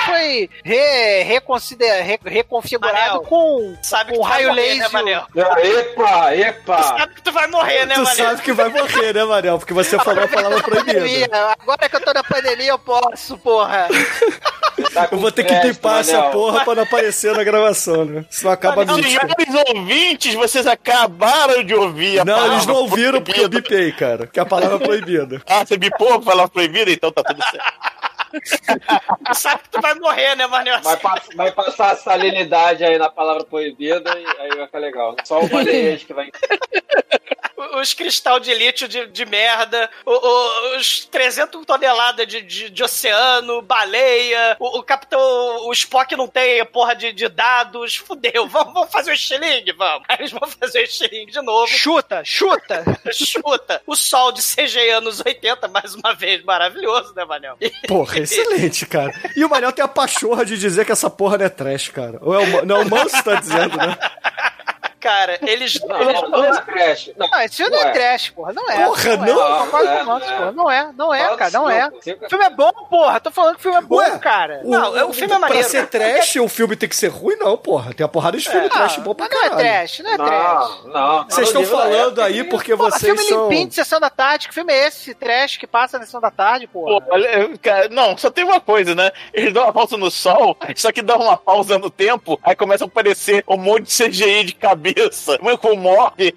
[0.06, 4.78] foi re, reconsider, re- reconfigurado Manel, com, Sabe com tu raio morrer, laser.
[4.82, 5.26] né, Manel?
[5.34, 6.82] Epa, Tu epa!
[6.82, 8.16] sabe que tu vai morrer, né, tu Manel?
[8.26, 9.58] sabe que vai morrer, né, Manel?
[9.58, 11.00] Porque você falou a palavra proibida.
[11.00, 11.28] Pandemia.
[11.60, 13.88] Agora que eu tô na pandemia, eu posso, porra.
[14.92, 18.24] Tá Eu vou ter que bipar essa porra pra não aparecer na gravação, né?
[18.30, 19.26] Senão acaba a mística.
[19.26, 23.92] Senhores ouvintes, vocês acabaram de ouvir a Não, palavra eles não ouviram porque eu bipei,
[23.92, 24.26] cara.
[24.26, 25.40] Que é a palavra proibida.
[25.48, 26.90] Ah, você bipou a palavra proibida?
[26.90, 27.72] Então tá tudo certo.
[29.26, 30.80] Tu sabe que tu vai morrer, né, Manel?
[30.82, 35.16] Vai, pass- vai passar a salinidade aí na palavra proibida e aí vai ficar legal.
[35.24, 36.30] Só o baleias que vai.
[37.80, 42.82] os cristal de lítio de, de merda, o- o- os 300 toneladas de, de, de
[42.84, 45.20] oceano, baleia, o, o capitão,
[45.66, 50.04] o Spock não tem porra de, de dados, fudeu, vamos, vamos fazer o estilingue, vamos.
[50.08, 52.84] Aí eles vão fazer o estilingue de novo, Chuta, chuta.
[53.12, 53.82] chuta.
[53.86, 57.56] O sol de CGI anos 80, mais uma vez, maravilhoso, né, Manel?
[57.88, 59.12] Porra, excelente, cara.
[59.34, 62.18] E o Manel tem a pachorra de dizer que essa porra não é trash, cara.
[62.20, 63.96] Ou é o, não, o Manso tá dizendo, né?
[65.06, 65.80] Cara, eles.
[65.80, 67.10] Não, não, não é trash.
[67.16, 68.52] Não, Não, esse filme não é trash, porra.
[68.52, 68.84] Não é.
[68.84, 69.26] Porra, não.
[69.26, 69.56] não?
[69.56, 69.60] É.
[69.60, 70.04] Concordo É, o é.
[70.04, 70.52] porra.
[70.52, 71.80] Não é, não é, cara, não é.
[71.90, 73.20] não, O filme é bom, porra.
[73.20, 74.62] Tô falando que o filme é bom, Ué, cara.
[74.64, 75.62] Não, o filme é maneiro.
[75.62, 77.94] Pra ser trash, o filme tem que ser ruim, não, porra.
[77.94, 79.68] Tem a porrada de filme trash bom pra mas não é caralho.
[79.68, 80.84] trash, não é trash.
[80.84, 81.24] Não, não.
[81.28, 83.44] Vocês estão falando aí porque Porra, vocês filme são...
[83.44, 84.48] limpinho de sessão da tarde.
[84.48, 85.14] Que filme é esse?
[85.14, 87.04] Trash que passa na sessão da tarde, porra.
[87.62, 89.10] cara, não, só tem uma coisa, né?
[89.32, 92.84] Eles dão uma pausa no sol, só que dá uma pausa no tempo, aí começa
[92.84, 94.95] a aparecer um monte de CGI de cabeça.
[94.96, 96.34] O Michael morre.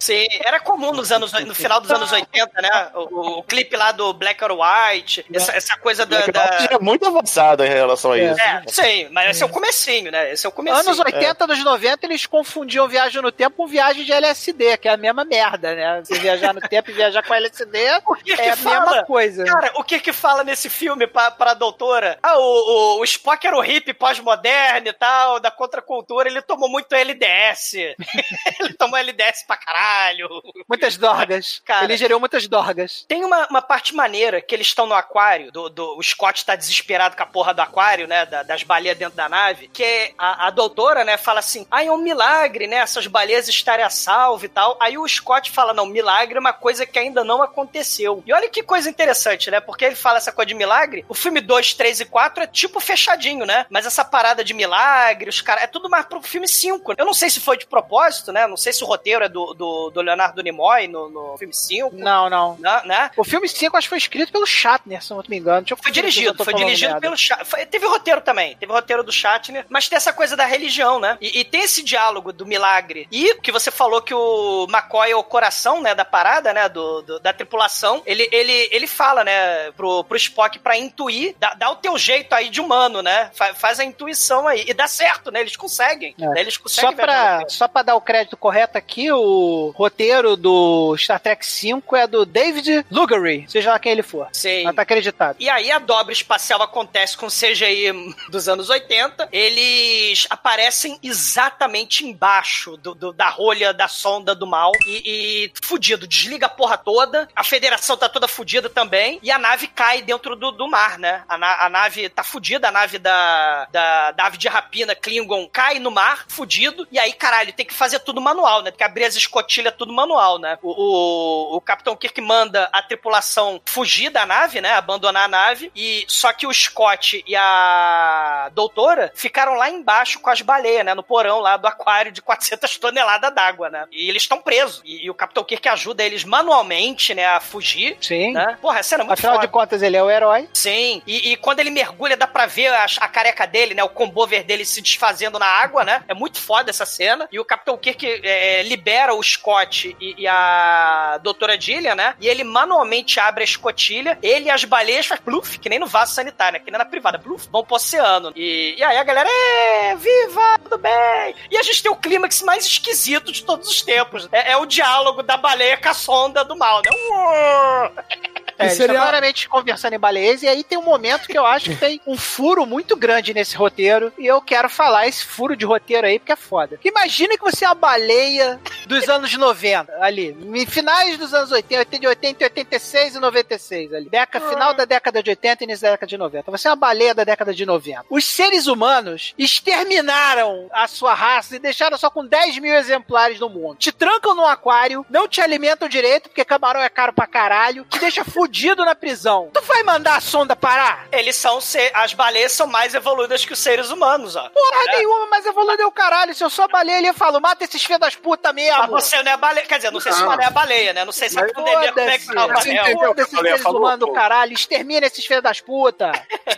[0.00, 2.90] Sim, era comum nos anos, no final dos anos 80, né?
[2.94, 6.26] O, o clipe lá do Black or White, essa, essa coisa da.
[6.26, 8.40] da- É muito avançado em relação a isso.
[8.40, 10.30] É, sim, mas esse é o comecinho, né?
[10.32, 10.80] Esse é o comecinho.
[10.80, 14.92] Anos 80, anos 90, eles confundiam viagem no tempo com viagem de LSD, que é
[14.92, 16.02] a mesma merda, né?
[16.04, 17.78] Você viajar no tempo e viajar com LSD
[18.24, 18.80] que é a que fala?
[18.90, 19.44] mesma coisa.
[19.44, 22.18] Cara, o que que fala nesse filme pra, pra doutora?
[22.22, 26.68] Ah, o, o, o Spock era o hippie pós-moderno e tal, da contracultura, ele tomou
[26.68, 27.93] muito LDS.
[28.60, 30.28] ele tomou LDS pra caralho.
[30.68, 31.60] Muitas dorgas.
[31.64, 31.84] Cara.
[31.84, 33.04] Ele gerou muitas dorgas.
[33.08, 36.56] Tem uma, uma parte maneira que eles estão no aquário, do, do- o Scott tá
[36.56, 38.26] desesperado com a porra do aquário, né?
[38.26, 41.90] da- das baleias dentro da nave, que a, a doutora, né, fala assim: ah, é
[41.90, 42.76] um milagre, né?
[42.76, 44.76] Essas baleias estarem a salvo e tal.
[44.80, 48.22] Aí o Scott fala: não, milagre é uma coisa que ainda não aconteceu.
[48.26, 49.60] E olha que coisa interessante, né?
[49.60, 51.04] Porque ele fala essa coisa de milagre.
[51.08, 53.66] O filme 2, 3 e 4 é tipo fechadinho, né?
[53.70, 55.64] Mas essa parada de milagre, os caras.
[55.64, 56.94] É tudo mais pro filme 5.
[56.96, 58.46] Eu não sei se foi de propósito, né?
[58.46, 61.90] Não sei se o roteiro é do, do, do Leonardo Nimoy no, no filme 5.
[61.96, 62.56] Não, não.
[62.58, 62.82] Né?
[62.84, 63.10] né?
[63.16, 65.66] O filme 5 acho que foi escrito pelo Shatner, se não me engano.
[65.82, 67.66] Foi dirigido, foi dirigido pelo Shatner.
[67.68, 71.18] Teve roteiro também, teve roteiro do Shatner, mas tem essa coisa da religião, né?
[71.20, 73.08] E, e tem esse diálogo do milagre.
[73.10, 77.02] E que você falou que o McCoy é o coração, né, da parada, né, do,
[77.02, 78.02] do- da tripulação.
[78.06, 82.32] Ele, ele, ele fala, né, pro, pro Spock pra intuir, dá, dá o teu jeito
[82.34, 83.30] aí de humano, né?
[83.34, 84.64] Fa- faz a intuição aí.
[84.66, 85.40] E dá certo, né?
[85.40, 86.14] Eles conseguem.
[86.20, 86.26] É.
[86.26, 86.40] né?
[86.40, 87.50] Eles conseguem Só pra, tempo.
[87.64, 92.26] Só pra dar o crédito correto aqui, o roteiro do Star Trek V é do
[92.26, 94.28] David Lugery, seja lá quem ele for.
[94.34, 94.64] Sim.
[94.64, 95.36] Mas tá acreditado.
[95.40, 97.90] E aí a dobra espacial acontece com o CGI
[98.28, 99.30] dos anos 80.
[99.32, 104.72] Eles aparecem exatamente embaixo do, do- da rolha da sonda do mal.
[104.86, 107.26] E, e fudido, desliga a porra toda.
[107.34, 109.18] A federação tá toda fudida também.
[109.22, 111.22] E a nave cai dentro do, do mar, né?
[111.26, 115.48] A, na- a nave tá fudida, a nave da, da, da ave de rapina Klingon
[115.50, 116.86] cai no mar, fudido.
[116.92, 118.70] E aí, caralho, tem que fazer tudo manual, né?
[118.70, 120.58] Tem que abrir as escotilhas tudo manual, né?
[120.62, 124.72] O, o, o Capitão Kirk manda a tripulação fugir da nave, né?
[124.72, 125.70] Abandonar a nave.
[125.74, 130.94] E só que o Scott e a doutora ficaram lá embaixo com as baleias, né?
[130.94, 133.86] No porão lá do aquário de 400 toneladas d'água, né?
[133.90, 134.82] E eles estão presos.
[134.84, 137.26] E, e o Capitão Kirk ajuda eles manualmente, né?
[137.26, 137.96] A fugir.
[138.00, 138.32] Sim.
[138.32, 138.58] Né?
[138.60, 139.46] Porra, essa cena é muito Afinal foda.
[139.46, 140.48] de contas, ele é o herói.
[140.52, 143.82] Sim, e, e quando ele mergulha, dá pra ver a, a careca dele, né?
[143.82, 146.02] O combover dele se desfazendo na água, né?
[146.08, 147.28] É muito foda essa cena.
[147.30, 152.14] E o Capitão Kirk é, libera o Scott e, e a doutora Dillian, né?
[152.20, 154.18] E ele manualmente abre a escotilha.
[154.22, 156.64] Ele e as baleias faz pluf, que nem no vaso sanitário, né?
[156.64, 157.18] Que nem na privada.
[157.18, 158.32] Pluf, vão pro oceano.
[158.34, 161.34] E, e aí a galera, é, viva, tudo bem.
[161.50, 164.28] E a gente tem o clímax mais esquisito de todos os tempos.
[164.32, 166.90] É, é o diálogo da baleia com a sonda do mal, né?
[166.92, 167.92] Uou!
[168.58, 171.70] É, eles seria- claramente conversando em baleias, e aí tem um momento que eu acho
[171.70, 175.64] que tem um furo muito grande nesse roteiro, e eu quero falar esse furo de
[175.64, 176.78] roteiro aí, porque é foda.
[176.84, 181.78] Imagina que você é uma baleia dos anos 90, ali, em finais dos anos 80,
[181.80, 184.08] 80, 80, 86 e 96, ali.
[184.08, 186.50] Década, final da década de 80 e início da década de 90.
[186.50, 188.04] Você é uma baleia da década de 90.
[188.10, 193.48] Os seres humanos exterminaram a sua raça e deixaram só com 10 mil exemplares no
[193.48, 193.76] mundo.
[193.78, 197.98] Te trancam num aquário, não te alimentam direito, porque camarão é caro pra caralho, te
[197.98, 198.43] deixa fudido
[198.84, 199.50] na prisão.
[199.52, 201.06] Tu vai mandar a sonda parar?
[201.12, 201.60] Eles são.
[201.60, 204.48] se- As baleias são mais evoluídas que os seres humanos, ó.
[204.50, 206.34] Porra nenhuma, mas evoluiu o caralho.
[206.34, 208.78] Se eu sou baleia, ele fala, mata esses filhos das putas mesmo.
[208.78, 209.66] Mas você não é baleia.
[209.66, 210.32] Quer dizer, não sei se Não.
[210.32, 211.04] você é baleia, né?
[211.04, 212.70] Não sei se a pandemia como é que tá o Foda-se.
[212.70, 212.82] anel.
[212.84, 214.52] entendeu o que a Foda-se, baleia seres falou, humanos do caralho.
[214.52, 216.12] Extermina esses filhos das putas.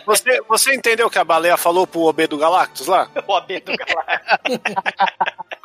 [0.05, 3.09] Você, você entendeu o que a baleia falou pro OB do Galactus lá?
[3.27, 4.59] O AB do Galactus.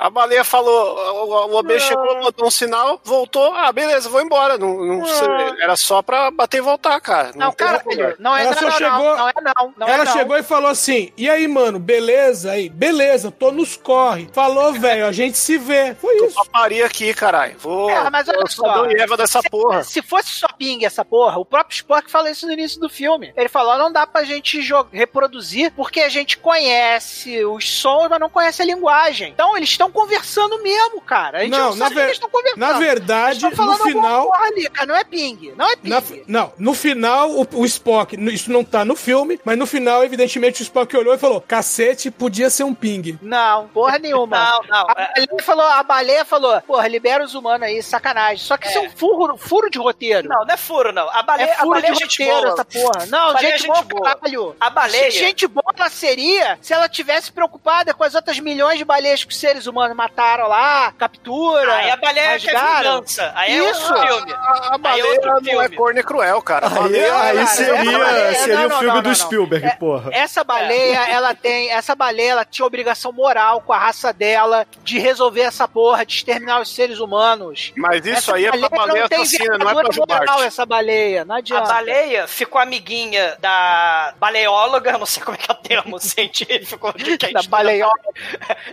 [0.02, 4.58] A baleia falou, o, o OB chegou, botou um sinal, voltou, ah, beleza, vou embora.
[4.58, 5.28] Não, não sei,
[5.60, 7.30] era só pra bater e voltar, cara.
[7.36, 7.84] Não, caralho.
[7.84, 8.14] problema.
[8.18, 9.74] Não é Ela não, só não, chegou- não, não é não.
[9.76, 10.12] não Ela é não.
[10.12, 12.50] chegou e falou assim: E aí, mano, beleza?
[12.50, 14.28] Aí, beleza, tô nos corre.
[14.32, 15.94] Falou, velho, a gente se vê.
[15.94, 16.34] Foi isso.
[16.34, 17.56] Paparia aqui, caralho.
[17.60, 17.88] Vou.
[17.88, 18.86] É, mas olha eu sou só.
[18.86, 19.84] E Eva dessa porra.
[19.84, 23.32] Se fosse só ping essa porra, o próprio Spock fala isso no início do filme.
[23.36, 24.60] Ele falou: não dá pra gente
[24.90, 29.30] reproduzir porque a gente conhece os sons, mas não conhece a linguagem.
[29.30, 31.39] Então eles estão conversando mesmo, cara.
[31.39, 32.59] A gente não, Não, na sabe o que ver- eles estão conversando.
[32.60, 34.86] na verdade, Eles tão falando no final- porra ali, cara.
[34.86, 35.52] Não é ping.
[35.56, 35.89] Não é ping.
[35.90, 40.02] Na- não, no final, o, o Spock, isso não tá no filme, mas no final,
[40.05, 43.19] evidentemente, o Spock olhou e falou: cacete, podia ser um ping.
[43.23, 44.36] Não, porra nenhuma.
[44.39, 44.86] Não, não.
[44.89, 48.39] A baleia falou, a baleia falou, porra, libera os humanos aí, sacanagem.
[48.44, 50.28] Só que isso é um furo, furo de roteiro.
[50.28, 51.09] Não, não é furo, não.
[51.10, 52.52] A baleia é a furo baleia de é gente roteiro boa.
[52.55, 53.06] essa porra.
[53.06, 54.02] Não, A baleia é gente, gente boa, boa.
[54.14, 54.56] caralho.
[54.60, 58.85] A baleia- Gente boa ela seria se ela tivesse preocupada com as outras milhões de
[58.85, 62.94] baleias que os seres humanos mataram lá, captura, Aí a baleia quer rasgaram.
[62.96, 63.32] vingança.
[63.34, 63.92] Aí é Isso.
[63.94, 64.32] outro filme.
[64.32, 65.76] A, a Aí é baleia outro não é filme.
[65.76, 66.66] corno e cruel, cara.
[66.66, 69.14] A Aí, baleia, aí cara, seria, essa baleia- seria não, o filme não, do não.
[69.14, 70.10] Spielberg, É, porra.
[70.12, 71.70] Essa baleia, ela tem.
[71.70, 76.14] Essa baleia, ela tinha obrigação moral com a raça dela de resolver essa porra, de
[76.14, 77.72] exterminar os seres humanos.
[77.76, 80.26] Mas isso Essa aí é pra baleia assassina, não é pra jubarte.
[80.26, 81.24] moral, essa baleia.
[81.24, 81.72] Não A adianta.
[81.72, 87.32] baleia ficou amiguinha da baleóloga, não sei como é que é o termo científico quem
[87.32, 87.92] Da baleiola.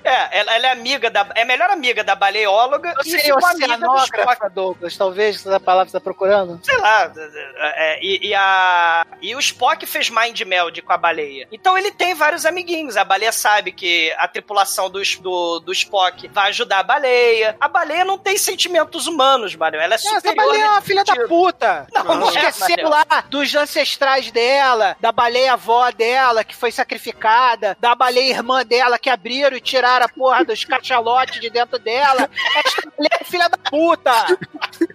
[0.03, 1.28] É, ela, ela é amiga da.
[1.36, 5.60] É a melhor amiga da baleóloga Não e seria ficou amiga do Douglas, talvez, essa
[5.60, 6.60] palavra você tá procurando.
[6.64, 7.12] Sei lá.
[7.76, 11.48] é, e, e a, e o Spock fez mind meld com a baleia.
[11.52, 12.98] Então ele tem vários amiguinhos.
[12.98, 17.56] A baleia sabe que a tripulação do, do, do Spock vai ajudar a baleia.
[17.60, 19.80] A baleia não tem sentimentos humanos, Mario.
[19.80, 20.46] Ela é Não, essa superior.
[20.48, 21.28] baleia é uma filha da sentido.
[21.30, 21.88] puta.
[21.94, 23.06] Não, não é, Esqueceram Matheus.
[23.12, 28.98] lá dos ancestrais dela, da baleia avó dela, que foi sacrificada, da baleia irmã dela,
[28.98, 32.30] que abriram e tiraram a porra dos cachalotes de dentro dela.
[32.56, 34.11] Essa baleia é filha da puta.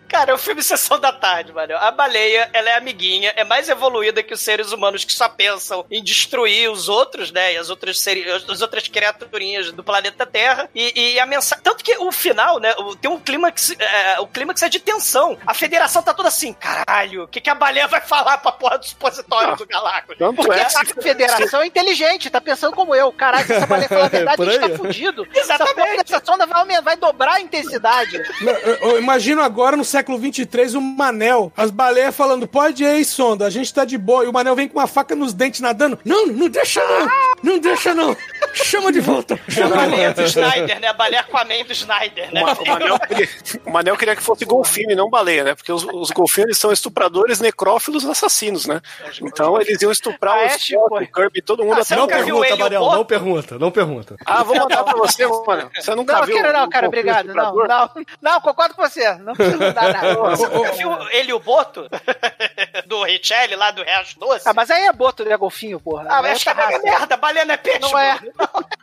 [0.08, 1.76] Cara, é o filme Sessão da Tarde, mano.
[1.76, 5.84] A baleia, ela é amiguinha, é mais evoluída que os seres humanos que só pensam
[5.90, 7.54] em destruir os outros, né?
[7.54, 8.28] E as outras, seri...
[8.30, 10.68] as outras criaturinhas do planeta Terra.
[10.74, 11.62] E, e a mensagem.
[11.64, 12.74] Tanto que o final, né?
[12.78, 13.74] o- Tem um clímax.
[13.78, 15.36] É, o clímax é de tensão.
[15.46, 18.78] A federação tá toda assim, caralho, o que, que a baleia vai falar pra porra
[18.78, 19.66] do supositório do?
[19.66, 23.10] Tanto Porque é a federação é inteligente, tá pensando como eu.
[23.12, 24.70] Caralho, se essa baleia falar a verdade, Por a gente aí.
[24.70, 25.26] tá fudido.
[25.34, 25.73] Exatamente.
[25.74, 28.20] Essa, porra dessa sonda vai, aumentar, vai dobrar a intensidade.
[28.40, 33.04] Eu, eu imagino agora no século 23 o Manel, as baleias falando: pode ir aí,
[33.04, 34.24] sonda, a gente tá de boa.
[34.24, 35.98] E o Manel vem com uma faca nos dentes nadando.
[36.04, 37.08] Não, não deixa não,
[37.42, 38.16] não deixa não.
[38.54, 40.22] Chama de volta, A chama de baleia volta.
[40.22, 40.86] do Snyder, né?
[40.88, 42.42] A baleia Aquaman do Snyder, né?
[42.42, 43.28] O Manel, queria,
[43.66, 45.54] o Manel queria que fosse golfinho e não baleia, né?
[45.54, 48.80] Porque os, os golfinhos são estupradores, necrófilos assassinos, né?
[49.22, 50.98] Então eles iam estuprar Ah, é, o Spock, Chico?
[51.02, 54.16] o Kirby, todo mundo Ah, até Não pergunta, Manel, não pergunta, não pergunta.
[54.24, 55.70] Ah, vou mandar pra você, mano.
[55.74, 56.36] Você nunca Não, viu?
[56.36, 57.34] quero não, um cara, obrigado.
[57.34, 57.90] Não, não,
[58.22, 59.14] não, concordo com você.
[59.18, 60.14] Não precisa mudar nada.
[60.34, 61.88] Você nunca viu ele e o Boto?
[62.86, 64.48] do Richelli, lá do Reacho Doce?
[64.48, 66.06] Ah, mas aí é boto, né, golfinho, porra.
[66.08, 67.80] Ah, É mas acho que é merda, baleia não é peixe.
[67.80, 68.18] Não é.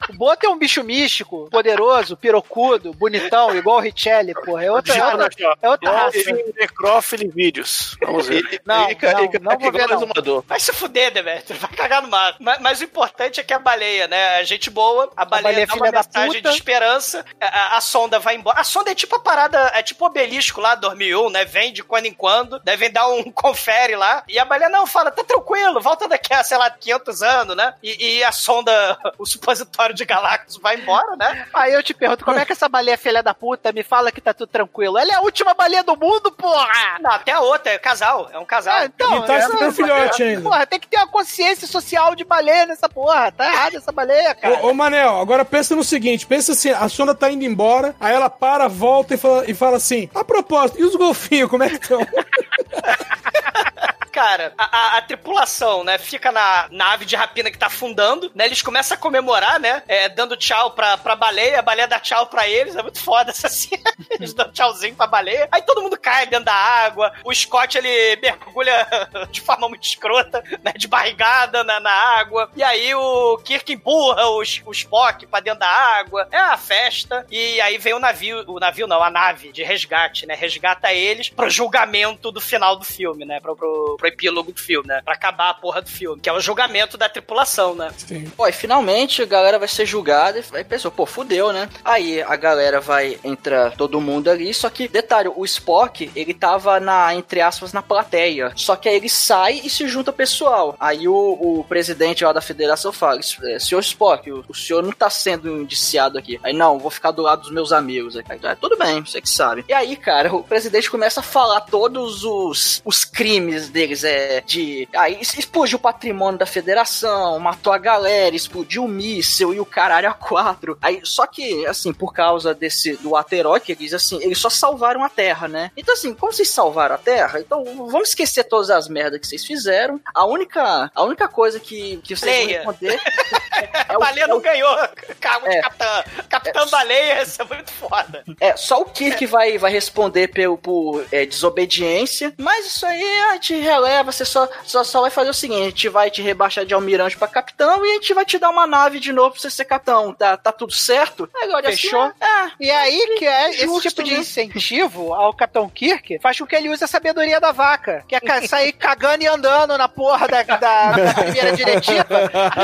[0.10, 4.66] O boto é um bicho místico, poderoso, pirocudo, bonitão, igual o Richelli, porra.
[4.66, 6.12] É outra, é outra, é outra raça.
[6.18, 7.96] Golfinho, necrófilo e vídeos.
[8.02, 8.62] Vamos ver.
[8.66, 10.42] Não, Ica- não, Ica- não vou Ica igual ver, não.
[10.48, 11.60] Vai se fuder, Demetrio.
[11.60, 12.38] Vai cagar no mato.
[12.42, 14.38] Mas, mas o importante é que a baleia, né?
[14.38, 16.50] A gente boa, a baleia, baleia dá filha uma da mensagem puta.
[16.50, 17.26] de esperança.
[17.40, 18.60] A, a- a sonda vai embora.
[18.60, 21.46] A sonda é tipo a parada, é tipo o obelisco lá, 2001, né?
[21.46, 24.24] Vem de quando em quando, devem dar um confere lá.
[24.28, 27.74] E a baleia não fala, tá tranquilo, volta daqui a, sei lá, 500 anos, né?
[27.82, 29.26] E, e a sonda, o
[29.56, 31.46] supositório de Galactus vai embora, né?
[31.54, 34.22] Aí eu te pergunto, como é que essa baleia filha da puta me fala que
[34.22, 34.98] tá tudo tranquilo?
[34.98, 36.98] Ela é a última baleia do mundo, porra!
[37.00, 38.76] Não, até a outra, é casal, é um casal.
[38.78, 40.42] Ah, então, E tá essa- esperando filhote ainda.
[40.42, 43.32] Porra, tem que ter uma consciência social de baleia nessa porra.
[43.32, 44.60] Tá errado essa baleia, cara.
[44.66, 48.14] Ô, ô, Manel, agora pensa no seguinte: pensa assim, a sonda tá indo embora, aí
[48.14, 51.70] ela para, volta e fala, e fala assim: a propósito, e os golfinhos, como é
[51.70, 52.00] que estão?
[54.12, 58.46] Cara, a, a- a tripulação, né, fica na nave de rapina que tá afundando, né?
[58.46, 59.84] Eles começam a comemorar, né?
[59.88, 62.76] é, dando tchau pra, pra baleia, a baleia dá tchau pra eles.
[62.76, 63.84] É muito foda essa cena.
[64.10, 65.48] Eles dão tchauzinho pra baleia.
[65.52, 67.12] Aí todo mundo cai dentro da água.
[67.24, 68.88] O Scott, ele mergulha
[69.32, 70.74] de forma muito escrota, né?
[70.78, 72.50] De barrigada na, na água.
[72.56, 76.28] E aí o Kirk empurra os, o Spock pra dentro da água.
[76.32, 77.26] É a festa.
[77.30, 80.34] E aí vem o navio, o navio não, a nave de resgate, né?
[80.36, 83.40] Resgata eles pro julgamento do final do filme, né?
[83.40, 85.00] Pro, pro, pro epílogo do filme, né?
[85.06, 86.20] Pra acabar a porra do filme.
[86.20, 87.92] Que é o julgamento da tripulação, né?
[88.36, 91.70] Pô, e finalmente a galera vai ser julgada e aí pensou, pô, fudeu, né?
[91.86, 96.80] Aí a galera vai entrar todo mundo ali, só que, detalhe, o Spock, ele tava
[96.80, 98.52] na, entre aspas, na plateia.
[98.56, 100.76] Só que aí ele sai e se junta ao pessoal.
[100.80, 104.92] Aí o, o presidente lá da federação fala, "É, senhor Spock, o, o senhor não
[104.92, 106.40] tá sendo indiciado aqui.
[106.44, 108.18] Aí, não, vou ficar do lado dos meus amigos.
[108.18, 109.64] Aí, "Ah, tudo bem, você que sabe.
[109.70, 114.04] E aí, cara, o presidente começa a falar todos os, os crimes deles.
[114.04, 114.88] é de.
[114.96, 120.10] Aí explodiu o patrimônio da federação, matou a galera, explodiu o míssil e o caralho
[120.10, 120.78] a quatro.
[120.82, 125.04] Aí, só que, assim, por causa desse do ato heróico, eles assim, eles só salvaram
[125.04, 125.72] a Terra, né?
[125.76, 129.46] Então, assim, como vocês salvaram a Terra, então vamos esquecer todas as merdas que vocês
[129.46, 130.00] fizeram.
[130.14, 132.64] A única, a única coisa que, que vocês Leia.
[132.64, 133.02] vão responder.
[133.88, 134.76] a baleia não ganhou
[135.20, 135.62] cargo de É.
[135.62, 136.04] capitã.
[136.30, 138.24] Capitã baleia, isso é muito foda.
[138.40, 143.34] É, só o Kirk vai, vai responder pelo, por é, desobediência, mas isso aí a
[143.34, 143.56] gente
[143.86, 146.74] releva, você só, só, só vai fazer o seguinte, a gente vai te rebaixar de
[146.74, 149.50] almirante pra capitão e a gente vai te dar uma nave de novo pra você
[149.50, 151.30] ser capitão, tá, tá tudo certo?
[151.42, 152.04] Agora, assim, Fechou?
[152.20, 154.20] é, E aí que é esse Justo, tipo de né?
[154.20, 158.20] incentivo ao Capitão Kirk faz com que ele use a sabedoria da vaca, que é
[158.48, 160.58] sair cagando e andando na porra da, da-
[160.92, 162.06] da primeira diretiva.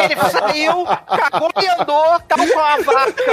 [0.04, 3.24] Ele saiu, cagou e andou, tal com a vaca.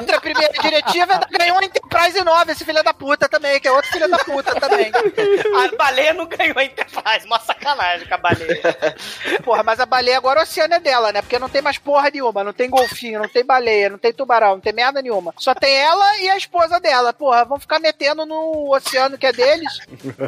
[0.00, 3.90] Outra primeira diretiva ganhou a Enterprise 9, esse filho da puta também, que é outro
[3.90, 4.90] filho da puta também.
[4.94, 6.93] A baleia não ganhou a Enterprise,
[7.24, 8.60] uma sacanagem com a baleia.
[9.44, 11.22] Porra, mas a baleia agora o oceano é dela, né?
[11.22, 14.52] Porque não tem mais porra nenhuma, não tem golfinho, não tem baleia, não tem tubarão,
[14.52, 15.34] não tem merda nenhuma.
[15.38, 17.12] Só tem ela e a esposa dela.
[17.12, 19.80] Porra, vão ficar metendo no oceano que é deles.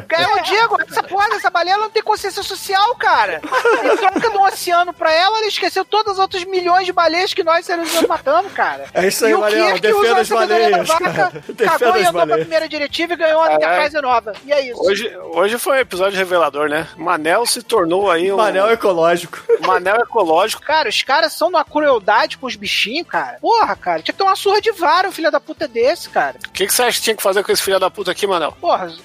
[0.07, 3.41] Cara, eu digo, essa porra dessa baleia ela não tem consciência social, cara.
[3.83, 7.43] Em troca do oceano pra ela, ela esqueceu todas as outras milhões de baleias que
[7.43, 8.85] nós seres humanos matamos, cara.
[8.93, 11.43] É isso aí, e o Mariel, defenda as baleias, vaca, cara.
[11.47, 12.39] Defenda Cagou e andou pra baleias.
[12.41, 14.33] primeira diretiva e ganhou a Enterprise nova.
[14.45, 14.81] E é isso.
[14.81, 16.87] Hoje, hoje foi um episódio revelador, né?
[16.97, 18.37] Manel se tornou aí um.
[18.37, 19.39] Manel ecológico.
[19.65, 20.61] Manel ecológico.
[20.61, 23.37] Cara, os caras são numa crueldade com os bichinhos, cara.
[23.39, 24.01] Porra, cara.
[24.01, 26.37] Tinha que ter uma surra de vara, um filho da puta desse, cara.
[26.47, 28.25] O que, que você acha que tinha que fazer com esse filho da puta aqui,
[28.25, 28.51] Manel?
[28.53, 28.91] Porra.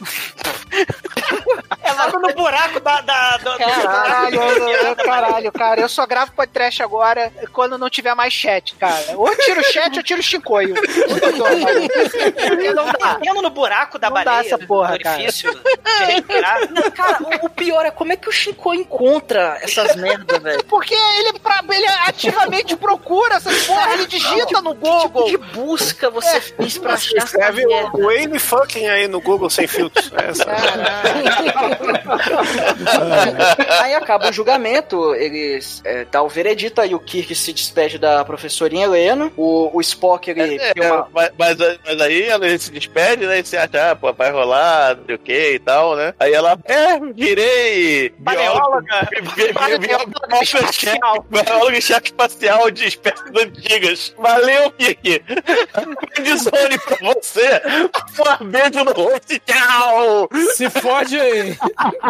[1.85, 3.01] É logo no buraco da.
[3.01, 5.81] da, da Caralho, eu, eu- caralho, cara.
[5.81, 9.03] Eu só gravo podcast agora quando não tiver mais chat, cara.
[9.17, 10.75] Ou eu tiro o chat ou tiro o chincoio.
[12.75, 13.19] Não dá.
[13.23, 16.71] Indo no buraco da Não dá baleia, essa porra, respirar.
[16.71, 20.65] Não, cara, o, o pior é como é que o Chico encontra essas merdas, velho.
[20.65, 25.25] Porque ele, pra- ele ativamente procura essas porra, ele digita no Google.
[25.25, 29.21] Que tipo de busca você fez pra achar essa Escreve o Wayne fucking aí no
[29.21, 30.11] Google sem filtros.
[30.13, 30.45] É Essa.
[33.81, 38.25] Aí acaba o julgamento, eles é, dá o veredito aí, o Kirk se despede da
[38.25, 42.71] professorinha Helena, o, o Spock ele É, tem uma- mas, mas, mas aí ela se
[42.71, 43.41] despede, né?
[43.41, 46.15] E você acha, ah, pô, vai rolar, não sei o que e tal, né?
[46.19, 48.15] Aí ela, é, virei.
[48.19, 49.09] Bióloga
[51.73, 54.15] em choque espacial de espécies antigas.
[54.19, 55.23] Valeu, Kiki.
[56.15, 57.63] Friendzone pra você.
[58.41, 59.39] Um beijo no rosto.
[59.47, 60.29] Tchau.
[60.55, 61.57] Se fode aí.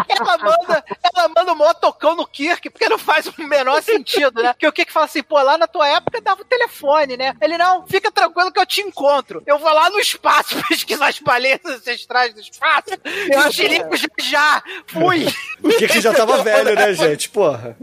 [0.09, 4.53] Ela manda, ela manda um motocão no Kirk, porque não faz o menor sentido, né?
[4.53, 7.35] Porque o Kirk fala assim, pô, lá na tua época dava o telefone, né?
[7.41, 9.43] Ele, não, fica tranquilo que eu te encontro.
[9.47, 12.91] Eu vou lá no espaço pesquisar as baleias ancestrais do espaço.
[13.31, 14.62] Eu te ligo já, já.
[14.87, 15.27] Fui.
[15.62, 17.31] O que que já tava velho, né, gente?
[17.31, 17.77] Porra.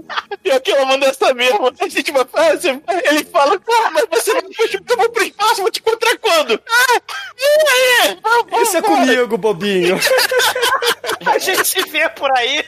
[0.43, 1.71] Pior que ela manda essa mesmo.
[1.79, 2.81] A gente vai fazer.
[3.05, 6.61] Ele fala, ah, mas você não depois eu vou pro espaço, vou te encontrar quando?
[6.67, 7.01] Ah,
[7.37, 8.61] e aí?
[8.61, 9.97] Isso é comigo, bobinho.
[11.25, 12.63] A gente se vê por aí.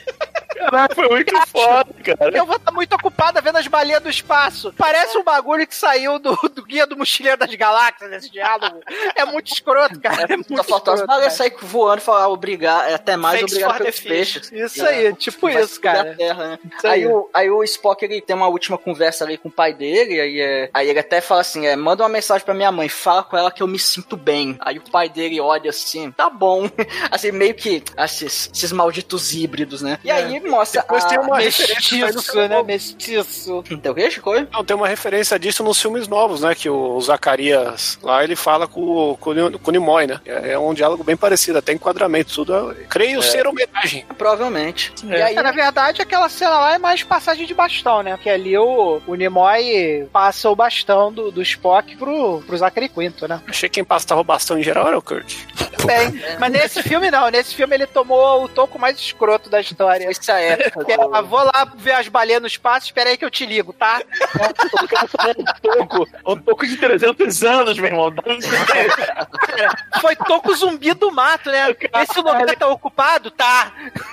[0.56, 2.38] Caraca, foi muito foda, cara.
[2.38, 4.74] Eu vou estar muito ocupada vendo as baleias do espaço.
[4.78, 8.80] Parece um bagulho que saiu do, do Guia do Mochileiro das Galáxias, nesse diálogo.
[9.16, 10.26] É muito escroto, cara.
[10.30, 13.54] É muito Só faltou as baleias sair voando e falar obrigar, é, até mais Thanks
[13.54, 14.52] obrigado pelos peixes.
[14.52, 16.16] Isso aí, tipo Vai isso, se cara.
[16.16, 16.60] terra, né?
[16.78, 17.08] Isso Aí, aí.
[17.08, 20.40] o, aí o Spock ele tem uma última conversa ali com o pai dele, aí,
[20.40, 23.38] é, aí ele até fala assim: é, manda uma mensagem pra minha mãe, fala com
[23.38, 24.58] ela que eu me sinto bem.
[24.60, 26.70] Aí o pai dele olha assim, tá bom.
[27.12, 30.00] Assim, meio que esses, esses malditos híbridos, né?
[30.04, 30.82] E aí mostra.
[30.82, 31.08] Depois a...
[31.08, 32.64] tem uma Mestiço, né?
[32.64, 33.64] Mestiço.
[33.70, 34.32] Então, o que, Chico?
[34.52, 36.56] Não, tem uma referência disso nos filmes novos, né?
[36.56, 40.20] Que o Zacarias lá ele fala com, o- com, o- com o Nimoy, né?
[40.26, 42.72] É, é um diálogo bem parecido, até enquadramento, tudo.
[42.72, 44.06] é- Creio ser homenagem.
[44.18, 44.94] Provavelmente.
[45.04, 48.16] E aí, É, na verdade, aquela cena lá é mais passagem de bastão, né?
[48.16, 53.28] Porque ali o, o Nimoy passa o bastão do, do Spock pro, pro Zachary Quinto,
[53.28, 53.42] né?
[53.48, 55.36] Achei que quem passava o bastão em geral era o Kirk.
[55.86, 57.30] Bem, mas nesse filme não.
[57.30, 60.10] Nesse filme ele tomou o toco mais escroto da história.
[60.10, 60.86] essa época.
[60.86, 63.46] Que é, ah, vou lá ver as baleias no espaço, espera aí que eu te
[63.46, 64.02] ligo, tá?
[65.38, 68.14] Um toco, um toco de 300 anos, meu irmão.
[70.00, 71.76] Foi toco zumbi do mato, né?
[72.02, 73.30] Esse lugar tá ocupado?
[73.32, 73.72] Tá.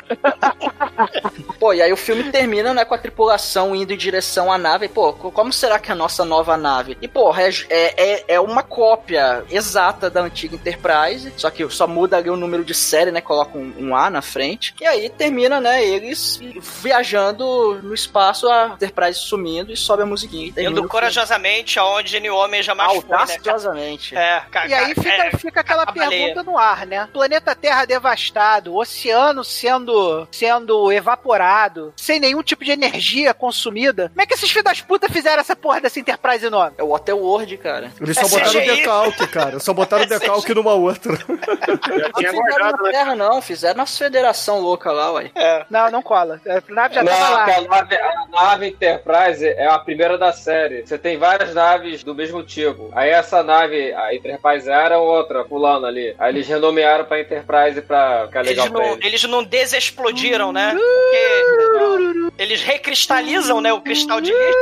[1.59, 4.89] Pô, e aí o filme termina, né, com a tripulação indo em direção à nave.
[4.89, 6.97] Pô, co- como será que é a nossa nova nave?
[7.03, 11.69] E, pô, é, é, é- é uma cópia exata da antiga Enterprise, só que que
[11.75, 13.21] só muda ali o número de série, né?
[13.21, 14.48] Coloca um, um A na frente.
[14.81, 15.85] E aí termina, né?
[15.85, 16.39] Eles
[16.83, 20.49] viajando no espaço, a Enterprise sumindo e sobe a musiquinha.
[20.49, 20.89] Indo o filme.
[20.89, 23.17] corajosamente aonde nenhum homem jamais foi, né?
[23.17, 24.17] Audaciosamente.
[24.17, 27.09] É, E aí ca- fica, é, fica aquela pergunta no ar, né?
[27.13, 34.09] Planeta Terra devastado, oceano sendo, sendo evaporado, sem nenhum tipo de energia consumida.
[34.09, 36.77] Como é que esses filhos das putas fizeram essa porra dessa Enterprise enorme?
[36.79, 37.93] É o Waterworld, cara.
[38.01, 38.77] Eles só É botaram CGI.
[38.77, 39.61] decalque, cara.
[39.61, 41.13] Só botaram decalque numa outra.
[41.13, 42.91] Não fizeram na né?
[42.91, 43.43] Terra, não.
[43.43, 43.91] Fizeram nas
[44.39, 45.31] federação louca lá, ué.
[45.69, 46.41] Não, não cola.
[46.47, 47.43] A nave já Não, tava lá.
[47.45, 50.87] a nave, a nave Enterprise é a primeira da série.
[50.87, 52.91] Você tem várias naves do mesmo tipo.
[52.95, 56.15] Aí essa nave, a Enterprise era outra, pulando ali.
[56.19, 59.05] Aí eles renomearam pra Enterprise pra ficar legal Eles pra não, eles.
[59.05, 60.75] eles não desexplodiram, né?
[60.75, 63.73] Porque eles recristalizam, né?
[63.73, 64.59] O cristal de lixo.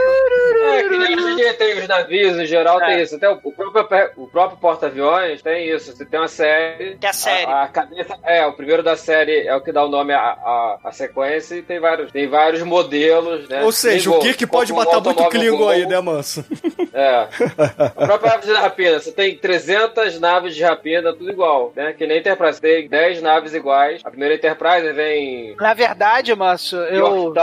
[0.66, 2.86] É, que nem tem os navios, em geral É.
[2.86, 3.16] tem isso.
[3.16, 5.94] Até o próprio, o próprio porta-aviões tem isso.
[5.94, 6.96] Você tem uma série.
[6.98, 7.46] Que é a série.
[7.46, 10.20] A, a cabeça, é, o primeiro da série é o que dá o nome à,
[10.20, 13.64] à, à sequência e tem vários, tem vários modelos, né?
[13.64, 16.44] Ou seja, Igual, o Kirk pode um matar muito Klingon aí, né, manso?
[16.94, 17.28] É.
[17.96, 21.92] A própria nave de rapina, você tem 300 naves de rapina, tudo igual, né?
[21.92, 24.00] Que nem Enterprise, tem 10 naves iguais.
[24.04, 27.34] A primeira Enterprise vem Na verdade, Manso, eu.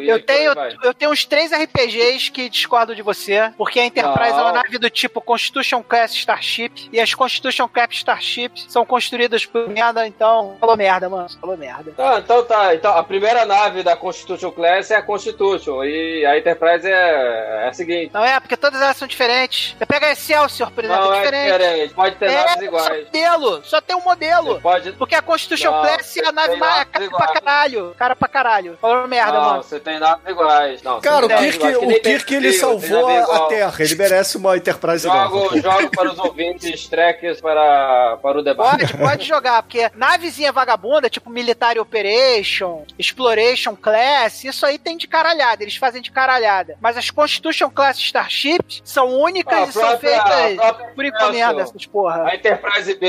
[0.00, 4.32] E Eu tenho, eu tenho uns três RPGs que discordo de você, porque a Enterprise
[4.32, 4.38] Não.
[4.38, 9.44] é uma nave do tipo Constitution Class Starship, e as Constitution Class Starships são construídas
[9.44, 11.92] por merda, então falou merda, mano, falou merda.
[11.96, 12.74] Tá, então tá.
[12.74, 17.68] Então, a primeira nave da Constitution Class é a Constitution e a Enterprise é, é
[17.68, 18.10] a seguinte.
[18.12, 19.74] Não é, porque todas elas são diferentes.
[19.78, 21.52] Você pega a Excelsior, por exemplo, Não, é é diferente.
[21.52, 21.94] diferente.
[21.94, 23.04] Pode ter É, naves só iguais.
[23.06, 24.54] modelo, só tem um modelo.
[24.54, 24.92] Você pode.
[24.92, 27.32] Porque a Constitution Não, Class é a nave mais cara pra iguais.
[27.32, 27.94] caralho.
[27.96, 28.78] Cara pra caralho.
[28.80, 29.62] Falou merda, não, mano.
[29.62, 30.82] você tem naves iguais.
[30.82, 33.40] Não, você Cara, o tem naves Kirk, iguais, que o Kirk ele salvou a, a.
[33.48, 33.74] Terra.
[33.78, 35.28] Ele merece uma Enterprise nova.
[35.38, 38.86] Jogo, jogo para os ouvintes trekkers para, para o debate.
[38.86, 45.06] Pode, pode jogar, porque navezinha vagabunda, tipo Military Operation, Exploration Class, isso aí tem de
[45.06, 46.76] caralhada, eles fazem de caralhada.
[46.80, 51.04] Mas as Constitution Class Starships são únicas Ah, a e são própria- a feitas por
[51.04, 52.24] encomenda, essas porra.
[52.28, 53.06] A Enterprise B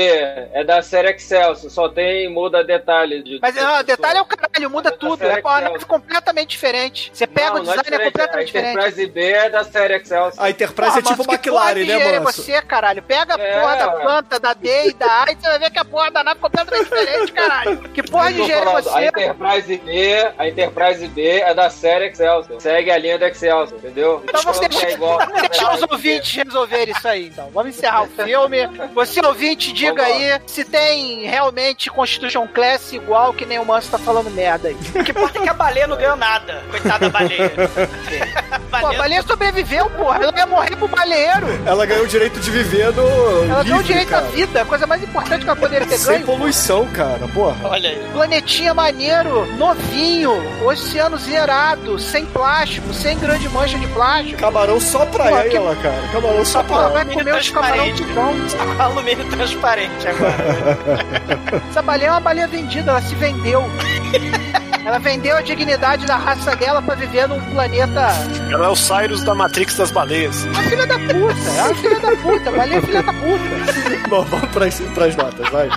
[0.52, 3.20] é da série Excelsior, só tem muda detalhe.
[3.24, 5.18] De, Mas não, o detalhe é o caralho, muda tudo.
[5.18, 7.10] série É uma nave completamente diferente.
[7.12, 8.76] Você pega Não, o é design, é, diferente, completamente A diferente.
[8.78, 10.44] Enterprise B é da série Excelsior.
[10.44, 12.42] A Enterprise é Porra, tipo mas que porra McLaren, né, é manso?
[12.42, 13.02] você, caralho?
[13.02, 15.70] Pega a É, porra da planta, da D e da A e você vai ver
[15.70, 17.78] que a porra da nave é completamente diferente, caralho.
[17.90, 18.96] Que porra de engenheiro é falando?
[18.96, 22.60] A Enterprise B, a Enterprise B é da série Excelsior.
[22.60, 24.22] Segue a linha da Excelsior, entendeu?
[24.24, 25.18] Então vamos que deixar, é igual.
[25.18, 27.50] vamos deixar os ouvintes resolverem isso aí, então.
[27.52, 28.58] Vamos encerrar o filme.
[28.94, 33.90] Você, ouvinte, diga Vamos aí se tem realmente Constitution Class igual que nem o Manso
[33.90, 34.74] tá falando merda aí.
[34.74, 36.62] O que importa é que a baleia não ganhou nada.
[36.70, 37.50] Coitada da baleia.
[38.70, 40.22] Pô, a baleia sobreviveu, porra.
[40.22, 41.46] Ela ia morrer pro baleeiro.
[41.66, 43.02] Ela ganhou o direito de viver no.
[43.44, 44.26] Ela livre, deu o direito cara.
[44.26, 46.26] à vida, a coisa mais importante que ela poderia ter Sem ganho.
[46.26, 47.56] poluição, cara, porra.
[47.68, 48.09] Olha aí.
[48.12, 50.32] Planetinha maneiro, novinho,
[50.66, 54.38] oceano zerado, sem plástico, sem grande mancha de plástico.
[54.38, 56.02] Camarão só pra Pô, que- ela, cara.
[56.12, 56.92] Camarão só pra Porra, ela.
[56.92, 58.34] vai comer os camarão de pão.
[58.78, 60.34] Alumínio transparente agora.
[61.70, 63.64] Essa baleia é uma baleia vendida, ela se vendeu.
[64.84, 68.08] Ela vendeu a dignidade da raça dela pra viver num planeta.
[68.50, 70.44] Ela é o Cyrus da Matrix das baleias.
[70.46, 74.08] Uma filha da puta, é uma filha da puta, baleia é filha da puta.
[74.08, 75.68] Bom, vamos pras, pras notas, vai.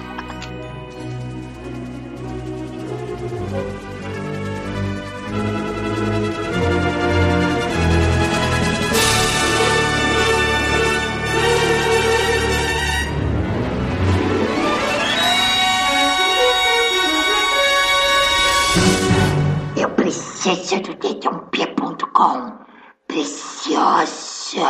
[20.55, 22.59] dedãop.com.
[23.07, 24.69] Preciosa.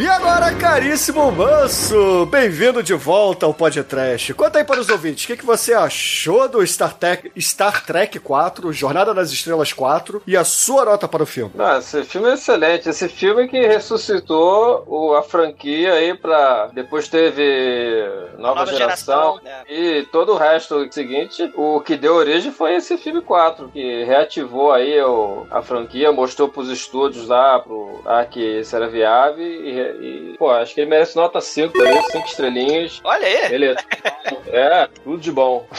[0.00, 4.32] E agora, caríssimo Manso, bem-vindo de volta ao podcast.
[4.32, 8.20] Conta aí para os ouvintes, o que, que você achou do Star Trek, Star Trek
[8.20, 11.50] 4, Jornada nas Estrelas 4, e a sua nota para o filme?
[11.52, 12.88] Não, esse filme é excelente.
[12.88, 16.68] Esse filme que ressuscitou o- a franquia aí pra.
[16.72, 18.06] Depois teve
[18.38, 19.62] Nova, Nova geração, Geração, né?
[19.68, 21.50] e todo o resto seguinte.
[21.56, 26.48] O que deu origem foi esse filme 4, que reativou aí o- a franquia, mostrou
[26.48, 30.90] pros estúdios lá pro, ah, que isso era viável e, e, pô, acho que ele
[30.90, 33.00] merece nota 5 também, 5 estrelinhas.
[33.04, 33.48] Olha aí.
[33.48, 33.78] Beleza.
[34.46, 35.66] É, tudo de bom.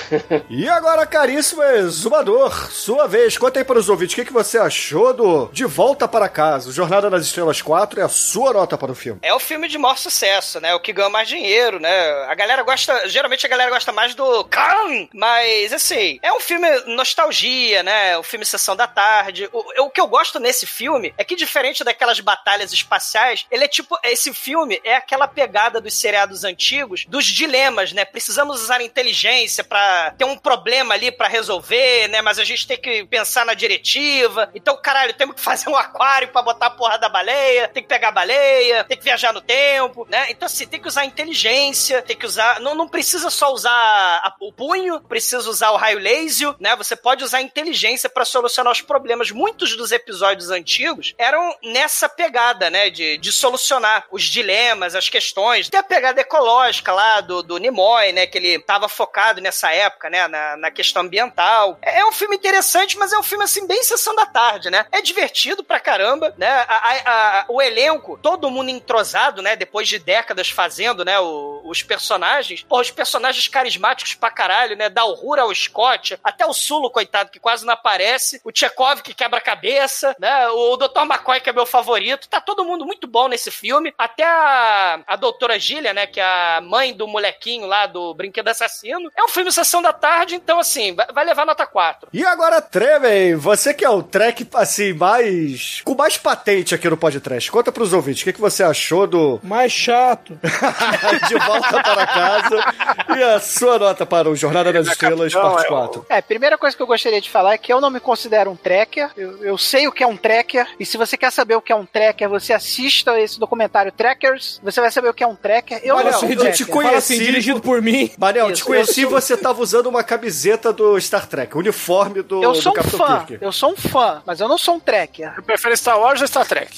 [0.50, 4.58] E agora, caríssimo exumador, sua vez, conta aí para os ouvintes, o que, que você
[4.58, 8.92] achou do De Volta para Casa, Jornada nas Estrelas 4, e a sua nota para
[8.92, 9.20] o filme?
[9.22, 10.74] É o filme de maior sucesso, né?
[10.74, 12.10] O que ganha mais dinheiro, né?
[12.28, 13.08] A galera gosta.
[13.08, 18.18] Geralmente a galera gosta mais do Khan, mas assim, é um filme nostalgia, né?
[18.18, 19.50] O filme Sessão da Tarde.
[19.52, 23.68] O, o que eu gosto nesse filme é que, diferente daquelas batalhas espaciais, ele é
[23.68, 28.06] tipo tipo, esse filme é aquela pegada dos seriados antigos, dos dilemas, né?
[28.40, 32.22] Precisamos usar inteligência pra ter um problema ali pra resolver, né?
[32.22, 34.50] Mas a gente tem que pensar na diretiva.
[34.56, 37.90] Então, caralho, temos que fazer um aquário pra botar a porra da baleia, tem que
[37.90, 40.28] pegar a baleia, tem que viajar no tempo, né?
[40.30, 42.62] Então, assim, tem que usar inteligência, tem que usar.
[42.62, 46.78] Não, não precisa só usar a- o punho, precisa usar o raio laser, né?
[46.78, 49.32] Você pode usar inteligência pra solucionar os problemas.
[49.32, 52.90] Muitos dos episódios antigos eram nessa pegada, né?
[52.90, 55.68] De, de solucionar os dilemas, as questões.
[55.68, 58.29] Tem a pegada ecológica lá do, do Nimoy, né?
[58.30, 60.28] Que ele tava focado nessa época, né?
[60.28, 61.78] Na, na questão ambiental.
[61.82, 64.86] É, é um filme interessante, mas é um filme, assim, bem sessão da tarde, né?
[64.92, 66.48] É divertido pra caramba, né?
[66.50, 69.56] A- a- a- o elenco, todo mundo entrosado, né?
[69.56, 71.20] Depois de décadas fazendo, né?
[71.20, 72.64] o- os personagens.
[72.64, 74.90] Pô, os personagens carismáticos pra caralho, né?
[74.90, 78.42] Da Uhura ao Scott, até o Sulo, coitado, que quase não aparece.
[78.44, 80.48] O Chekhov, que quebra a cabeça, né?
[80.50, 81.02] O Dr.
[81.02, 82.28] McCoy, que é meu favorito.
[82.28, 83.94] Tá todo mundo muito bom nesse filme.
[83.98, 86.08] Até a, a doutora Gillian, né?
[86.08, 89.12] Que é a mãe do molequinho lá do Brinquedo Assassino.
[89.16, 92.10] É um filme Sessão da Tarde, então, assim, vai, vai levar nota 4.
[92.14, 95.82] E agora, Tremen, você que é o track, assim, mais.
[95.84, 97.52] com mais patente aqui no podcast.
[97.52, 99.40] Conta pros ouvintes, o que, que você achou do.
[99.44, 100.40] Mais chato.
[101.28, 102.74] De volta para casa.
[103.18, 106.06] E a sua nota para o Jornada das Estrelas, parte 4.
[106.10, 108.56] É, primeira coisa que eu gostaria de falar é que eu não me considero um
[108.56, 109.10] tracker.
[109.18, 110.68] Eu, eu sei o que é um tracker.
[110.80, 114.60] E se você quer saber o que é um tracker, você assista esse documentário Trackers.
[114.64, 115.80] Você vai saber o que é um tracker.
[115.84, 116.96] Eu Olha, não sou um eu te conheci.
[117.14, 118.12] Assim, dirigido por mim.
[118.18, 121.60] Manel, te conheci e eu sou- você tava usando uma camiseta do Star Trek, o
[121.60, 123.44] uniforme do, Eu do sou um Capitão fã, Kirk.
[123.44, 125.34] eu sou um fã, mas eu não sou um tracker.
[125.36, 126.72] Você prefere Star Wars ou Star Trek?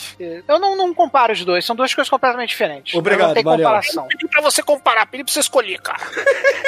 [0.48, 2.94] Eu não, não comparo os dois, são duas coisas completamente diferentes.
[2.94, 3.68] Obrigado, não tem Mariel.
[3.68, 4.08] comparação.
[4.08, 6.02] Pedi pra você comparar, pedi pra você escolher, cara.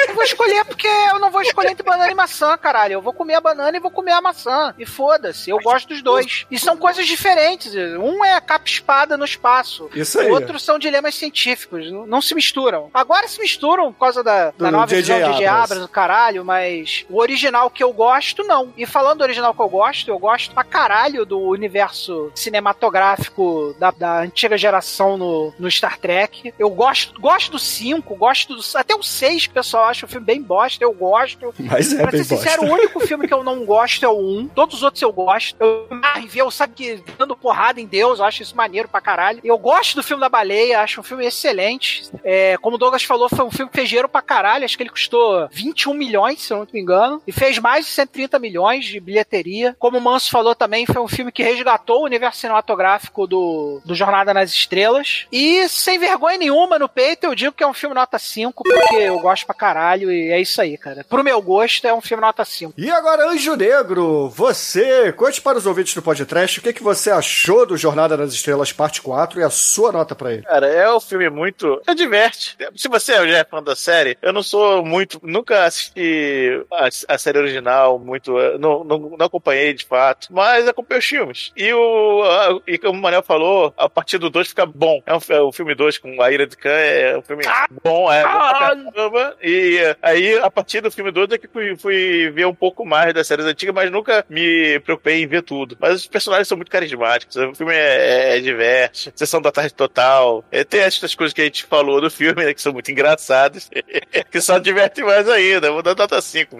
[0.08, 2.94] Eu vou escolher porque eu não vou escolher entre banana e maçã, caralho.
[2.94, 4.74] Eu vou comer a banana e vou comer a maçã.
[4.78, 6.46] E foda-se, eu gosto dos dois.
[6.50, 7.74] E são coisas diferentes.
[7.74, 9.90] Um é a capa espada no espaço.
[9.94, 10.30] Isso aí.
[10.30, 11.90] Outros são dilemas científicos.
[11.90, 12.90] Não, se misturam.
[12.94, 15.44] Agora se misturam por causa da, da nova visão de.
[15.44, 18.72] Abrams, do caralho, mas o original que eu gosto, não.
[18.76, 23.90] E falando do original que eu gosto, eu gosto pra caralho do universo cinematográfico da,
[23.90, 26.54] da antiga geração no, no Star Trek.
[26.58, 30.08] Eu gosto, gosto do 5, gosto do, até o 6, que o pessoal acha o
[30.08, 31.52] filme bem bosta, eu gosto.
[31.60, 32.74] Mas é pra bem ser sincero, bosta.
[32.74, 34.48] o único filme que eu não gosto é o 1.
[34.48, 35.56] Todos os outros eu gosto.
[35.60, 39.40] Eu Marvel, sabe que dando porrada em Deus, eu acho isso maneiro pra caralho.
[39.44, 42.04] Eu gosto do filme da baleia, acho um filme excelente.
[42.22, 44.64] É, como o Douglas falou, foi um filme que fez dinheiro pra caralho.
[44.64, 47.22] Acho que ele custou 21 milhões, se eu não me engano.
[47.26, 49.76] E fez mais de 130 milhões de bilheteria.
[49.78, 53.94] Como o Manso falou também, foi um filme que resgatou o universo cinematográfico do, do
[53.94, 55.26] Jornada nas Estrelas.
[55.30, 58.94] E sem vergonha nenhuma no peito, eu digo que é um filme nota 5, porque
[58.96, 60.10] eu gosto pra caralho.
[60.12, 61.04] E é isso aí, cara.
[61.08, 62.74] Pro meu gosto, é um filme nota 5.
[62.76, 67.10] E agora, Anjo Negro, você, conte para os ouvintes do podcast o que, que você
[67.10, 70.42] achou do Jornada nas Estrelas, parte 4, e a sua nota pra ele.
[70.42, 71.80] Cara, é um filme muito.
[71.86, 72.56] É diverte.
[72.76, 75.18] Se você já é fã da série, eu não sou muito.
[75.22, 78.32] Nunca assisti a, a série original, muito.
[78.58, 81.52] Não, não, não acompanhei de fato, mas acompanhei os filmes.
[81.56, 82.22] E o.
[82.22, 85.02] a- e como o Manel falou, a partir do 2 fica bom.
[85.06, 87.44] É um, fi- o filme 2 com a Ira de Khan é um filme
[87.82, 89.36] bom, é bom caramba.
[89.42, 93.12] E aí, a partir do filme 2 é que fui, fui ver um pouco mais
[93.14, 95.76] das séries antigas, mas nunca me preocupei em ver tudo.
[95.80, 97.36] Mas os personagens são muito carismáticos.
[97.36, 99.12] O filme é, é diverte.
[99.14, 100.44] Sessão da tarde total.
[100.50, 103.70] É, tem essas coisas que a gente falou do filme, né, que são muito engraçadas.
[104.30, 105.70] que só diverte mais ainda.
[105.70, 106.56] Vou dar nota 5.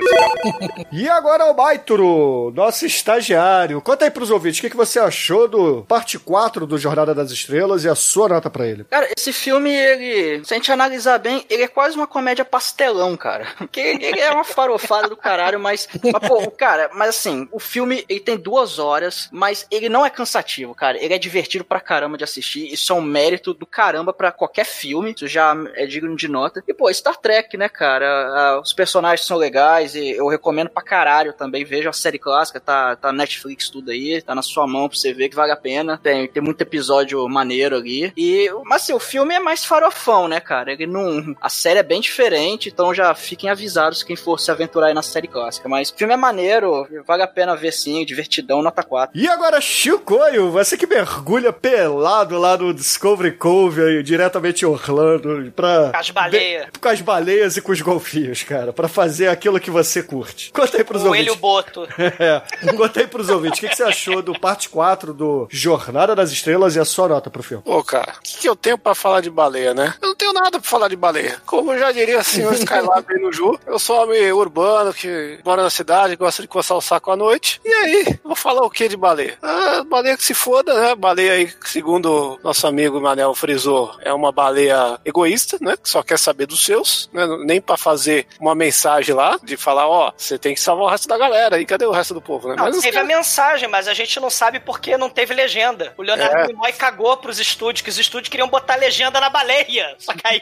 [0.93, 3.81] E agora o Maituro, nosso estagiário.
[3.81, 7.31] Conta aí pros ouvintes o que, que você achou do parte 4 do Jornada das
[7.31, 8.85] Estrelas e a sua nota pra ele.
[8.85, 13.17] Cara, esse filme, ele, se a gente analisar bem, ele é quase uma comédia pastelão,
[13.17, 13.47] cara.
[13.59, 18.05] Porque ele, é uma farofada do caralho, mas, mas, pô, cara, mas assim, o filme,
[18.09, 21.03] ele tem duas horas, mas ele não é cansativo, cara.
[21.03, 22.73] Ele é divertido pra caramba de assistir.
[22.73, 25.13] Isso é um mérito do caramba pra qualquer filme.
[25.15, 26.63] Isso já é digno de nota.
[26.67, 28.61] E, pô, Star Trek, né, cara?
[28.61, 31.65] Os personagens são legais e eu recomendo pra caralho também.
[31.65, 35.13] Veja a série clássica, tá, tá Netflix tudo aí, tá na sua mão pra você
[35.13, 35.99] ver que vale a pena.
[36.03, 38.13] Tem, tem muito episódio maneiro ali.
[38.17, 40.73] E, mas assim, o filme é mais farofão, né, cara?
[40.73, 41.35] Ele não.
[41.41, 45.03] A série é bem diferente, então já fiquem avisados quem for se aventurar aí na
[45.03, 45.69] série clássica.
[45.69, 49.19] Mas o filme é maneiro, vale a pena ver sim, divertidão, nota 4.
[49.19, 55.53] E agora, Chicoio, você que mergulha pelado lá no Discovery Cove, aí, diretamente em Orlando,
[55.53, 55.91] pra...
[55.95, 56.67] As baleias.
[56.81, 60.53] Com as baleias e com os golfinhos, cara, pra fazer aquilo que você curte.
[60.53, 61.27] Conta aí pros O ouvintes.
[61.27, 61.89] Coelho Boto.
[62.25, 62.43] É,
[62.77, 66.31] conta aí pros ouvintes, o que, que você achou do parte 4 do Jornada das
[66.31, 67.63] Estrelas e a sua nota pro filme?
[67.65, 69.95] Pô, cara, o que, que eu tenho pra falar de baleia, né?
[70.01, 71.41] Eu não tenho nada pra falar de baleia.
[71.47, 75.63] Como já diria assim, o Skylab aí no Ju, eu sou homem urbano que mora
[75.63, 77.61] na cidade, gosta de coçar o saco à noite.
[77.65, 79.39] E aí, vou falar o que de baleia?
[79.41, 80.95] Ah, baleia que se foda, né?
[80.97, 85.77] Baleia aí, segundo nosso amigo Manel frisou, é uma baleia egoísta, né?
[85.81, 87.25] Que só quer saber dos seus, né?
[87.45, 91.07] Nem pra fazer uma mensagem lá de falar, ó, você tem que salvar o resto
[91.07, 91.61] da galera.
[91.61, 92.57] E cadê o resto do povo, né?
[92.57, 95.95] Não, Mas teve a mensagem, mas a gente não sabe porque não teve legenda.
[95.97, 96.47] O Leonardo É.
[96.49, 99.95] Nimoy cagou pros estúdios, que os estúdios queriam botar legenda na baleia.
[100.01, 100.41] Só aí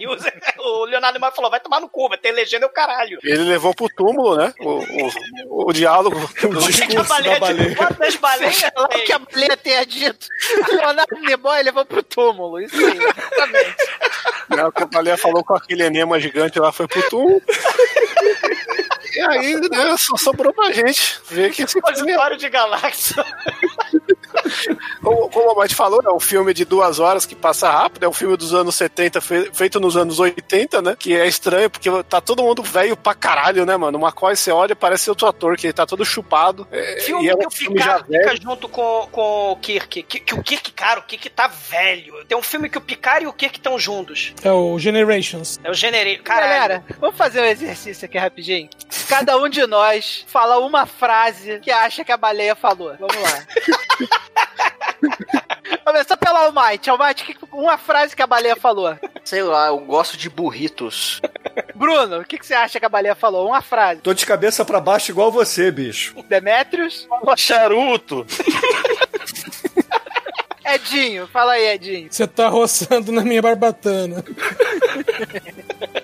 [0.59, 3.19] o, o Leonardo Nimoy falou, vai tomar no cu, vai ter legenda é o caralho.
[3.23, 4.53] Ele levou pro túmulo, né?
[4.61, 4.79] O,
[5.49, 6.17] o, o diálogo.
[6.35, 10.27] que a baleia, tipo, quantas baleias o que a baleia tenha dito.
[10.71, 12.61] Leonardo Nimoy levou pro túmulo.
[12.61, 13.77] Isso aí, exatamente.
[14.49, 17.43] Né, o que a baleia falou com aquele enema gigante lá foi pro túmulo.
[19.15, 23.25] E aí, né, só sobrou pra gente ver que esse Repositório de galáxia.
[25.03, 28.09] Como, como a Mate falou, é um filme de duas horas que passa rápido, é
[28.09, 30.97] um filme dos anos 70, fe- feito nos anos 80, né?
[30.99, 33.99] Que é estranho, porque tá todo mundo velho pra caralho, né, mano?
[33.99, 36.67] O McCoy, você olha, parece outro ator, que ele tá todo chupado.
[36.71, 39.57] É, Filme e é que um o filme já Picard fica junto com, com o
[39.57, 40.03] Kirk.
[40.03, 42.25] Que, que o Kirk, cara, o Kirk tá velho.
[42.27, 44.33] Tem um filme que o Picard e o Kirk estão juntos.
[44.43, 45.59] É o Generations.
[45.63, 45.75] É o.
[46.23, 46.49] Caralho.
[46.53, 48.69] Galera, vamos fazer um exercício aqui rapidinho.
[49.09, 52.95] Cada um de nós fala uma frase que acha que a baleia falou.
[52.99, 53.47] Vamos lá.
[55.85, 56.89] Começou pelo Almighty.
[56.91, 58.97] Almighty, que- uma frase que a baleia falou.
[59.25, 61.21] Sei lá, eu gosto de burritos.
[61.75, 63.49] Bruno, o que, que você acha que a baleia falou?
[63.49, 64.01] Uma frase.
[64.01, 66.15] Tô de cabeça pra baixo igual você, bicho.
[66.29, 67.07] Demetrius?
[67.09, 68.25] Fala charuto.
[70.65, 72.09] Edinho, fala aí, Edinho.
[72.11, 74.25] Você tá roçando na minha barbatana.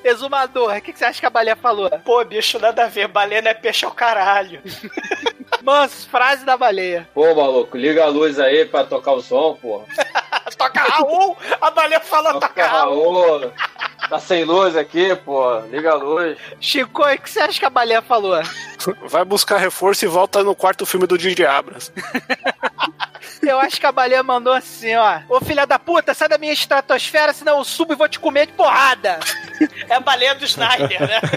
[0.05, 1.89] Exumador, o que, que você acha que a baleia falou?
[2.05, 3.09] Pô, bicho, nada a ver.
[3.09, 4.61] Baleia não é peixe ao caralho.
[5.63, 7.09] Manso, frase da baleia.
[7.15, 9.85] Pô, maluco, liga a luz aí pra tocar o som, porra.
[10.57, 11.37] toca Raul!
[11.61, 13.13] A baleia falou toca, Toca Raul!
[13.41, 13.53] Raul.
[14.09, 15.61] Tá sem luz aqui, pô.
[15.71, 16.39] Liga a luz.
[16.61, 18.41] Chico, o que você acha que a baleia falou?
[19.05, 21.93] Vai buscar reforço e volta no quarto filme do Didi Abras.
[23.43, 25.21] Eu acho que a baleia mandou assim, ó.
[25.29, 28.47] Ô filha da puta, sai da minha estratosfera, senão eu subo e vou te comer
[28.47, 29.21] de porrada.
[29.89, 31.21] É a baleia do Snyder, né?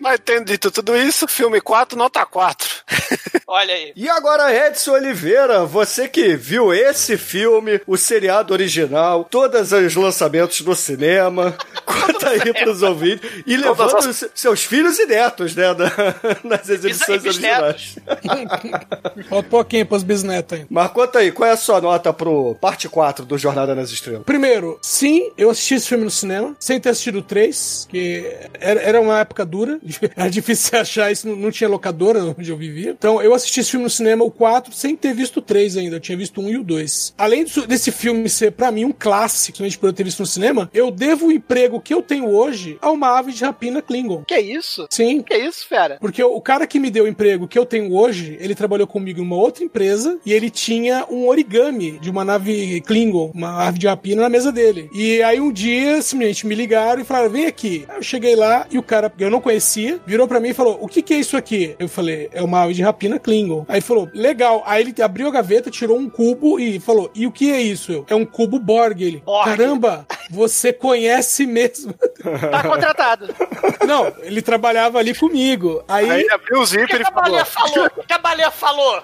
[0.00, 2.68] Mas tendo dito tudo isso, filme 4, nota 4.
[3.46, 3.92] Olha aí.
[3.94, 10.60] E agora, Edson Oliveira, você que viu esse filme, o seriado original, todos os lançamentos
[10.60, 15.92] no cinema, conta aí pros ouvintes e levando os seus filhos e netos, né, na-
[16.44, 17.96] nas exibições originais.
[19.28, 20.66] Falta um pouquinho pros bisnetos ainda.
[20.70, 24.22] Mas conta aí, qual é a sua nota pro parte 4 do Jornada nas Estrelas?
[24.24, 28.24] Primeiro, sim, eu assisti esse filme no cinema, sem ter assistido o 3, que
[28.60, 29.78] era, era uma época dura,
[30.16, 32.90] era difícil achar isso, não, tinha locadora onde eu vivia.
[32.90, 35.96] Então, eu assisti esse filme no cinema, o 4, sem ter visto o 3 ainda,
[35.96, 37.14] eu tinha visto o 1 e o 2.
[37.18, 40.26] Além disso- desse filme ser, pra mim, um clássico, principalmente por eu ter visto no
[40.26, 44.24] cinema, eu devo o emprego que eu tenho hoje a uma ave de rapina Klingon.
[44.26, 44.86] Que isso?
[44.90, 45.22] Sim.
[45.22, 45.98] Que isso, fera?
[46.00, 49.20] Porque o cara que me deu o emprego que eu tenho hoje, ele trabalhou comigo
[49.20, 53.78] em uma outra empresa e ele tinha um origami de uma nave Klingon, uma ave
[53.78, 54.90] de rapina na mesa dele.
[54.92, 57.84] E aí um dia, simplesmente me ligaram e falaram: vem aqui.
[57.88, 60.54] Aí eu cheguei lá e o cara, que eu não conhecia, virou pra mim e
[60.54, 61.76] falou: o que que é isso aqui?
[61.78, 63.64] Eu falei: é uma ave de rapina Klingon.
[63.68, 64.64] Aí ele falou: legal.
[64.66, 67.92] Aí ele abriu a gaveta, tirou um cubo e falou: e o que é isso?
[67.92, 69.00] Eu, é um cubo Borg.
[69.00, 71.94] Ele: caramba, você conhece mesmo.
[72.50, 73.28] Tá contratado.
[73.86, 75.84] não, ele trabalhava ali comigo.
[75.86, 76.10] Aí.
[76.10, 77.22] Aí ele abriu o zíper e a falou.
[77.22, 77.90] baleia falou?
[78.06, 79.02] Que a baleia falou?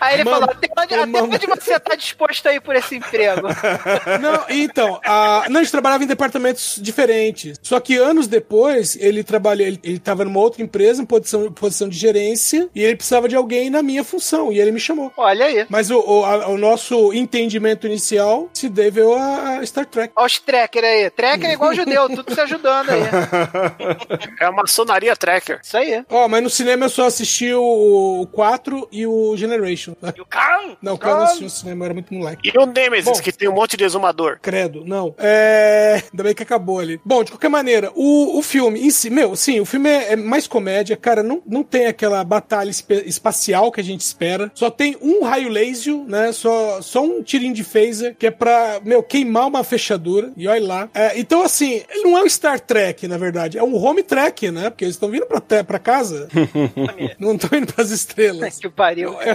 [0.00, 2.96] Aí ele Mano, falou: até onde, até onde você tá disposto a ir por esse
[2.96, 3.48] emprego?
[4.20, 5.46] Não, então, a...
[5.48, 7.58] não, a gente trabalhava em departamentos diferentes.
[7.62, 11.88] Só que anos depois, ele trabalhou, ele, ele tava numa outra empresa, em posição, posição
[11.88, 15.12] de gerência, e ele precisava de alguém na minha função, e ele me chamou.
[15.16, 15.66] Olha aí.
[15.68, 20.12] Mas o, o, a- o nosso entendimento inicial se deveu a, a Star Trek.
[20.16, 21.10] Olha os tracker aí.
[21.10, 23.02] Tracker é igual judeu, tudo se ajudando aí.
[24.40, 25.60] É a maçonaria tracker.
[25.62, 26.04] Isso aí.
[26.10, 29.85] Ó, mas no cinema eu só assisti o, o 4 e o Generation.
[30.16, 30.76] E o Khan?
[30.82, 32.52] Não, o cara não assistiu no cinema, era muito moleque.
[32.54, 33.22] E o Nemesis, Bom.
[33.22, 34.38] que tem um monte de exumador.
[34.40, 35.14] Credo, não.
[35.18, 36.02] É.
[36.10, 37.00] Ainda bem que acabou ali.
[37.04, 40.16] Bom, de qualquer maneira, o, o filme em si, meu, sim, o filme é, é
[40.16, 44.50] mais comédia, cara, não, não tem aquela batalha espe- espacial que a gente espera.
[44.54, 46.32] Só tem um raio laser, né?
[46.32, 50.32] Só, só um tirinho de phaser, que é pra, meu, queimar uma fechadura.
[50.36, 50.88] E olha lá.
[50.94, 54.50] É, então, assim, ele não é um Star Trek, na verdade, é um home track,
[54.50, 54.70] né?
[54.70, 56.28] Porque eles estão vindo pra, pra casa.
[57.18, 58.56] não estão indo pras estrelas.
[58.66, 59.20] Que pariu.
[59.20, 59.34] É,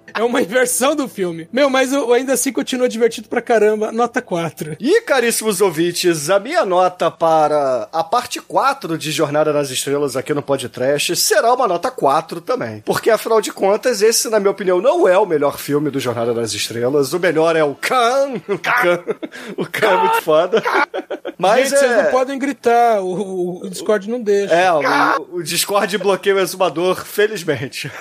[0.13, 1.47] É uma inversão do filme.
[1.51, 3.91] Meu, mas eu ainda assim continua divertido pra caramba.
[3.91, 4.77] Nota 4.
[4.79, 10.33] E, caríssimos ouvintes, a minha nota para a parte 4 de Jornada nas Estrelas aqui
[10.33, 12.81] no podcast será uma nota 4 também.
[12.85, 16.33] Porque, afinal de contas, esse, na minha opinião, não é o melhor filme do Jornada
[16.33, 17.13] nas Estrelas.
[17.13, 18.33] O melhor é o Khan.
[18.47, 19.03] O Khan,
[19.57, 20.63] o Khan é muito foda.
[21.37, 22.03] Mas Gente, vocês é...
[22.03, 23.01] não podem gritar.
[23.01, 24.53] O, o Discord não deixa.
[24.53, 27.91] É, o, o Discord bloqueia o exumador, felizmente.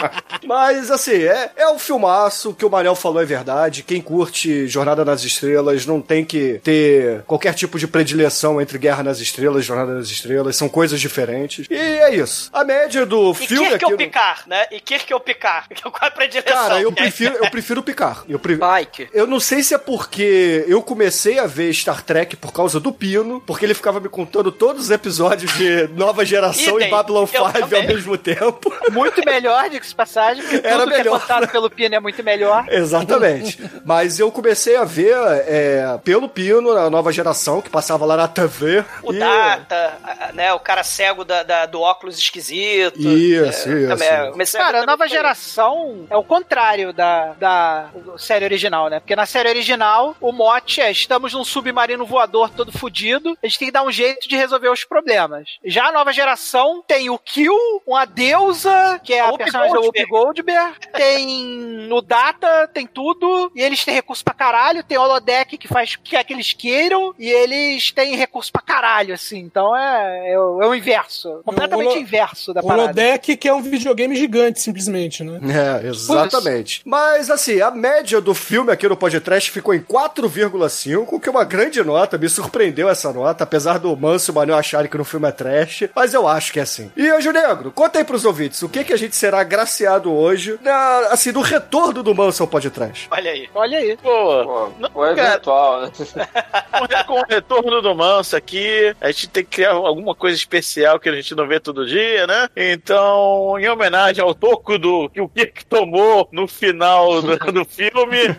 [0.44, 3.82] Mas, assim, é, é um filmaço, o que o Manel falou é verdade.
[3.82, 9.02] Quem curte Jornada nas Estrelas não tem que ter qualquer tipo de predileção entre Guerra
[9.02, 10.56] nas Estrelas e Jornada nas Estrelas.
[10.56, 11.66] São coisas diferentes.
[11.70, 12.50] E é isso.
[12.52, 13.84] A média do E filme Kirk aqui...
[13.84, 14.66] ou no- Picar, né?
[14.70, 15.66] E Kirk ou Picar?
[15.82, 16.52] Qual é a predileção?
[16.52, 18.24] Cara, eu prefiro, eu prefiro picar.
[18.28, 18.56] Eu pre...
[18.56, 19.08] Bike.
[19.12, 22.92] Eu não sei se é porque eu comecei a ver Star Trek por causa do
[22.92, 27.26] Pino, porque ele ficava me contando todos os episódios de Nova Geração e Babylon Eu
[27.26, 28.72] 5 ao mesmo tempo.
[28.90, 31.20] Muito melhor, diga-se passagem, porque Era tudo que é melhor.
[31.20, 32.64] contado pelo Pino é muito melhor.
[32.70, 33.58] Exatamente.
[33.84, 35.14] Mas eu comecei a ver
[35.46, 38.84] é, pelo Pino, na nova geração, que passava lá na TV.
[39.02, 40.52] O e- Data, a- né?
[40.52, 42.98] O cara cego da, da- do óculos esquisito.
[43.00, 43.92] Isso, É, isso.
[43.92, 47.86] A ver Cara, a nova geração é o contrário da, da
[48.16, 49.00] série original, né?
[49.00, 53.58] Porque na série original, o mote é: estamos num submarino voador todo fudido, a gente
[53.58, 55.48] tem que dar um jeito de resolver os problemas.
[55.64, 57.54] Já a nova geração tem o Kill,
[57.86, 63.50] uma deusa, que é a Whoopi personagem da Whoopi Goldberg, tem o Data, tem tudo,
[63.54, 66.32] e eles têm recurso pra caralho, tem o holodeck que faz o que é que
[66.32, 69.38] eles queiram, e eles têm recurso pra caralho, assim.
[69.38, 71.40] Então é, é, o, é o inverso.
[71.44, 72.82] Completamente holo- inverso da O parada.
[72.84, 75.40] Holodeck, que é um videogame gigante, simplesmente, né?
[75.82, 76.82] É, exatamente.
[76.84, 81.44] Mas assim, a média do filme aqui no podcast ficou em 4,5, que é uma
[81.44, 82.18] grande nota.
[82.18, 85.32] Me surpreendeu essa nota, apesar do Manso e o Manuel acharem que no filme é
[85.32, 85.84] trash.
[85.94, 86.90] Mas eu acho que é assim.
[86.96, 90.58] E Anjo Negro, conta aí pros ouvintes, o que que a gente será agraciado hoje,
[90.62, 93.08] na, assim, no retorno do Manso ao podcast.
[93.10, 93.48] Olha aí.
[93.54, 93.96] Olha aí.
[93.96, 95.90] Pô, não, Ou é cara, eventual, né?
[97.06, 101.08] com o retorno do Manso aqui, a gente tem que criar alguma coisa especial que
[101.08, 102.48] a gente não vê todo dia, né?
[102.54, 108.36] Então, em homenagem ao toco do que o Kirk tomou no final do, do filme,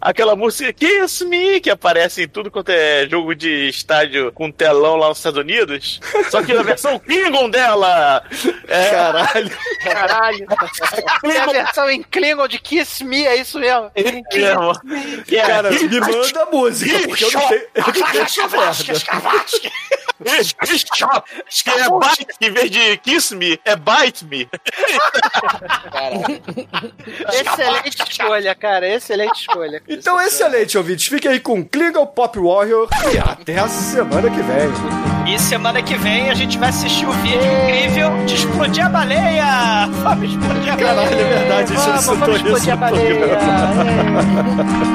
[0.00, 4.96] aquela música Kiss Me, que aparece em tudo quanto é jogo de estádio com telão
[4.96, 6.00] lá nos Estados Unidos,
[6.30, 8.24] só que na versão Klingon dela.
[8.66, 9.50] É, Caralho.
[9.82, 10.21] Caralho.
[11.24, 13.90] É a versão em Klingon de Kiss Me, é isso mesmo?
[15.24, 17.68] Que é- Cara, me manda a música, porque eu não sei.
[17.74, 18.84] Eu não sei essa merda.
[21.48, 24.48] Que é bite, em vez de kiss me, é bite me.
[27.32, 28.88] Excelente escolha, cara.
[28.88, 29.82] Excelente escolha.
[29.88, 31.06] Então, excelente, ouvintes.
[31.06, 35.34] Fique aí com Klingon Pop Warrior e até a semana que vem.
[35.34, 39.88] E semana que vem a gente vai assistir o vídeo incrível de explodir a baleia!
[40.12, 40.94] Vamos explodir a baleia!
[40.94, 43.16] Caralho, é verdade, a gente Vamos, citou vamos isso explodir a baleia.
[43.16, 44.92] programa.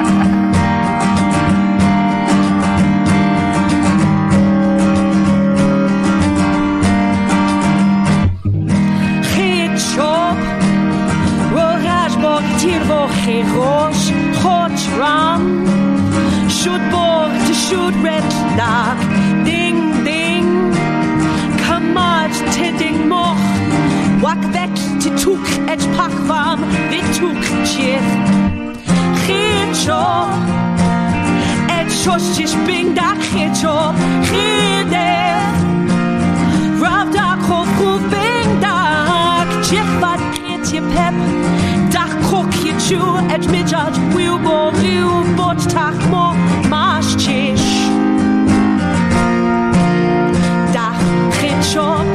[9.36, 10.38] Hitchop,
[11.52, 14.12] Roraj Borgtir Vocherosh,
[14.42, 15.42] Hot Ram,
[16.48, 18.24] Shoot Borg to shoot red
[18.56, 18.98] dark,
[19.44, 20.46] Ding Ding,
[21.64, 23.38] Kamad Tidding Moch,
[24.22, 28.10] Wakbet te toek et pakvam vitoek chith.
[29.22, 30.06] Chicho
[31.70, 33.76] et shoshish bing da chicho
[34.26, 35.10] chide.
[36.82, 41.14] Rav da kofu bing da chith vat chit ye pep.
[41.94, 43.00] Dach kok ye chu
[43.34, 46.34] et mijaj wiubo liu bot tach mo
[46.68, 47.68] mash chish.
[50.74, 51.02] Dach
[51.38, 52.07] chicho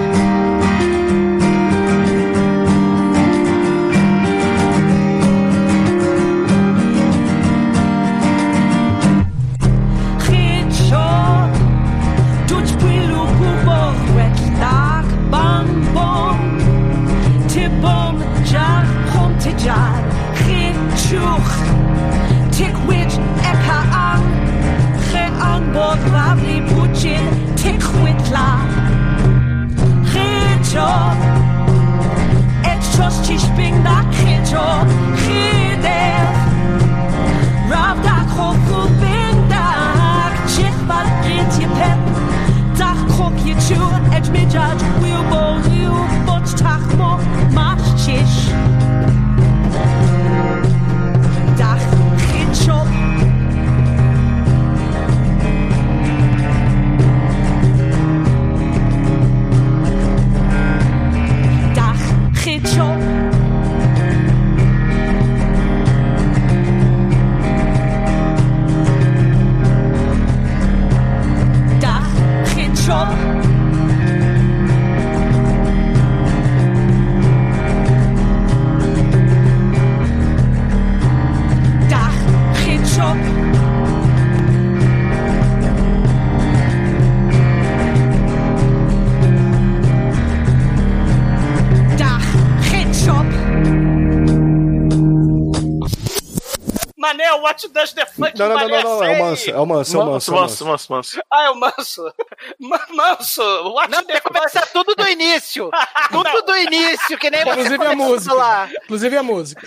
[98.35, 100.31] Não, não, não, não, não, é o manso, é o manso, é o manso.
[100.31, 101.21] é o manso, manso, manso.
[101.31, 102.13] Ah, é o manso.
[102.59, 103.41] Ma- Manso,
[103.73, 105.69] what Não, tem que começar tudo do início.
[106.11, 108.33] Tudo do início, que nem você Inclusive a música.
[108.35, 108.69] lá.
[108.83, 109.61] Inclusive a música.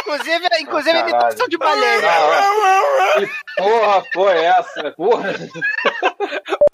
[0.00, 2.00] Inclusive, inclusive a imitação de baleia.
[3.18, 3.30] Que
[3.62, 4.92] porra foi essa?
[4.96, 5.34] Porra.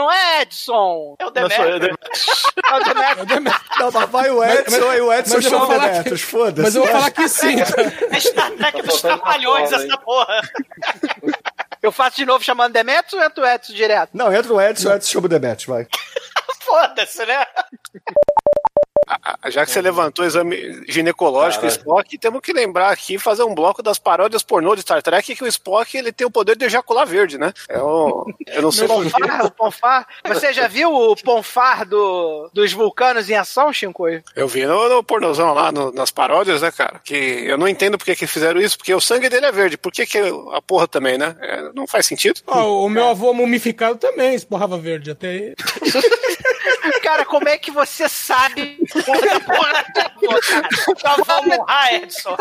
[0.00, 1.14] Não é, Edson?
[1.18, 2.42] É o sou eu, Demetrius.
[2.64, 3.60] É o Demetrius.
[3.78, 6.62] Não, mas vai o Edson, o Edson mas eu vou chama o Demetrius, foda-se.
[6.62, 7.56] Mas eu vou falar que sim.
[7.60, 10.40] É Star Trek dos Trapalhões, essa porra.
[11.82, 14.10] Eu faço de novo chamando Demetrius ou entro o Edson direto?
[14.14, 15.86] Não, entra o Edson, o Edson chama o Demetrius, vai.
[16.64, 17.44] Foda-se, né?
[19.48, 21.78] Já que você levantou o exame ginecológico, Caralho.
[21.80, 25.44] Spock, temos que lembrar aqui fazer um bloco das paródias pornô de Star Trek que
[25.44, 27.52] o Spock ele tem o poder de ejacular verde, né?
[27.68, 28.86] É o, eu não sei.
[28.86, 30.06] Ponfar, o Ponfar.
[30.28, 34.04] Você já viu o Ponfar do, dos vulcanos em ação, Chico?
[34.36, 37.00] Eu vi no, no pornozão lá, no- nas paródias, né, cara?
[37.04, 39.76] Que eu não entendo por que, que fizeram isso, porque o sangue dele é verde.
[39.76, 40.18] Por que, que
[40.52, 41.36] a porra também, né?
[41.40, 42.40] É, não faz sentido.
[42.46, 45.54] Ó, o meu avô mumificado também esporrava verde até aí.
[47.02, 48.78] Cara, como é que você sabe?
[50.88, 52.36] Então vamos lá, Edson.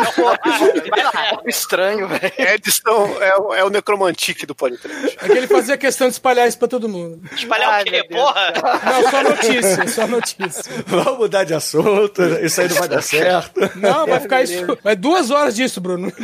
[0.89, 1.41] Vai lá.
[1.45, 2.33] Estranho, velho.
[2.37, 5.17] Edson é, o- é o necromantique do podcast.
[5.21, 7.21] É que ele fazia questão de espalhar isso pra todo mundo.
[7.33, 8.53] Espalhar Ai, o quê, porra?
[8.85, 10.83] Não, só notícia, só notícia.
[10.87, 13.59] Vamos mudar de assunto, isso aí não vai dar certo.
[13.75, 14.77] Não, vai ficar isso.
[14.83, 16.11] Vai duas horas disso, Bruno.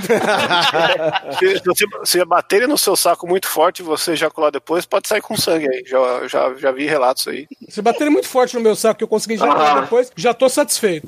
[1.39, 5.21] Se, se, se baterem no seu saco muito forte e você ejacular depois, pode sair
[5.21, 5.83] com sangue aí.
[5.85, 7.47] Já, já, já vi relatos aí.
[7.69, 11.07] Se baterem muito forte no meu saco que eu consegui já depois, já tô satisfeito.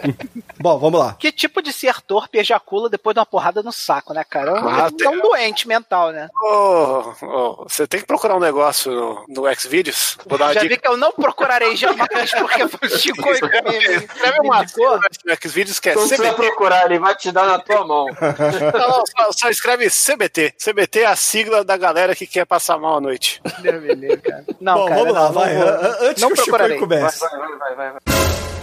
[0.58, 1.14] Bom, vamos lá.
[1.18, 4.50] Que tipo de ser torpe ejacula depois de uma porrada no saco, né, cara?
[4.50, 6.28] É um, Ah, é um doente mental, né?
[6.42, 10.16] Ô, ô, você tem que procurar um negócio no, no Xvideos.
[10.26, 10.74] Vou dar uma Já dica.
[10.74, 15.90] vi que eu não procurarei jamais, porque foi o Chico Escreve uma no Xvideos que
[15.90, 16.34] é precisa CBT.
[16.34, 18.06] procurar, ele vai te dar na tua mão.
[18.06, 20.54] Não, não, só, só escreve CBT.
[20.58, 23.42] CBT é a sigla da galera que quer passar mal à noite.
[23.60, 24.44] Deus me livre, cara.
[24.60, 25.54] Não, Bom, cara, vamos lá, não, vai.
[25.54, 26.08] não vou.
[26.08, 26.78] Antes Não que o Chico procurarei.
[26.78, 27.20] comece.
[27.20, 27.90] Vai, vai, vai, vai.
[27.92, 28.53] vai.